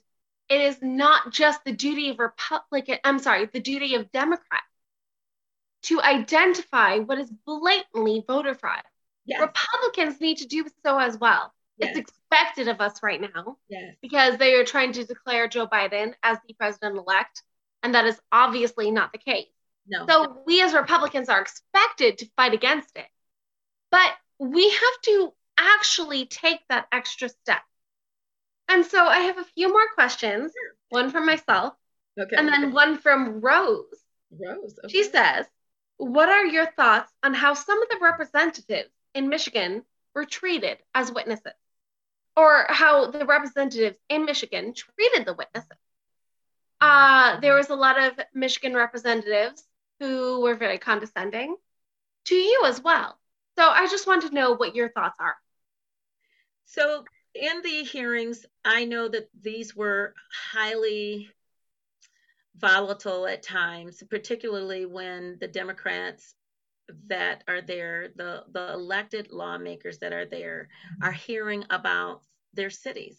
it 0.50 0.62
is 0.62 0.78
not 0.82 1.32
just 1.32 1.64
the 1.64 1.72
duty 1.72 2.10
of 2.10 2.20
Republican, 2.20 2.98
I'm 3.04 3.20
sorry, 3.20 3.46
the 3.46 3.60
duty 3.60 3.96
of 3.96 4.12
Democrats 4.12 4.64
to 5.84 6.02
identify 6.02 6.98
what 6.98 7.20
is 7.20 7.32
blatantly 7.46 8.24
voter 8.28 8.56
fraud. 8.56 8.82
Yes. 9.26 9.42
Republicans 9.42 10.20
need 10.20 10.38
to 10.38 10.48
do 10.48 10.66
so 10.84 10.98
as 10.98 11.18
well. 11.18 11.54
Yes. 11.80 11.98
It's 11.98 12.10
expected 12.10 12.68
of 12.68 12.82
us 12.82 13.02
right 13.02 13.22
now. 13.22 13.58
Yes. 13.70 13.96
Because 14.02 14.38
they 14.38 14.54
are 14.56 14.66
trying 14.66 14.92
to 14.94 15.06
declare 15.06 15.48
Joe 15.48 15.68
Biden 15.68 16.14
as 16.24 16.38
the 16.48 16.54
president 16.54 16.98
elect. 16.98 17.44
And 17.82 17.96
that 17.96 18.06
is 18.06 18.20
obviously 18.32 18.92
not 18.92 19.12
the 19.12 19.18
case. 19.18 19.48
No. 19.88 20.06
So 20.08 20.42
we 20.46 20.62
as 20.62 20.74
Republicans 20.74 21.30
are 21.30 21.42
expected 21.42 22.20
to 22.20 22.30
fight 22.36 22.54
against 22.54 22.96
it. 22.98 23.08
But 23.92 24.12
we 24.40 24.70
have 24.70 25.02
to 25.04 25.34
actually 25.58 26.26
take 26.26 26.60
that 26.70 26.88
extra 26.92 27.30
step. 27.30 27.62
And 28.68 28.86
so 28.86 29.04
I 29.04 29.20
have 29.22 29.38
a 29.38 29.44
few 29.44 29.72
more 29.72 29.88
questions, 29.96 30.54
one 30.90 31.10
from 31.10 31.26
myself, 31.26 31.74
okay. 32.20 32.36
and 32.38 32.48
then 32.48 32.72
one 32.72 32.98
from 33.00 33.42
Rose. 33.42 33.86
Rose. 34.32 34.76
Okay. 34.86 34.92
She 34.92 35.04
says, 35.04 35.48
What 35.98 36.30
are 36.30 36.46
your 36.46 36.68
thoughts 36.68 37.12
on 37.24 37.34
how 37.34 37.56
some 37.56 37.82
of 37.82 37.90
the 37.90 37.98
representatives 38.00 38.92
in 39.16 39.28
Michigan 39.28 39.84
were 40.14 40.26
treated 40.26 40.78
as 40.94 41.12
witnesses? 41.12 41.54
Or 42.40 42.66
how 42.70 43.12
the 43.12 43.26
representatives 43.26 43.98
in 44.08 44.24
Michigan 44.24 44.74
treated 44.74 45.26
the 45.26 45.34
witnesses. 45.34 45.78
Uh, 46.80 47.38
there 47.42 47.54
was 47.56 47.70
a 47.70 47.76
lot 47.76 48.02
of 48.02 48.14
Michigan 48.34 48.74
representatives 48.74 49.62
who 50.00 50.40
were 50.40 50.56
very 50.56 50.78
condescending 50.78 51.58
to 52.24 52.36
you 52.36 52.64
as 52.66 52.82
well. 52.82 53.20
So 53.58 53.68
I 53.68 53.88
just 53.88 54.08
want 54.08 54.22
to 54.22 54.34
know 54.34 54.54
what 54.54 54.74
your 54.74 54.88
thoughts 54.88 55.18
are. 55.20 55.36
So, 56.64 57.04
in 57.36 57.62
the 57.62 57.84
hearings, 57.84 58.46
I 58.64 58.86
know 58.86 59.10
that 59.10 59.28
these 59.42 59.76
were 59.76 60.14
highly 60.52 61.30
volatile 62.56 63.28
at 63.28 63.44
times, 63.44 64.02
particularly 64.10 64.86
when 64.86 65.38
the 65.42 65.48
Democrats 65.48 66.36
that 67.08 67.44
are 67.48 67.62
there, 67.62 68.10
the, 68.16 68.44
the 68.52 68.74
elected 68.74 69.32
lawmakers 69.32 70.00
that 70.00 70.14
are 70.14 70.26
there, 70.26 70.70
are 71.02 71.12
hearing 71.12 71.64
about 71.70 72.22
their 72.54 72.70
cities. 72.70 73.18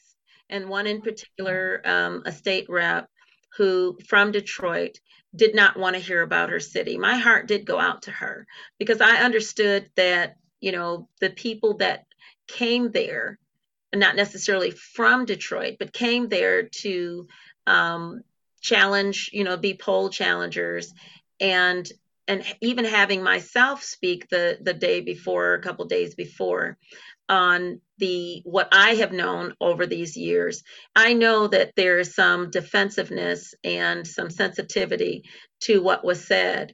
And 0.49 0.69
one 0.69 0.87
in 0.87 1.01
particular, 1.01 1.81
um, 1.85 2.23
a 2.27 2.33
state 2.33 2.69
rep 2.69 3.09
who 3.57 3.99
from 4.07 4.33
Detroit 4.33 4.99
did 5.35 5.55
not 5.55 5.79
want 5.79 5.97
to 5.97 6.03
hear 6.03 6.23
about 6.23 6.51
her 6.51 6.61
city. 6.61 6.99
My 6.99 7.17
heart 7.17 7.47
did 7.47 7.65
go 7.65 7.79
out 7.79 8.03
to 8.03 8.11
her 8.11 8.47
because 8.79 9.01
I 9.01 9.23
understood 9.23 9.91
that, 9.97 10.37
you 10.61 10.73
know, 10.73 11.09
the 11.21 11.31
people 11.31 11.77
that 11.79 12.07
came 12.49 12.91
there, 12.91 13.39
not 13.95 14.17
necessarily 14.17 14.73
from 14.73 15.25
Detroit, 15.25 15.77
but 15.79 15.93
came 15.93 16.29
there 16.29 16.65
to 16.65 17.29
um, 17.67 18.23
challenge, 18.61 19.31
you 19.33 19.45
know, 19.45 19.57
be 19.57 19.75
poll 19.75 20.11
challengers 20.11 20.93
and 21.39 21.91
and 22.31 22.45
even 22.61 22.85
having 22.85 23.25
myself 23.25 23.83
speak 23.83 24.29
the 24.29 24.57
the 24.63 24.73
day 24.73 25.01
before, 25.01 25.55
a 25.55 25.63
couple 25.63 25.85
days 25.87 26.15
before, 26.15 26.79
on 27.29 27.81
the 27.99 28.41
what 28.45 28.69
I 28.71 28.91
have 28.95 29.13
known 29.13 29.55
over 29.61 29.85
these 29.85 30.17
years, 30.17 30.63
I 30.95 31.13
know 31.13 31.49
that 31.49 31.73
there 31.75 31.99
is 31.99 32.15
some 32.15 32.51
defensiveness 32.51 33.53
and 33.65 34.07
some 34.07 34.31
sensitivity 34.31 35.25
to 35.63 35.83
what 35.83 36.05
was 36.05 36.25
said. 36.25 36.73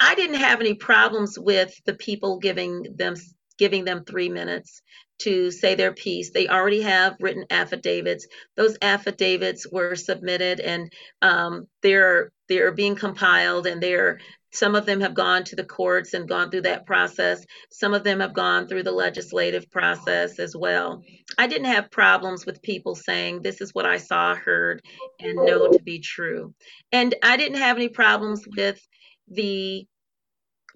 I 0.00 0.14
didn't 0.14 0.40
have 0.40 0.60
any 0.60 0.74
problems 0.74 1.38
with 1.38 1.74
the 1.84 1.94
people 1.94 2.38
giving 2.38 2.86
them 2.96 3.14
giving 3.58 3.84
them 3.84 4.04
three 4.04 4.30
minutes 4.30 4.80
to 5.18 5.50
say 5.50 5.74
their 5.74 5.92
piece. 5.92 6.30
They 6.30 6.48
already 6.48 6.80
have 6.82 7.16
written 7.20 7.44
affidavits. 7.50 8.26
Those 8.56 8.78
affidavits 8.80 9.70
were 9.70 9.96
submitted 9.96 10.60
and 10.60 10.90
um, 11.20 11.66
they're 11.82 12.30
they're 12.48 12.72
being 12.72 12.94
compiled 12.94 13.66
and 13.66 13.82
they're 13.82 14.20
some 14.52 14.74
of 14.74 14.86
them 14.86 15.00
have 15.00 15.14
gone 15.14 15.44
to 15.44 15.56
the 15.56 15.64
courts 15.64 16.14
and 16.14 16.28
gone 16.28 16.50
through 16.50 16.62
that 16.62 16.86
process. 16.86 17.44
Some 17.70 17.92
of 17.92 18.02
them 18.02 18.20
have 18.20 18.32
gone 18.32 18.66
through 18.66 18.82
the 18.82 18.92
legislative 18.92 19.70
process 19.70 20.38
as 20.38 20.56
well. 20.56 21.02
I 21.36 21.46
didn't 21.46 21.66
have 21.66 21.90
problems 21.90 22.46
with 22.46 22.62
people 22.62 22.94
saying, 22.94 23.42
This 23.42 23.60
is 23.60 23.74
what 23.74 23.86
I 23.86 23.98
saw, 23.98 24.34
heard, 24.34 24.82
and 25.20 25.36
know 25.36 25.70
to 25.70 25.82
be 25.82 25.98
true. 25.98 26.54
And 26.92 27.14
I 27.22 27.36
didn't 27.36 27.58
have 27.58 27.76
any 27.76 27.88
problems 27.88 28.46
with 28.56 28.80
the 29.28 29.86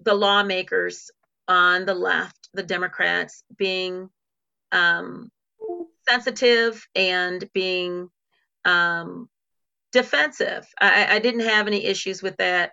the 0.03 0.13
lawmakers 0.13 1.09
on 1.47 1.85
the 1.85 1.93
left, 1.93 2.49
the 2.53 2.63
Democrats, 2.63 3.43
being 3.57 4.09
um, 4.71 5.31
sensitive 6.07 6.85
and 6.95 7.47
being 7.53 8.09
um, 8.65 9.29
defensive. 9.91 10.67
I, 10.79 11.15
I 11.15 11.19
didn't 11.19 11.47
have 11.47 11.67
any 11.67 11.85
issues 11.85 12.21
with 12.21 12.37
that. 12.37 12.71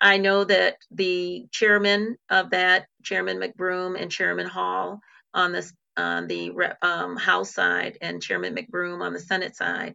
I 0.00 0.16
know 0.18 0.44
that 0.44 0.76
the 0.90 1.46
chairman 1.50 2.16
of 2.30 2.50
that, 2.50 2.86
Chairman 3.02 3.38
McBroom 3.38 4.00
and 4.00 4.10
Chairman 4.10 4.46
Hall 4.46 5.00
on 5.34 5.52
this 5.52 5.72
on 5.96 6.26
the 6.28 6.52
um, 6.82 7.16
House 7.16 7.52
side 7.52 7.98
and 8.00 8.22
Chairman 8.22 8.54
McBroom 8.54 9.02
on 9.02 9.12
the 9.12 9.20
Senate 9.20 9.56
side, 9.56 9.94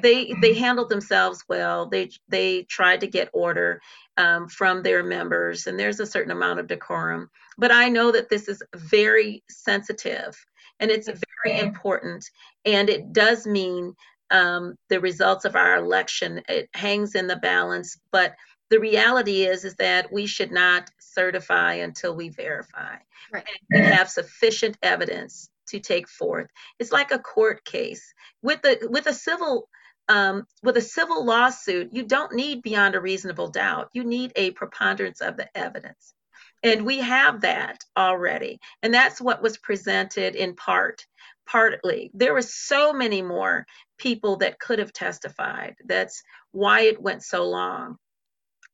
they 0.00 0.32
they 0.40 0.54
handled 0.54 0.88
themselves 0.88 1.44
well. 1.48 1.86
They 1.86 2.10
they 2.28 2.62
tried 2.62 3.00
to 3.00 3.06
get 3.06 3.28
order 3.32 3.80
um, 4.16 4.48
from 4.48 4.82
their 4.82 5.02
members, 5.02 5.66
and 5.66 5.78
there's 5.78 6.00
a 6.00 6.06
certain 6.06 6.32
amount 6.32 6.60
of 6.60 6.66
decorum. 6.66 7.30
But 7.58 7.72
I 7.72 7.88
know 7.88 8.12
that 8.12 8.30
this 8.30 8.48
is 8.48 8.62
very 8.74 9.42
sensitive 9.50 10.34
and 10.80 10.90
it's 10.90 11.08
very 11.44 11.58
important, 11.60 12.24
and 12.64 12.88
it 12.88 13.12
does 13.12 13.46
mean 13.46 13.94
um, 14.30 14.76
the 14.88 15.00
results 15.00 15.44
of 15.44 15.56
our 15.56 15.76
election. 15.76 16.42
It 16.48 16.70
hangs 16.74 17.14
in 17.14 17.26
the 17.26 17.36
balance, 17.36 17.98
but 18.10 18.34
the 18.72 18.80
reality 18.80 19.44
is 19.44 19.66
is 19.66 19.74
that 19.74 20.10
we 20.10 20.24
should 20.24 20.50
not 20.50 20.90
certify 20.98 21.74
until 21.74 22.16
we 22.16 22.30
verify. 22.30 22.96
Right. 23.30 23.44
and 23.70 23.84
we 23.84 23.90
have 23.94 24.08
sufficient 24.08 24.78
evidence 24.82 25.50
to 25.68 25.78
take 25.78 26.08
forth. 26.08 26.48
It's 26.78 26.90
like 26.90 27.12
a 27.12 27.18
court 27.18 27.66
case. 27.66 28.14
With 28.40 28.62
the 28.62 28.88
with 28.90 29.06
a 29.06 29.12
civil 29.12 29.68
um, 30.08 30.46
with 30.62 30.78
a 30.78 30.80
civil 30.80 31.22
lawsuit 31.22 31.90
you 31.92 32.02
don't 32.04 32.34
need 32.34 32.62
beyond 32.62 32.94
a 32.94 33.00
reasonable 33.00 33.48
doubt. 33.48 33.90
You 33.92 34.04
need 34.04 34.32
a 34.36 34.52
preponderance 34.52 35.20
of 35.20 35.36
the 35.36 35.54
evidence. 35.54 36.14
And 36.62 36.86
we 36.86 37.00
have 37.00 37.42
that 37.42 37.84
already. 37.94 38.58
And 38.82 38.94
that's 38.94 39.20
what 39.20 39.42
was 39.42 39.58
presented 39.58 40.34
in 40.34 40.56
part 40.56 41.04
partly. 41.46 42.10
There 42.14 42.32
were 42.32 42.40
so 42.40 42.94
many 42.94 43.20
more 43.20 43.66
people 43.98 44.36
that 44.36 44.58
could 44.58 44.78
have 44.78 44.94
testified. 44.94 45.76
That's 45.84 46.22
why 46.52 46.82
it 46.82 47.02
went 47.02 47.22
so 47.22 47.44
long 47.44 47.98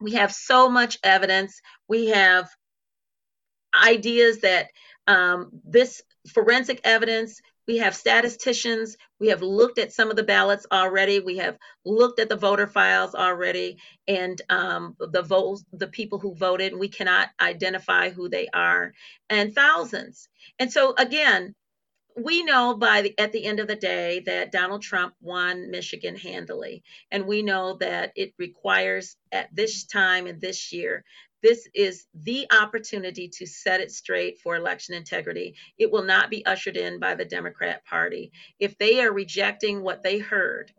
we 0.01 0.13
have 0.13 0.33
so 0.33 0.69
much 0.69 0.99
evidence. 1.03 1.61
We 1.89 2.07
have 2.09 2.49
ideas 3.75 4.41
that 4.41 4.69
um, 5.07 5.51
this 5.65 6.03
forensic 6.33 6.81
evidence, 6.85 7.41
we 7.67 7.79
have 7.79 7.95
statisticians, 7.95 8.97
we 9.21 9.29
have 9.29 9.43
looked 9.43 9.79
at 9.79 9.93
some 9.93 10.11
of 10.11 10.17
the 10.17 10.23
ballots 10.23 10.67
already, 10.73 11.21
we 11.21 11.37
have 11.39 11.59
looked 11.85 12.19
at 12.19 12.29
the 12.29 12.37
voter 12.37 12.67
files 12.67 13.15
already, 13.15 13.79
and 14.07 14.41
um, 14.49 14.97
the 14.99 15.23
votes, 15.23 15.65
the 15.73 15.89
people 15.89 16.19
who 16.19 16.35
voted, 16.35 16.75
we 16.75 16.89
cannot 16.89 17.29
identify 17.41 18.11
who 18.11 18.29
they 18.29 18.49
are, 18.55 18.93
and 19.29 19.55
thousands. 19.55 20.29
And 20.59 20.73
so 20.73 20.95
again, 20.97 21.55
we 22.25 22.43
know 22.43 22.75
by 22.75 23.03
the, 23.03 23.19
at 23.19 23.33
the 23.33 23.45
end 23.45 23.61
of 23.61 23.69
the 23.69 23.77
day 23.77 24.21
that 24.27 24.53
Donald 24.53 24.83
Trump 24.83 25.15
won 25.21 25.71
Michigan 25.71 26.17
handily, 26.17 26.83
and 27.11 27.27
we 27.27 27.43
know 27.43 27.77
that 27.81 28.13
it 28.17 28.35
requires 28.39 29.17
at 29.33 29.55
this 29.55 29.85
time 29.85 30.27
and 30.27 30.41
this 30.41 30.73
year. 30.73 31.05
This 31.43 31.69
is 31.75 32.07
the 32.15 32.47
opportunity 32.51 33.29
to 33.29 33.47
set 33.47 33.81
it 33.81 33.93
straight 33.93 34.41
for 34.41 34.57
election 34.57 34.95
integrity. 34.95 35.55
It 35.79 35.91
will 35.91 36.03
not 36.03 36.31
be 36.31 36.45
ushered 36.45 36.77
in 36.77 36.99
by 36.99 37.15
the 37.15 37.25
Democrat 37.25 37.85
Party. 37.85 38.33
If 38.59 38.77
they 38.79 39.01
are 39.01 39.13
rejecting 39.13 39.83
what 39.83 40.03
they 40.03 40.19
heard 40.19 40.73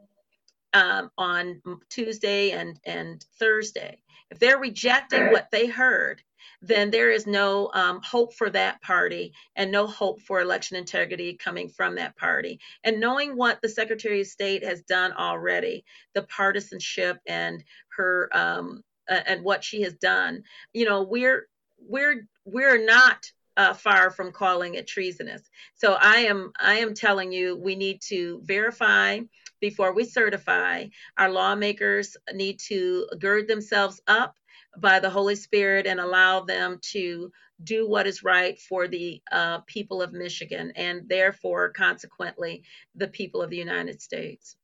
um, 0.74 1.12
on 1.18 1.62
Tuesday 1.90 2.52
and, 2.52 2.78
and 2.86 3.26
Thursday, 3.40 4.02
if 4.32 4.40
they're 4.40 4.60
rejecting 4.60 5.32
what 5.32 5.50
they 5.52 5.68
heard, 5.68 6.22
then 6.62 6.92
there 6.92 7.12
is 7.12 7.26
no 7.26 7.72
um, 7.74 8.02
hope 8.04 8.34
for 8.34 8.50
that 8.50 8.82
party 8.82 9.34
and 9.56 9.72
no 9.72 9.88
hope 9.88 10.22
for 10.22 10.42
election 10.42 10.78
integrity 10.78 11.36
coming 11.36 11.70
from 11.70 11.96
that 11.96 12.16
party. 12.18 12.60
And 12.84 13.00
knowing 13.00 13.36
what 13.36 13.62
the 13.62 13.70
Secretary 13.70 14.22
of 14.22 14.28
State 14.28 14.64
has 14.64 14.82
done 14.82 15.14
already, 15.14 15.86
the 16.14 16.24
partisanship 16.24 17.20
and 17.26 17.64
her 17.96 18.30
um, 18.34 18.84
uh, 19.10 19.22
and 19.26 19.44
what 19.44 19.64
she 19.64 19.82
has 19.82 19.94
done, 19.96 20.44
you 20.74 20.86
know, 20.86 21.04
we're 21.04 21.48
we're 21.80 22.28
we're 22.46 22.84
not 22.84 23.32
uh, 23.58 23.74
far 23.74 24.10
from 24.10 24.32
calling 24.32 24.76
it 24.76 24.88
treasonous. 24.88 25.42
So 25.76 25.98
I 26.00 26.20
am 26.20 26.52
I 26.60 26.76
am 26.76 26.94
telling 26.94 27.32
you 27.32 27.58
we 27.58 27.76
need 27.76 28.02
to 28.04 28.42
verify 28.44 29.20
before 29.60 29.94
we 29.94 30.06
certify. 30.06 30.86
Our 31.18 31.30
lawmakers 31.30 32.16
need 32.34 32.60
to 32.68 33.08
gird 33.20 33.48
themselves 33.48 34.02
up 34.08 34.36
by 34.78 35.00
the 35.00 35.10
Holy 35.10 35.36
Spirit 35.36 35.88
and 35.88 36.00
allow 36.00 36.42
them 36.42 36.80
to 36.92 37.32
do 37.64 37.88
what 37.88 38.08
is 38.08 38.24
right 38.24 38.60
for 38.60 38.88
the 38.88 39.22
uh, 39.32 39.60
people 39.60 40.02
of 40.02 40.14
Michigan 40.14 40.72
and 40.76 41.08
therefore, 41.08 41.70
consequently, 41.70 42.64
the 42.96 43.08
people 43.08 43.42
of 43.42 43.50
the 43.50 43.58
United 43.58 44.02
States. 44.02 44.56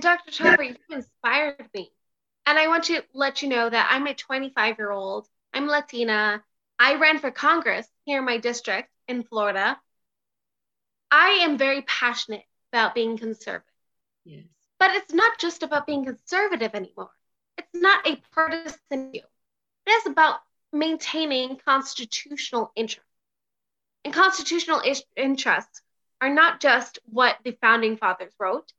Dr. 0.00 0.32
Tarver, 0.32 0.64
you 0.64 0.76
inspired 0.90 1.68
me. 1.74 1.92
And 2.46 2.58
I 2.58 2.66
want 2.66 2.84
to 2.84 3.02
let 3.14 3.42
you 3.42 3.48
know 3.48 3.70
that 3.70 3.88
I'm 3.90 4.06
a 4.06 4.14
25 4.14 4.78
year 4.78 4.90
old, 4.90 5.28
I'm 5.52 5.66
Latina. 5.66 6.42
I 6.78 6.96
ran 6.96 7.18
for 7.18 7.30
Congress 7.30 7.86
here 8.04 8.18
in 8.18 8.24
my 8.24 8.38
district 8.38 8.90
in 9.06 9.22
Florida. 9.22 9.78
I 11.10 11.38
am 11.42 11.56
very 11.56 11.82
passionate 11.82 12.44
about 12.72 12.94
being 12.94 13.16
conservative. 13.16 13.62
Yes. 14.24 14.44
But 14.80 14.96
it's 14.96 15.12
not 15.12 15.38
just 15.38 15.62
about 15.62 15.86
being 15.86 16.04
conservative 16.04 16.74
anymore 16.74 17.10
not 17.74 18.06
a 18.06 18.16
partisan 18.32 19.10
view. 19.12 19.22
It 19.86 19.90
is 19.90 20.06
about 20.06 20.40
maintaining 20.72 21.56
constitutional 21.56 22.72
interests. 22.74 23.08
And 24.04 24.12
constitutional 24.12 24.80
is- 24.80 25.04
interests 25.16 25.82
are 26.20 26.30
not 26.30 26.60
just 26.60 26.98
what 27.04 27.38
the 27.44 27.56
founding 27.60 27.96
fathers 27.96 28.32
wrote, 28.38 28.72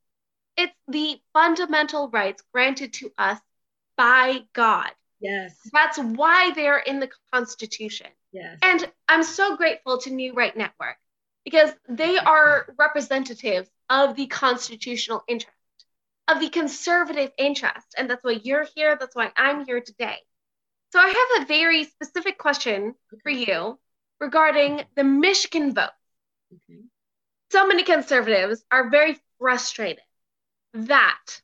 it's 0.58 0.74
the 0.88 1.20
fundamental 1.34 2.10
rights 2.10 2.43
granted 2.54 2.93
to 2.93 3.12
us 3.18 3.39
by 3.98 4.43
God. 4.54 4.91
Yes. 5.20 5.58
That's 5.74 5.98
why 5.98 6.52
they're 6.52 6.78
in 6.78 7.00
the 7.00 7.10
Constitution. 7.34 8.08
Yes. 8.32 8.60
And 8.62 8.91
I'm 9.08 9.24
so 9.24 9.56
grateful 9.56 9.98
to 10.00 10.10
New 10.10 10.34
Right 10.34 10.56
Network 10.56 10.98
because 11.43 11.72
they 11.88 12.18
are 12.18 12.68
representatives 12.78 13.70
of 13.89 14.16
the 14.16 14.28
constitutional 14.28 15.24
interest 15.28 15.55
of 16.28 16.39
the 16.39 16.49
conservative 16.49 17.32
interest. 17.38 17.88
And 17.97 18.09
that's 18.09 18.23
why 18.23 18.39
you're 18.43 18.67
here. 18.76 18.97
That's 18.99 19.15
why 19.15 19.32
I'm 19.36 19.65
here 19.65 19.82
today. 19.82 20.17
So 20.91 20.99
I 20.99 21.07
have 21.07 21.43
a 21.43 21.47
very 21.47 21.84
specific 21.84 22.38
question 22.38 22.95
for 23.23 23.30
you 23.30 23.78
regarding 24.19 24.84
the 24.95 25.03
Michigan 25.03 25.73
vote. 25.73 25.89
Okay. 26.53 26.82
So 27.51 27.67
many 27.67 27.84
conservatives 27.84 28.63
are 28.71 28.89
very 28.89 29.19
frustrated 29.39 30.03
that 30.73 31.41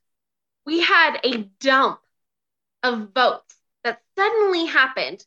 we 0.65 0.81
had 0.81 1.19
a 1.23 1.49
dump 1.59 1.99
of 2.83 3.09
votes 3.13 3.55
that 3.83 4.01
suddenly 4.17 4.65
happened 4.65 5.25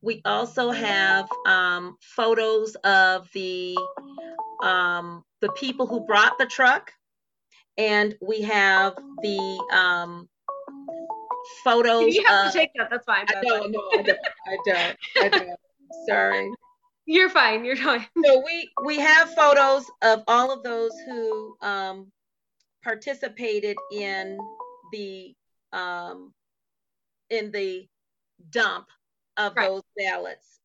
We 0.01 0.21
also 0.25 0.71
have 0.71 1.29
um, 1.47 1.97
photos 2.01 2.75
of 2.85 3.29
the 3.33 3.77
um, 4.63 5.25
the 5.41 5.51
people 5.53 5.87
who 5.87 6.01
brought 6.01 6.39
the 6.39 6.47
truck, 6.47 6.93
and 7.79 8.15
we 8.21 8.43
have 8.43 8.95
the 9.23 9.67
um, 9.73 10.29
photos. 11.65 12.15
You 12.15 12.25
have 12.27 12.47
of, 12.47 12.53
to 12.53 12.59
take 12.59 12.71
that. 12.77 12.91
That's 12.91 13.07
fine. 13.07 13.27
I 13.29 13.43
don't. 13.43 13.71
No, 13.73 13.81
I 13.93 14.03
don't. 14.03 14.19
I 14.47 14.57
don't. 14.67 14.97
I 15.17 15.29
don't. 15.31 15.59
Sorry. 16.07 16.51
You're 17.07 17.31
fine. 17.31 17.65
You're 17.65 17.77
fine. 17.77 18.07
So 18.25 18.43
we 18.45 18.71
we 18.85 18.99
have 18.99 19.35
photos 19.35 19.85
of 20.03 20.23
all 20.27 20.51
of 20.53 20.63
those 20.63 20.93
who 21.07 21.57
um, 21.61 22.11
participated 22.83 23.77
in 23.93 24.39
the 24.93 25.35
um, 25.73 26.33
in 27.31 27.51
the 27.51 27.87
dump 28.51 28.87
of 29.37 29.55
right. 29.57 29.69
those 29.69 29.83
ballots. 29.97 30.61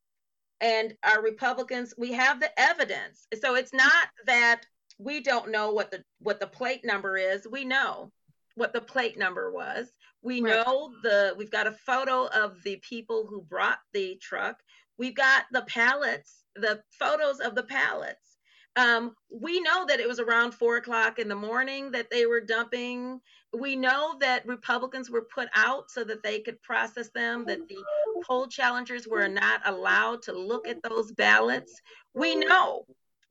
And 0.62 0.96
our 1.04 1.22
Republicans, 1.22 1.94
we 1.98 2.12
have 2.14 2.40
the 2.40 2.52
evidence. 2.60 3.28
So 3.42 3.56
it's 3.56 3.74
not 3.74 4.08
that 4.26 4.62
we 4.98 5.22
don't 5.22 5.52
know 5.52 5.72
what 5.72 5.92
the 5.92 6.04
what 6.20 6.40
the 6.40 6.48
plate 6.48 6.82
number 6.84 7.18
is. 7.18 7.48
We 7.50 7.66
know 7.66 8.12
what 8.56 8.74
the 8.74 8.82
plate 8.82 9.18
number 9.18 9.52
was. 9.52 9.90
We 10.22 10.42
right. 10.42 10.66
know 10.66 10.92
the 11.02 11.34
we've 11.38 11.52
got 11.52 11.68
a 11.68 11.72
photo 11.72 12.28
of 12.28 12.62
the 12.64 12.78
people 12.78 13.26
who 13.28 13.42
brought 13.42 13.80
the 13.94 14.18
truck. 14.22 14.58
We've 15.00 15.16
got 15.16 15.46
the 15.52 15.64
pallets, 15.64 16.44
the 16.56 16.82
photos 16.92 17.40
of 17.40 17.56
the 17.56 17.64
pallets. 17.64 18.38
Um, 18.76 19.16
we 19.32 19.62
know 19.62 19.86
that 19.88 20.00
it 20.00 20.08
was 20.08 20.20
around 20.20 20.52
four 20.54 20.78
o'clock 20.78 21.18
in 21.18 21.28
the 21.28 21.36
morning 21.36 21.92
that 21.92 22.12
they 22.12 22.26
were 22.26 22.42
dumping. 22.42 23.20
We 23.52 23.76
know 23.76 24.18
that 24.20 24.46
Republicans 24.46 25.10
were 25.10 25.26
put 25.34 25.48
out 25.56 25.90
so 25.90 26.04
that 26.04 26.22
they 26.22 26.42
could 26.42 26.62
process 26.62 27.10
them, 27.10 27.46
that 27.46 27.68
the 27.68 27.84
poll 28.28 28.48
challengers 28.48 29.08
were 29.08 29.28
not 29.28 29.62
allowed 29.66 30.22
to 30.24 30.34
look 30.34 30.68
at 30.68 30.84
those 30.84 31.12
ballots. 31.14 31.82
We 32.14 32.36
know 32.36 32.86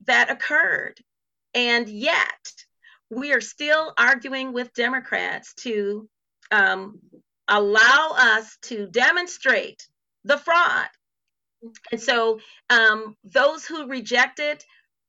that 0.05 0.29
occurred. 0.29 0.99
And 1.53 1.87
yet, 1.87 2.53
we 3.09 3.33
are 3.33 3.41
still 3.41 3.93
arguing 3.97 4.53
with 4.53 4.73
Democrats 4.73 5.53
to 5.55 6.09
um, 6.51 6.99
allow 7.47 8.15
us 8.15 8.57
to 8.63 8.87
demonstrate 8.87 9.87
the 10.25 10.37
fraud. 10.37 10.89
And 11.91 12.01
so, 12.01 12.39
um, 12.69 13.15
those 13.23 13.65
who 13.65 13.87
reject 13.87 14.39
it, 14.39 14.65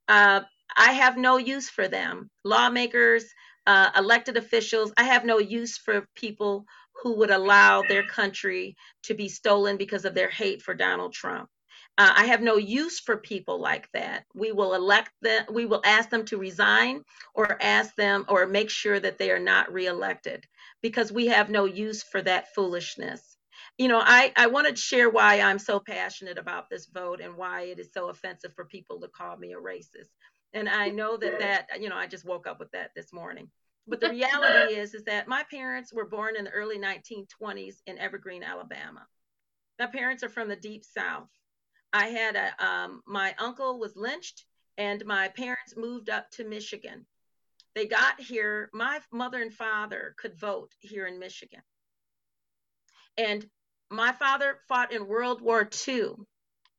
uh, 0.07 0.41
I 0.75 0.93
have 0.93 1.17
no 1.17 1.37
use 1.37 1.69
for 1.69 1.87
them. 1.87 2.29
Lawmakers, 2.45 3.25
uh, 3.67 3.91
elected 3.97 4.37
officials, 4.37 4.93
I 4.97 5.03
have 5.03 5.25
no 5.25 5.39
use 5.39 5.77
for 5.77 6.07
people 6.15 6.65
who 7.03 7.17
would 7.19 7.31
allow 7.31 7.83
their 7.83 8.03
country 8.03 8.75
to 9.03 9.13
be 9.13 9.29
stolen 9.29 9.77
because 9.77 10.05
of 10.05 10.15
their 10.15 10.29
hate 10.29 10.61
for 10.61 10.73
Donald 10.73 11.13
Trump. 11.13 11.49
Uh, 11.97 12.13
I 12.15 12.25
have 12.27 12.41
no 12.41 12.57
use 12.57 12.99
for 12.99 13.17
people 13.17 13.59
like 13.61 13.89
that. 13.93 14.25
We 14.35 14.51
will 14.51 14.73
elect 14.73 15.11
them, 15.21 15.45
we 15.51 15.65
will 15.65 15.81
ask 15.85 16.09
them 16.09 16.25
to 16.25 16.37
resign 16.37 17.03
or 17.35 17.61
ask 17.61 17.95
them 17.95 18.25
or 18.29 18.47
make 18.47 18.69
sure 18.69 18.99
that 18.99 19.17
they 19.17 19.31
are 19.31 19.39
not 19.39 19.73
reelected 19.73 20.45
because 20.81 21.11
we 21.11 21.27
have 21.27 21.49
no 21.49 21.65
use 21.65 22.03
for 22.03 22.21
that 22.23 22.53
foolishness. 22.55 23.30
You 23.77 23.87
know, 23.87 24.01
I, 24.03 24.31
I 24.35 24.47
want 24.47 24.67
to 24.67 24.75
share 24.75 25.09
why 25.09 25.39
I'm 25.39 25.57
so 25.57 25.79
passionate 25.79 26.37
about 26.37 26.69
this 26.69 26.85
vote 26.87 27.19
and 27.19 27.35
why 27.35 27.63
it 27.63 27.79
is 27.79 27.91
so 27.93 28.09
offensive 28.09 28.53
for 28.55 28.65
people 28.65 28.99
to 29.01 29.07
call 29.07 29.35
me 29.37 29.53
a 29.53 29.57
racist. 29.57 30.09
And 30.53 30.69
I 30.69 30.89
know 30.89 31.17
that 31.17 31.39
that, 31.39 31.81
you 31.81 31.89
know, 31.89 31.95
I 31.95 32.07
just 32.07 32.25
woke 32.25 32.45
up 32.45 32.59
with 32.59 32.71
that 32.71 32.91
this 32.95 33.11
morning. 33.13 33.49
But 33.87 34.01
the 34.01 34.09
reality 34.11 34.75
is, 34.75 34.93
is 34.93 35.03
that 35.05 35.27
my 35.27 35.43
parents 35.49 35.93
were 35.93 36.07
born 36.07 36.35
in 36.35 36.45
the 36.45 36.51
early 36.51 36.77
1920s 36.77 37.75
in 37.87 37.97
Evergreen, 37.97 38.43
Alabama. 38.43 39.07
My 39.79 39.87
parents 39.87 40.23
are 40.23 40.29
from 40.29 40.49
the 40.49 40.55
deep 40.55 40.83
South. 40.85 41.29
I 41.93 42.07
had 42.07 42.35
a, 42.35 42.65
um, 42.65 43.01
my 43.05 43.35
uncle 43.39 43.79
was 43.79 43.95
lynched, 43.95 44.45
and 44.77 45.03
my 45.05 45.29
parents 45.29 45.75
moved 45.75 46.09
up 46.09 46.29
to 46.31 46.47
Michigan. 46.47 47.05
They 47.75 47.87
got 47.87 48.19
here. 48.19 48.69
My 48.73 48.99
mother 49.11 49.41
and 49.41 49.53
father 49.53 50.13
could 50.17 50.39
vote 50.39 50.71
here 50.79 51.07
in 51.07 51.19
Michigan. 51.19 51.61
And 53.17 53.45
my 53.91 54.13
father 54.13 54.59
fought 54.67 54.93
in 54.93 55.07
World 55.07 55.41
War 55.41 55.69
II. 55.87 56.13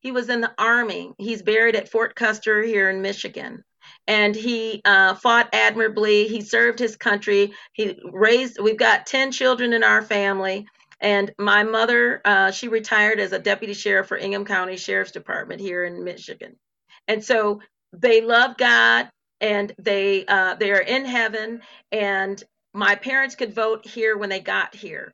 He 0.01 0.13
was 0.13 0.29
in 0.29 0.41
the 0.41 0.53
Army. 0.59 1.13
He's 1.19 1.43
buried 1.43 1.77
at 1.77 1.89
Fort 1.89 2.15
Custer 2.17 2.63
here 2.63 2.91
in 2.91 3.03
Michigan. 3.03 3.63
And 4.07 4.35
he 4.35 4.81
uh, 4.85 5.15
fought 5.15 5.51
admirably. 5.53 6.27
He 6.27 6.41
served 6.41 6.79
his 6.79 6.97
country. 6.97 7.53
He 7.73 8.01
raised, 8.05 8.59
we've 8.61 8.79
got 8.79 9.07
10 9.07 9.31
children 9.31 9.73
in 9.73 9.85
our 9.85 10.03
family. 10.03 10.67
And 11.01 11.33
my 11.39 11.65
mother, 11.65 12.21
uh, 12.25 12.51
she 12.51 12.69
retired 12.69 13.21
as 13.21 13.33
a 13.33 13.39
deputy 13.39 13.75
sheriff 13.75 14.09
for 14.09 14.17
Ingham 14.17 14.45
County 14.45 14.77
Sheriff's 14.77 15.13
Department 15.13 15.61
here 15.61 15.85
in 15.85 16.05
Michigan. 16.05 16.57
And 17.07 17.25
so 17.25 17.61
they 17.93 18.23
love 18.23 18.57
God 18.57 19.11
and 19.41 19.73
they 19.79 20.25
uh, 20.27 20.55
they 20.55 20.71
are 20.71 20.81
in 20.81 21.05
heaven. 21.05 21.61
And 21.91 22.43
my 22.73 22.95
parents 22.95 23.35
could 23.35 23.53
vote 23.53 23.87
here 23.87 24.17
when 24.17 24.31
they 24.31 24.41
got 24.41 24.75
here. 24.75 25.13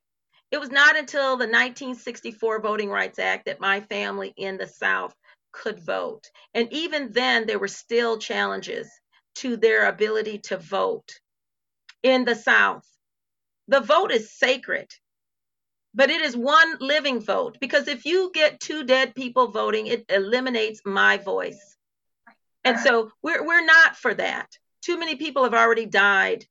It 0.51 0.59
was 0.59 0.71
not 0.71 0.97
until 0.97 1.37
the 1.37 1.47
1964 1.47 2.61
Voting 2.61 2.91
Rights 2.91 3.19
Act 3.19 3.47
that 3.47 3.61
my 3.61 3.81
family 3.81 4.33
in 4.37 4.57
the 4.57 4.67
South 4.67 5.15
could 5.53 5.81
vote. 5.81 6.25
And 6.55 6.73
even 6.73 7.13
then, 7.13 7.47
there 7.47 7.59
were 7.59 7.69
still 7.69 8.19
challenges 8.19 8.91
to 9.37 9.57
their 9.57 9.89
ability 9.89 10.39
to 10.39 10.57
vote 10.57 11.21
in 12.03 12.25
the 12.25 12.35
South. 12.35 12.87
The 13.69 13.81
vote 13.81 14.11
is 14.11 14.33
sacred 14.33 14.89
but 15.95 16.11
it 16.11 16.21
is 16.21 16.37
one 16.37 16.77
living 16.81 17.21
vote 17.21 17.59
because 17.61 17.89
if 17.89 18.05
you 18.05 18.31
get 18.33 18.61
two 18.61 18.85
dead 18.85 19.15
people 19.15 19.49
voting 19.49 19.87
it 19.87 20.05
eliminates 20.09 20.81
my 20.85 21.17
voice 21.17 21.77
and 22.65 22.79
so 22.79 23.11
we're 23.23 23.45
we're 23.45 23.65
not 23.65 23.97
for 23.97 24.15
that 24.15 24.49
too 24.83 24.99
many 24.99 25.17
people 25.17 25.45
have 25.45 25.55
already 25.55 25.87
died 25.87 26.45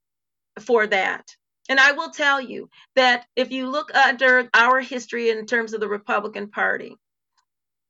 for 0.60 0.88
that 0.88 1.26
and 1.70 1.80
i 1.80 1.91
will 1.91 2.09
tell 2.11 2.41
you 2.41 2.70
that 2.95 3.26
if 3.36 3.51
you 3.51 3.68
look 3.70 3.93
under 3.95 4.49
our 4.53 4.80
history 4.80 5.30
in 5.30 5.45
terms 5.45 5.74
of 5.74 5.80
the 5.80 5.88
republican 5.88 6.49
party 6.49 6.95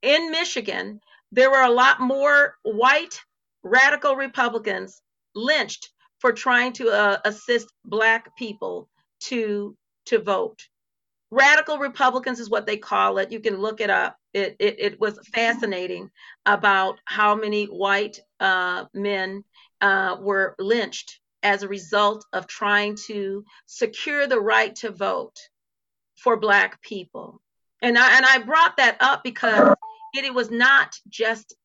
in 0.02 0.32
michigan 0.32 1.00
there 1.32 1.52
were 1.52 1.64
a 1.64 1.72
lot 1.72 2.00
more 2.00 2.56
white 2.64 3.20
radical 3.64 4.16
republicans 4.16 5.02
lynched 5.36 5.92
for 6.20 6.32
trying 6.34 6.74
to 6.74 6.90
uh, 6.90 7.18
assist 7.26 7.68
black 7.86 8.36
people 8.38 8.90
to 9.20 9.76
to 10.06 10.20
vote 10.20 10.62
radical 11.32 11.78
Republicans 11.78 12.40
is 12.40 12.50
what 12.50 12.66
they 12.66 12.78
call 12.78 13.18
it. 13.18 13.32
You 13.32 13.40
can 13.40 13.58
look 13.58 13.82
it 13.82 13.90
up. 13.90 14.18
It 14.34 14.56
it, 14.60 14.76
it 14.80 15.00
was 15.00 15.20
fascinating 15.34 16.10
about 16.46 17.00
how 17.06 17.36
many 17.36 17.66
white 17.66 18.20
uh, 18.40 18.86
men 18.94 19.44
uh, 19.82 20.18
were 20.20 20.56
lynched 20.60 21.20
as 21.48 21.64
a 21.64 21.68
result 21.68 22.26
of 22.34 22.46
trying 22.46 22.96
to 23.08 23.46
secure 23.66 24.28
the 24.28 24.40
right 24.40 24.76
to 24.76 24.92
vote 24.92 25.38
for 26.18 26.36
Black 26.38 26.82
people. 26.82 27.42
And 27.82 27.98
I 27.98 28.18
and 28.18 28.26
I 28.26 28.40
brought 28.40 28.78
that 28.78 28.98
up 29.00 29.24
because 29.24 29.76
it, 30.14 30.26
it 30.26 30.34
was 30.34 30.52
not 30.52 31.00
just 31.08 31.56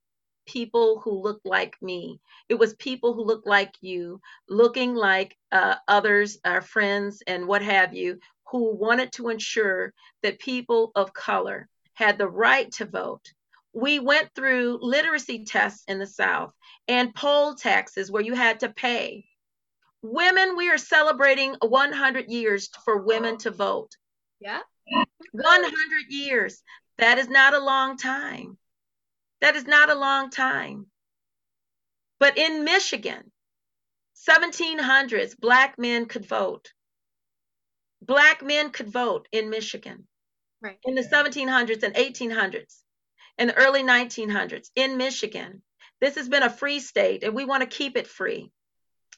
people 0.47 1.01
who 1.01 1.23
looked 1.23 1.47
like 1.47 1.75
me. 1.83 2.21
It 2.49 2.55
was 2.55 2.75
people 2.75 3.13
who 3.15 3.25
looked 3.25 3.47
like 3.47 3.75
you, 3.81 4.21
looking 4.49 4.95
like 4.95 5.37
uh, 5.51 5.77
others, 5.89 6.39
our 6.45 6.61
friends, 6.61 7.23
and 7.27 7.49
what 7.49 7.63
have 7.63 7.95
you, 7.95 8.19
who 8.51 8.75
wanted 8.77 9.13
to 9.13 9.31
ensure 9.31 9.93
that 10.23 10.39
people 10.39 10.93
of 10.95 11.13
color 11.13 11.69
had 11.95 12.19
the 12.19 12.29
right 12.29 12.71
to 12.73 12.85
vote. 12.85 13.33
We 13.73 13.99
went 13.99 14.29
through 14.35 14.79
literacy 14.83 15.45
tests 15.45 15.85
in 15.89 15.99
the 15.99 16.07
South 16.07 16.53
and 16.87 17.15
poll 17.15 17.55
taxes 17.55 18.11
where 18.11 18.23
you 18.23 18.35
had 18.35 18.61
to 18.61 18.69
pay. 18.69 19.25
Women, 20.03 20.57
we 20.57 20.69
are 20.69 20.79
celebrating 20.79 21.55
100 21.61 22.29
years 22.29 22.69
for 22.85 22.99
women 22.99 23.39
to 23.39 23.51
vote. 23.51 23.97
Yeah. 24.41 24.61
100 25.31 25.73
years. 26.11 26.63
That 26.99 27.19
is 27.19 27.29
not 27.29 27.55
a 27.55 27.61
long 27.61 27.97
time. 27.97 28.59
That 29.41 29.57
is 29.57 29.67
not 29.67 29.91
a 29.91 29.95
long 29.95 30.31
time. 30.31 30.87
But 32.19 32.37
in 32.37 32.65
Michigan, 32.65 33.31
1700s, 34.29 35.39
black 35.39 35.79
men 35.79 36.07
could 36.07 36.27
vote. 36.27 36.73
Black 38.01 38.43
men 38.43 38.71
could 38.71 38.89
vote 38.89 39.29
in 39.33 39.51
Michigan. 39.51 40.07
Right. 40.61 40.79
In 40.85 40.95
the 40.95 41.03
1700s 41.03 41.83
and 41.83 41.95
1800s, 41.95 42.83
in 43.39 43.49
the 43.49 43.57
early 43.57 43.83
1900s, 43.83 44.71
in 44.77 44.97
Michigan. 44.97 45.63
This 46.01 46.17
has 46.17 46.29
been 46.29 46.43
a 46.43 46.51
free 46.51 46.81
state, 46.81 47.23
and 47.23 47.35
we 47.35 47.45
want 47.45 47.63
to 47.63 47.77
keep 47.77 47.97
it 47.97 48.07
free. 48.07 48.51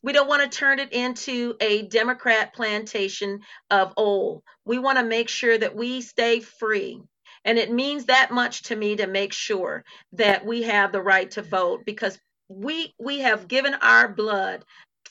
We 0.04 0.12
don't 0.12 0.28
want 0.28 0.42
to 0.42 0.58
turn 0.58 0.80
it 0.80 0.92
into 0.92 1.56
a 1.62 1.80
Democrat 1.80 2.52
plantation 2.52 3.40
of 3.70 3.94
old. 3.96 4.42
We 4.66 4.78
want 4.78 4.98
to 4.98 5.04
make 5.04 5.30
sure 5.30 5.56
that 5.56 5.74
we 5.74 6.02
stay 6.02 6.40
free. 6.40 7.00
And 7.46 7.58
it 7.58 7.72
means 7.72 8.04
that 8.04 8.30
much 8.30 8.64
to 8.64 8.76
me 8.76 8.96
to 8.96 9.06
make 9.06 9.32
sure 9.32 9.82
that 10.12 10.44
we 10.44 10.64
have 10.64 10.92
the 10.92 11.00
right 11.00 11.30
to 11.32 11.42
vote 11.42 11.86
because 11.86 12.18
we 12.48 12.92
we 12.98 13.20
have 13.20 13.48
given 13.48 13.72
our 13.80 14.06
blood 14.08 14.62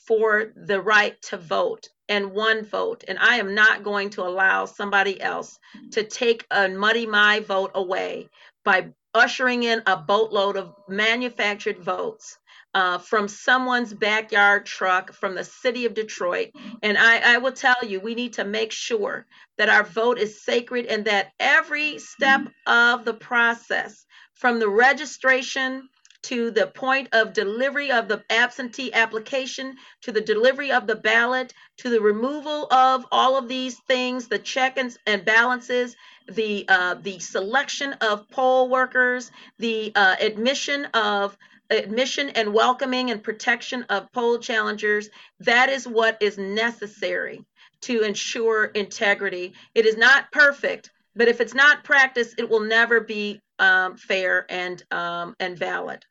for 0.06 0.52
the 0.54 0.80
right 0.80 1.20
to 1.22 1.38
vote 1.38 1.88
and 2.08 2.30
one 2.30 2.64
vote 2.64 3.02
and 3.08 3.18
i 3.18 3.36
am 3.36 3.54
not 3.54 3.82
going 3.82 4.10
to 4.10 4.22
allow 4.22 4.64
somebody 4.66 5.20
else 5.20 5.58
to 5.90 6.04
take 6.04 6.46
and 6.50 6.78
muddy 6.78 7.06
my 7.06 7.40
vote 7.40 7.72
away 7.74 8.28
by 8.64 8.88
ushering 9.14 9.64
in 9.64 9.82
a 9.86 9.96
boatload 9.96 10.56
of 10.56 10.72
manufactured 10.88 11.78
votes 11.78 12.38
uh, 12.74 12.98
from 12.98 13.28
someone's 13.28 13.94
backyard 13.94 14.66
truck 14.66 15.12
from 15.12 15.34
the 15.34 15.44
city 15.44 15.86
of 15.86 15.94
Detroit. 15.94 16.50
And 16.82 16.98
I, 16.98 17.34
I 17.34 17.38
will 17.38 17.52
tell 17.52 17.76
you, 17.82 18.00
we 18.00 18.14
need 18.14 18.34
to 18.34 18.44
make 18.44 18.72
sure 18.72 19.26
that 19.58 19.68
our 19.68 19.84
vote 19.84 20.18
is 20.18 20.42
sacred 20.42 20.86
and 20.86 21.04
that 21.04 21.32
every 21.38 21.98
step 21.98 22.42
of 22.66 23.04
the 23.04 23.14
process, 23.14 24.04
from 24.34 24.58
the 24.58 24.68
registration 24.68 25.88
to 26.24 26.50
the 26.50 26.66
point 26.66 27.08
of 27.12 27.34
delivery 27.34 27.90
of 27.92 28.08
the 28.08 28.24
absentee 28.30 28.92
application, 28.92 29.76
to 30.00 30.10
the 30.10 30.22
delivery 30.22 30.72
of 30.72 30.86
the 30.86 30.96
ballot, 30.96 31.52
to 31.76 31.90
the 31.90 32.00
removal 32.00 32.66
of 32.72 33.04
all 33.12 33.36
of 33.36 33.46
these 33.46 33.78
things, 33.86 34.26
the 34.26 34.38
check-ins 34.38 34.96
and 35.06 35.24
balances, 35.24 35.94
the 36.26 36.64
uh, 36.68 36.94
the 36.94 37.18
selection 37.18 37.92
of 38.00 38.28
poll 38.30 38.70
workers, 38.70 39.30
the 39.58 39.92
uh, 39.94 40.16
admission 40.18 40.86
of 40.94 41.36
admission 41.76 42.30
and 42.30 42.52
welcoming 42.52 43.10
and 43.10 43.22
protection 43.22 43.84
of 43.88 44.10
poll 44.12 44.38
challengers. 44.38 45.08
That 45.40 45.68
is 45.68 45.86
what 45.86 46.18
is 46.20 46.38
necessary 46.38 47.44
to 47.82 48.02
ensure 48.02 48.66
integrity. 48.66 49.54
It 49.74 49.86
is 49.86 49.96
not 49.96 50.30
perfect, 50.32 50.90
but 51.14 51.28
if 51.28 51.40
it's 51.40 51.54
not 51.54 51.84
practiced, 51.84 52.38
it 52.38 52.48
will 52.48 52.60
never 52.60 53.00
be 53.00 53.40
um, 53.58 53.96
fair 53.96 54.46
and 54.48 54.82
um, 54.90 55.36
and 55.38 55.58
valid. 55.58 56.04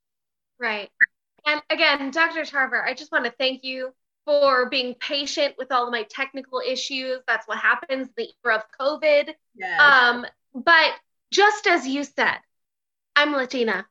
Right. 0.59 0.89
And 1.45 1.61
again, 1.69 2.11
Dr. 2.11 2.45
Tarver, 2.45 2.83
I 2.83 2.93
just 2.93 3.11
want 3.11 3.25
to 3.25 3.33
thank 3.37 3.63
you 3.63 3.93
for 4.25 4.69
being 4.69 4.95
patient 4.95 5.55
with 5.57 5.71
all 5.71 5.85
of 5.85 5.91
my 5.91 6.03
technical 6.03 6.61
issues. 6.65 7.19
That's 7.27 7.47
what 7.47 7.57
happens 7.57 8.07
in 8.07 8.13
the 8.15 8.29
era 8.45 8.55
of 8.55 8.63
COVID. 8.79 9.33
Yes. 9.55 9.81
Um, 9.81 10.25
but 10.53 10.91
just 11.31 11.67
as 11.67 11.85
you 11.85 12.03
said, 12.03 12.37
I'm 13.15 13.33
Latina 13.33 13.85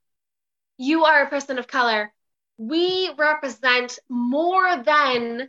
you 0.78 1.04
are 1.04 1.22
a 1.22 1.28
person 1.28 1.58
of 1.58 1.66
color, 1.66 2.12
we 2.58 3.10
represent 3.16 3.98
more 4.08 4.76
than 4.82 5.48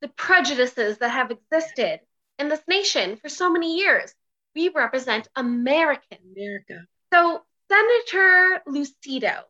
the 0.00 0.08
prejudices 0.08 0.98
that 0.98 1.10
have 1.10 1.30
existed 1.30 2.00
in 2.38 2.48
this 2.48 2.62
nation 2.66 3.16
for 3.16 3.28
so 3.28 3.50
many 3.50 3.78
years. 3.78 4.14
We 4.54 4.70
represent 4.70 5.28
American. 5.36 6.18
America. 6.34 6.84
So 7.12 7.42
Senator 7.70 8.62
Lucido, 8.66 9.42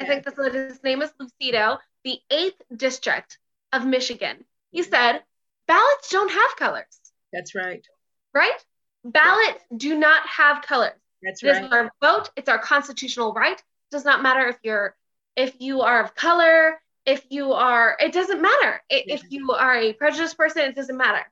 I 0.00 0.04
think 0.04 0.24
that's 0.24 0.38
what 0.38 0.54
his 0.54 0.82
name 0.82 1.02
is, 1.02 1.10
Lucido, 1.20 1.78
the 2.04 2.18
eighth 2.30 2.60
district 2.74 3.38
of 3.72 3.86
Michigan. 3.86 4.44
He 4.70 4.82
mm-hmm. 4.82 4.90
said, 4.90 5.22
ballots 5.66 6.10
don't 6.10 6.30
have 6.30 6.56
colors. 6.56 7.00
That's 7.32 7.54
right. 7.54 7.84
Right? 8.32 8.64
Ballots 9.04 9.64
do 9.76 9.98
not 9.98 10.26
have 10.26 10.62
colors. 10.62 10.92
That's 11.22 11.42
it 11.42 11.48
right. 11.48 11.62
It 11.62 11.66
is 11.66 11.72
our 11.72 11.90
vote. 12.00 12.30
It's 12.36 12.48
our 12.48 12.58
constitutional 12.58 13.32
right 13.32 13.60
does 13.94 14.04
not 14.04 14.22
matter 14.22 14.48
if 14.48 14.58
you're 14.64 14.96
if 15.36 15.54
you 15.60 15.82
are 15.82 16.02
of 16.02 16.14
color 16.14 16.80
if 17.06 17.24
you 17.30 17.52
are 17.52 17.96
it 18.00 18.12
doesn't 18.12 18.42
matter. 18.42 18.82
If 18.90 19.22
you 19.30 19.52
are 19.52 19.76
a 19.76 19.92
prejudiced 19.92 20.36
person 20.36 20.62
it 20.62 20.74
doesn't 20.74 20.96
matter. 20.96 21.24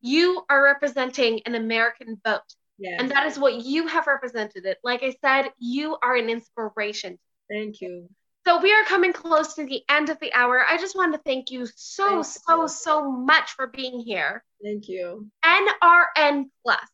You 0.00 0.44
are 0.48 0.62
representing 0.62 1.40
an 1.44 1.56
american 1.56 2.20
vote 2.24 2.40
yes. 2.78 2.96
and 3.00 3.10
that 3.10 3.26
is 3.26 3.38
what 3.38 3.64
you 3.64 3.88
have 3.88 4.06
represented. 4.06 4.64
It 4.64 4.78
like 4.84 5.02
i 5.02 5.14
said 5.20 5.50
you 5.58 5.96
are 6.02 6.14
an 6.14 6.30
inspiration. 6.30 7.18
Thank 7.50 7.80
you. 7.80 8.08
So 8.46 8.62
we 8.62 8.72
are 8.72 8.84
coming 8.84 9.12
close 9.12 9.54
to 9.54 9.66
the 9.66 9.82
end 9.88 10.08
of 10.08 10.18
the 10.20 10.32
hour. 10.32 10.64
I 10.64 10.78
just 10.78 10.96
want 10.96 11.12
to 11.14 11.20
thank 11.20 11.50
you 11.50 11.66
so 11.74 12.22
thank 12.22 12.24
so 12.24 12.62
you. 12.62 12.68
so 12.68 13.10
much 13.10 13.50
for 13.50 13.66
being 13.66 13.98
here. 13.98 14.44
Thank 14.62 14.88
you. 14.88 15.28
Nrn 15.44 16.44
plus 16.64 16.88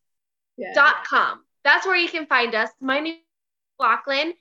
dot 0.74 1.04
com. 1.04 1.44
That's 1.62 1.86
where 1.86 1.96
you 1.96 2.08
can 2.08 2.26
find 2.26 2.54
us. 2.54 2.70
My 2.80 3.00
name 3.00 3.14
is 3.14 3.20
Lachlan. 3.78 4.34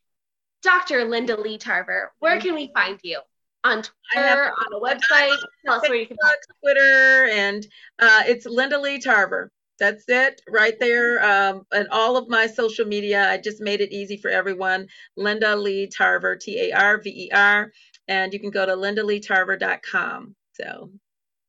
Dr. 0.64 1.06
Linda 1.06 1.40
Lee 1.40 1.58
Tarver, 1.58 2.12
where 2.20 2.40
can 2.40 2.56
we 2.56 2.72
find 2.74 3.00
you? 3.04 3.20
On 3.66 3.82
Twitter, 3.82 4.52
on 4.52 4.74
a 4.74 4.80
website? 4.80 5.38
Tell 5.66 5.76
us 5.76 5.88
where 5.88 5.96
you 5.96 6.08
can 6.08 6.18
find 6.22 6.38
Twitter, 6.62 7.28
and 7.32 7.66
uh, 8.00 8.24
it's 8.26 8.46
Linda 8.46 8.78
Lee 8.78 9.00
Tarver. 9.00 9.52
That's 9.80 10.04
it 10.08 10.42
right 10.50 10.80
there. 10.80 11.24
Um, 11.24 11.66
and 11.74 11.88
all 11.90 12.16
of 12.18 12.30
my 12.30 12.48
social 12.48 12.86
media, 12.86 13.30
I 13.30 13.38
just 13.38 13.62
made 13.62 13.82
it 13.82 13.92
easy 13.92 14.18
for 14.18 14.30
everyone. 14.30 14.88
Linda 15.18 15.56
Lee 15.56 15.88
Tarver, 15.88 16.36
T 16.36 16.60
A 16.60 16.78
R 16.78 17.02
V 17.02 17.10
E 17.10 17.32
R. 17.34 17.72
And 18.08 18.34
you 18.34 18.40
can 18.40 18.50
go 18.50 18.66
to 18.66 18.74
lindaleetarver.com. 18.74 20.36
So 20.54 20.92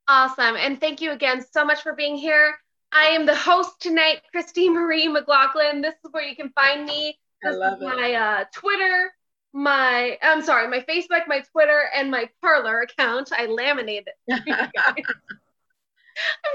awesome. 0.09 0.57
And 0.57 0.81
thank 0.81 1.01
you 1.01 1.13
again 1.13 1.45
so 1.53 1.65
much 1.65 1.83
for 1.83 1.95
being 1.95 2.17
here. 2.17 2.57
I 2.93 3.09
am 3.09 3.27
the 3.27 3.35
host 3.35 3.81
tonight, 3.81 4.23
Christy 4.31 4.69
Marie 4.69 5.09
McLaughlin. 5.09 5.83
This 5.83 5.95
is 6.05 6.13
where 6.13 6.23
you 6.23 6.37
can 6.37 6.51
find 6.51 6.87
me. 6.87 7.19
This 7.45 7.57
love 7.57 7.75
is 7.75 7.83
my 7.83 8.15
uh, 8.15 8.45
Twitter, 8.53 9.13
my 9.53 10.19
I'm 10.23 10.43
sorry, 10.43 10.67
my 10.69 10.81
Facebook, 10.81 11.29
my 11.29 11.43
Twitter, 11.53 11.83
and 11.95 12.11
my 12.11 12.29
Parler 12.43 12.81
account. 12.81 13.31
I 13.37 13.45
laminated 13.47 14.09
it. 14.27 14.43
I'm 14.47 14.69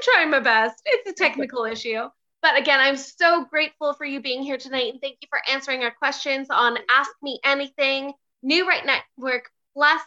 trying 0.04 0.30
my 0.30 0.40
best. 0.40 0.82
It's 0.86 1.10
a 1.10 1.14
technical 1.14 1.66
issue. 1.66 2.04
But 2.42 2.58
again, 2.58 2.80
I'm 2.80 2.96
so 2.96 3.44
grateful 3.46 3.94
for 3.94 4.06
you 4.06 4.22
being 4.22 4.44
here 4.44 4.56
tonight 4.58 4.94
and 4.94 5.02
thank 5.02 5.18
you 5.22 5.28
for 5.30 5.42
answering 5.52 5.84
our 5.84 5.92
questions 5.92 6.48
on 6.50 6.78
Ask 6.90 7.12
Me 7.22 7.38
Anything, 7.44 8.14
New 8.42 8.66
Right 8.68 8.86
Network 8.86 9.52
Plus, 9.74 10.02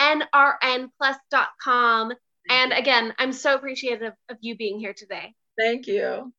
nrnplus.com. 0.00 2.12
And 2.48 2.72
again, 2.72 3.12
I'm 3.18 3.32
so 3.32 3.56
appreciative 3.56 4.12
of 4.28 4.36
you 4.40 4.56
being 4.56 4.78
here 4.78 4.94
today. 4.94 5.34
Thank 5.58 5.88
you. 5.88 6.32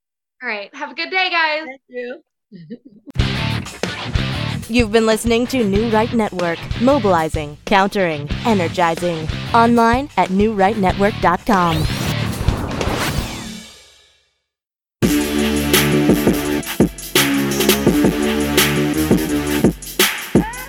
All 0.43 0.49
right. 0.49 0.73
Have 0.75 0.91
a 0.91 0.95
good 0.95 1.09
day, 1.09 1.29
guys. 1.29 1.65
Thank 1.65 1.81
you. 1.89 2.21
You've 4.69 4.91
been 4.91 5.05
listening 5.05 5.45
to 5.47 5.63
New 5.63 5.89
Right 5.89 6.11
Network, 6.13 6.59
mobilizing, 6.81 7.57
countering, 7.65 8.29
energizing. 8.45 9.27
Online 9.53 10.09
at 10.17 10.29
newrightnetwork.com. 10.29 12.02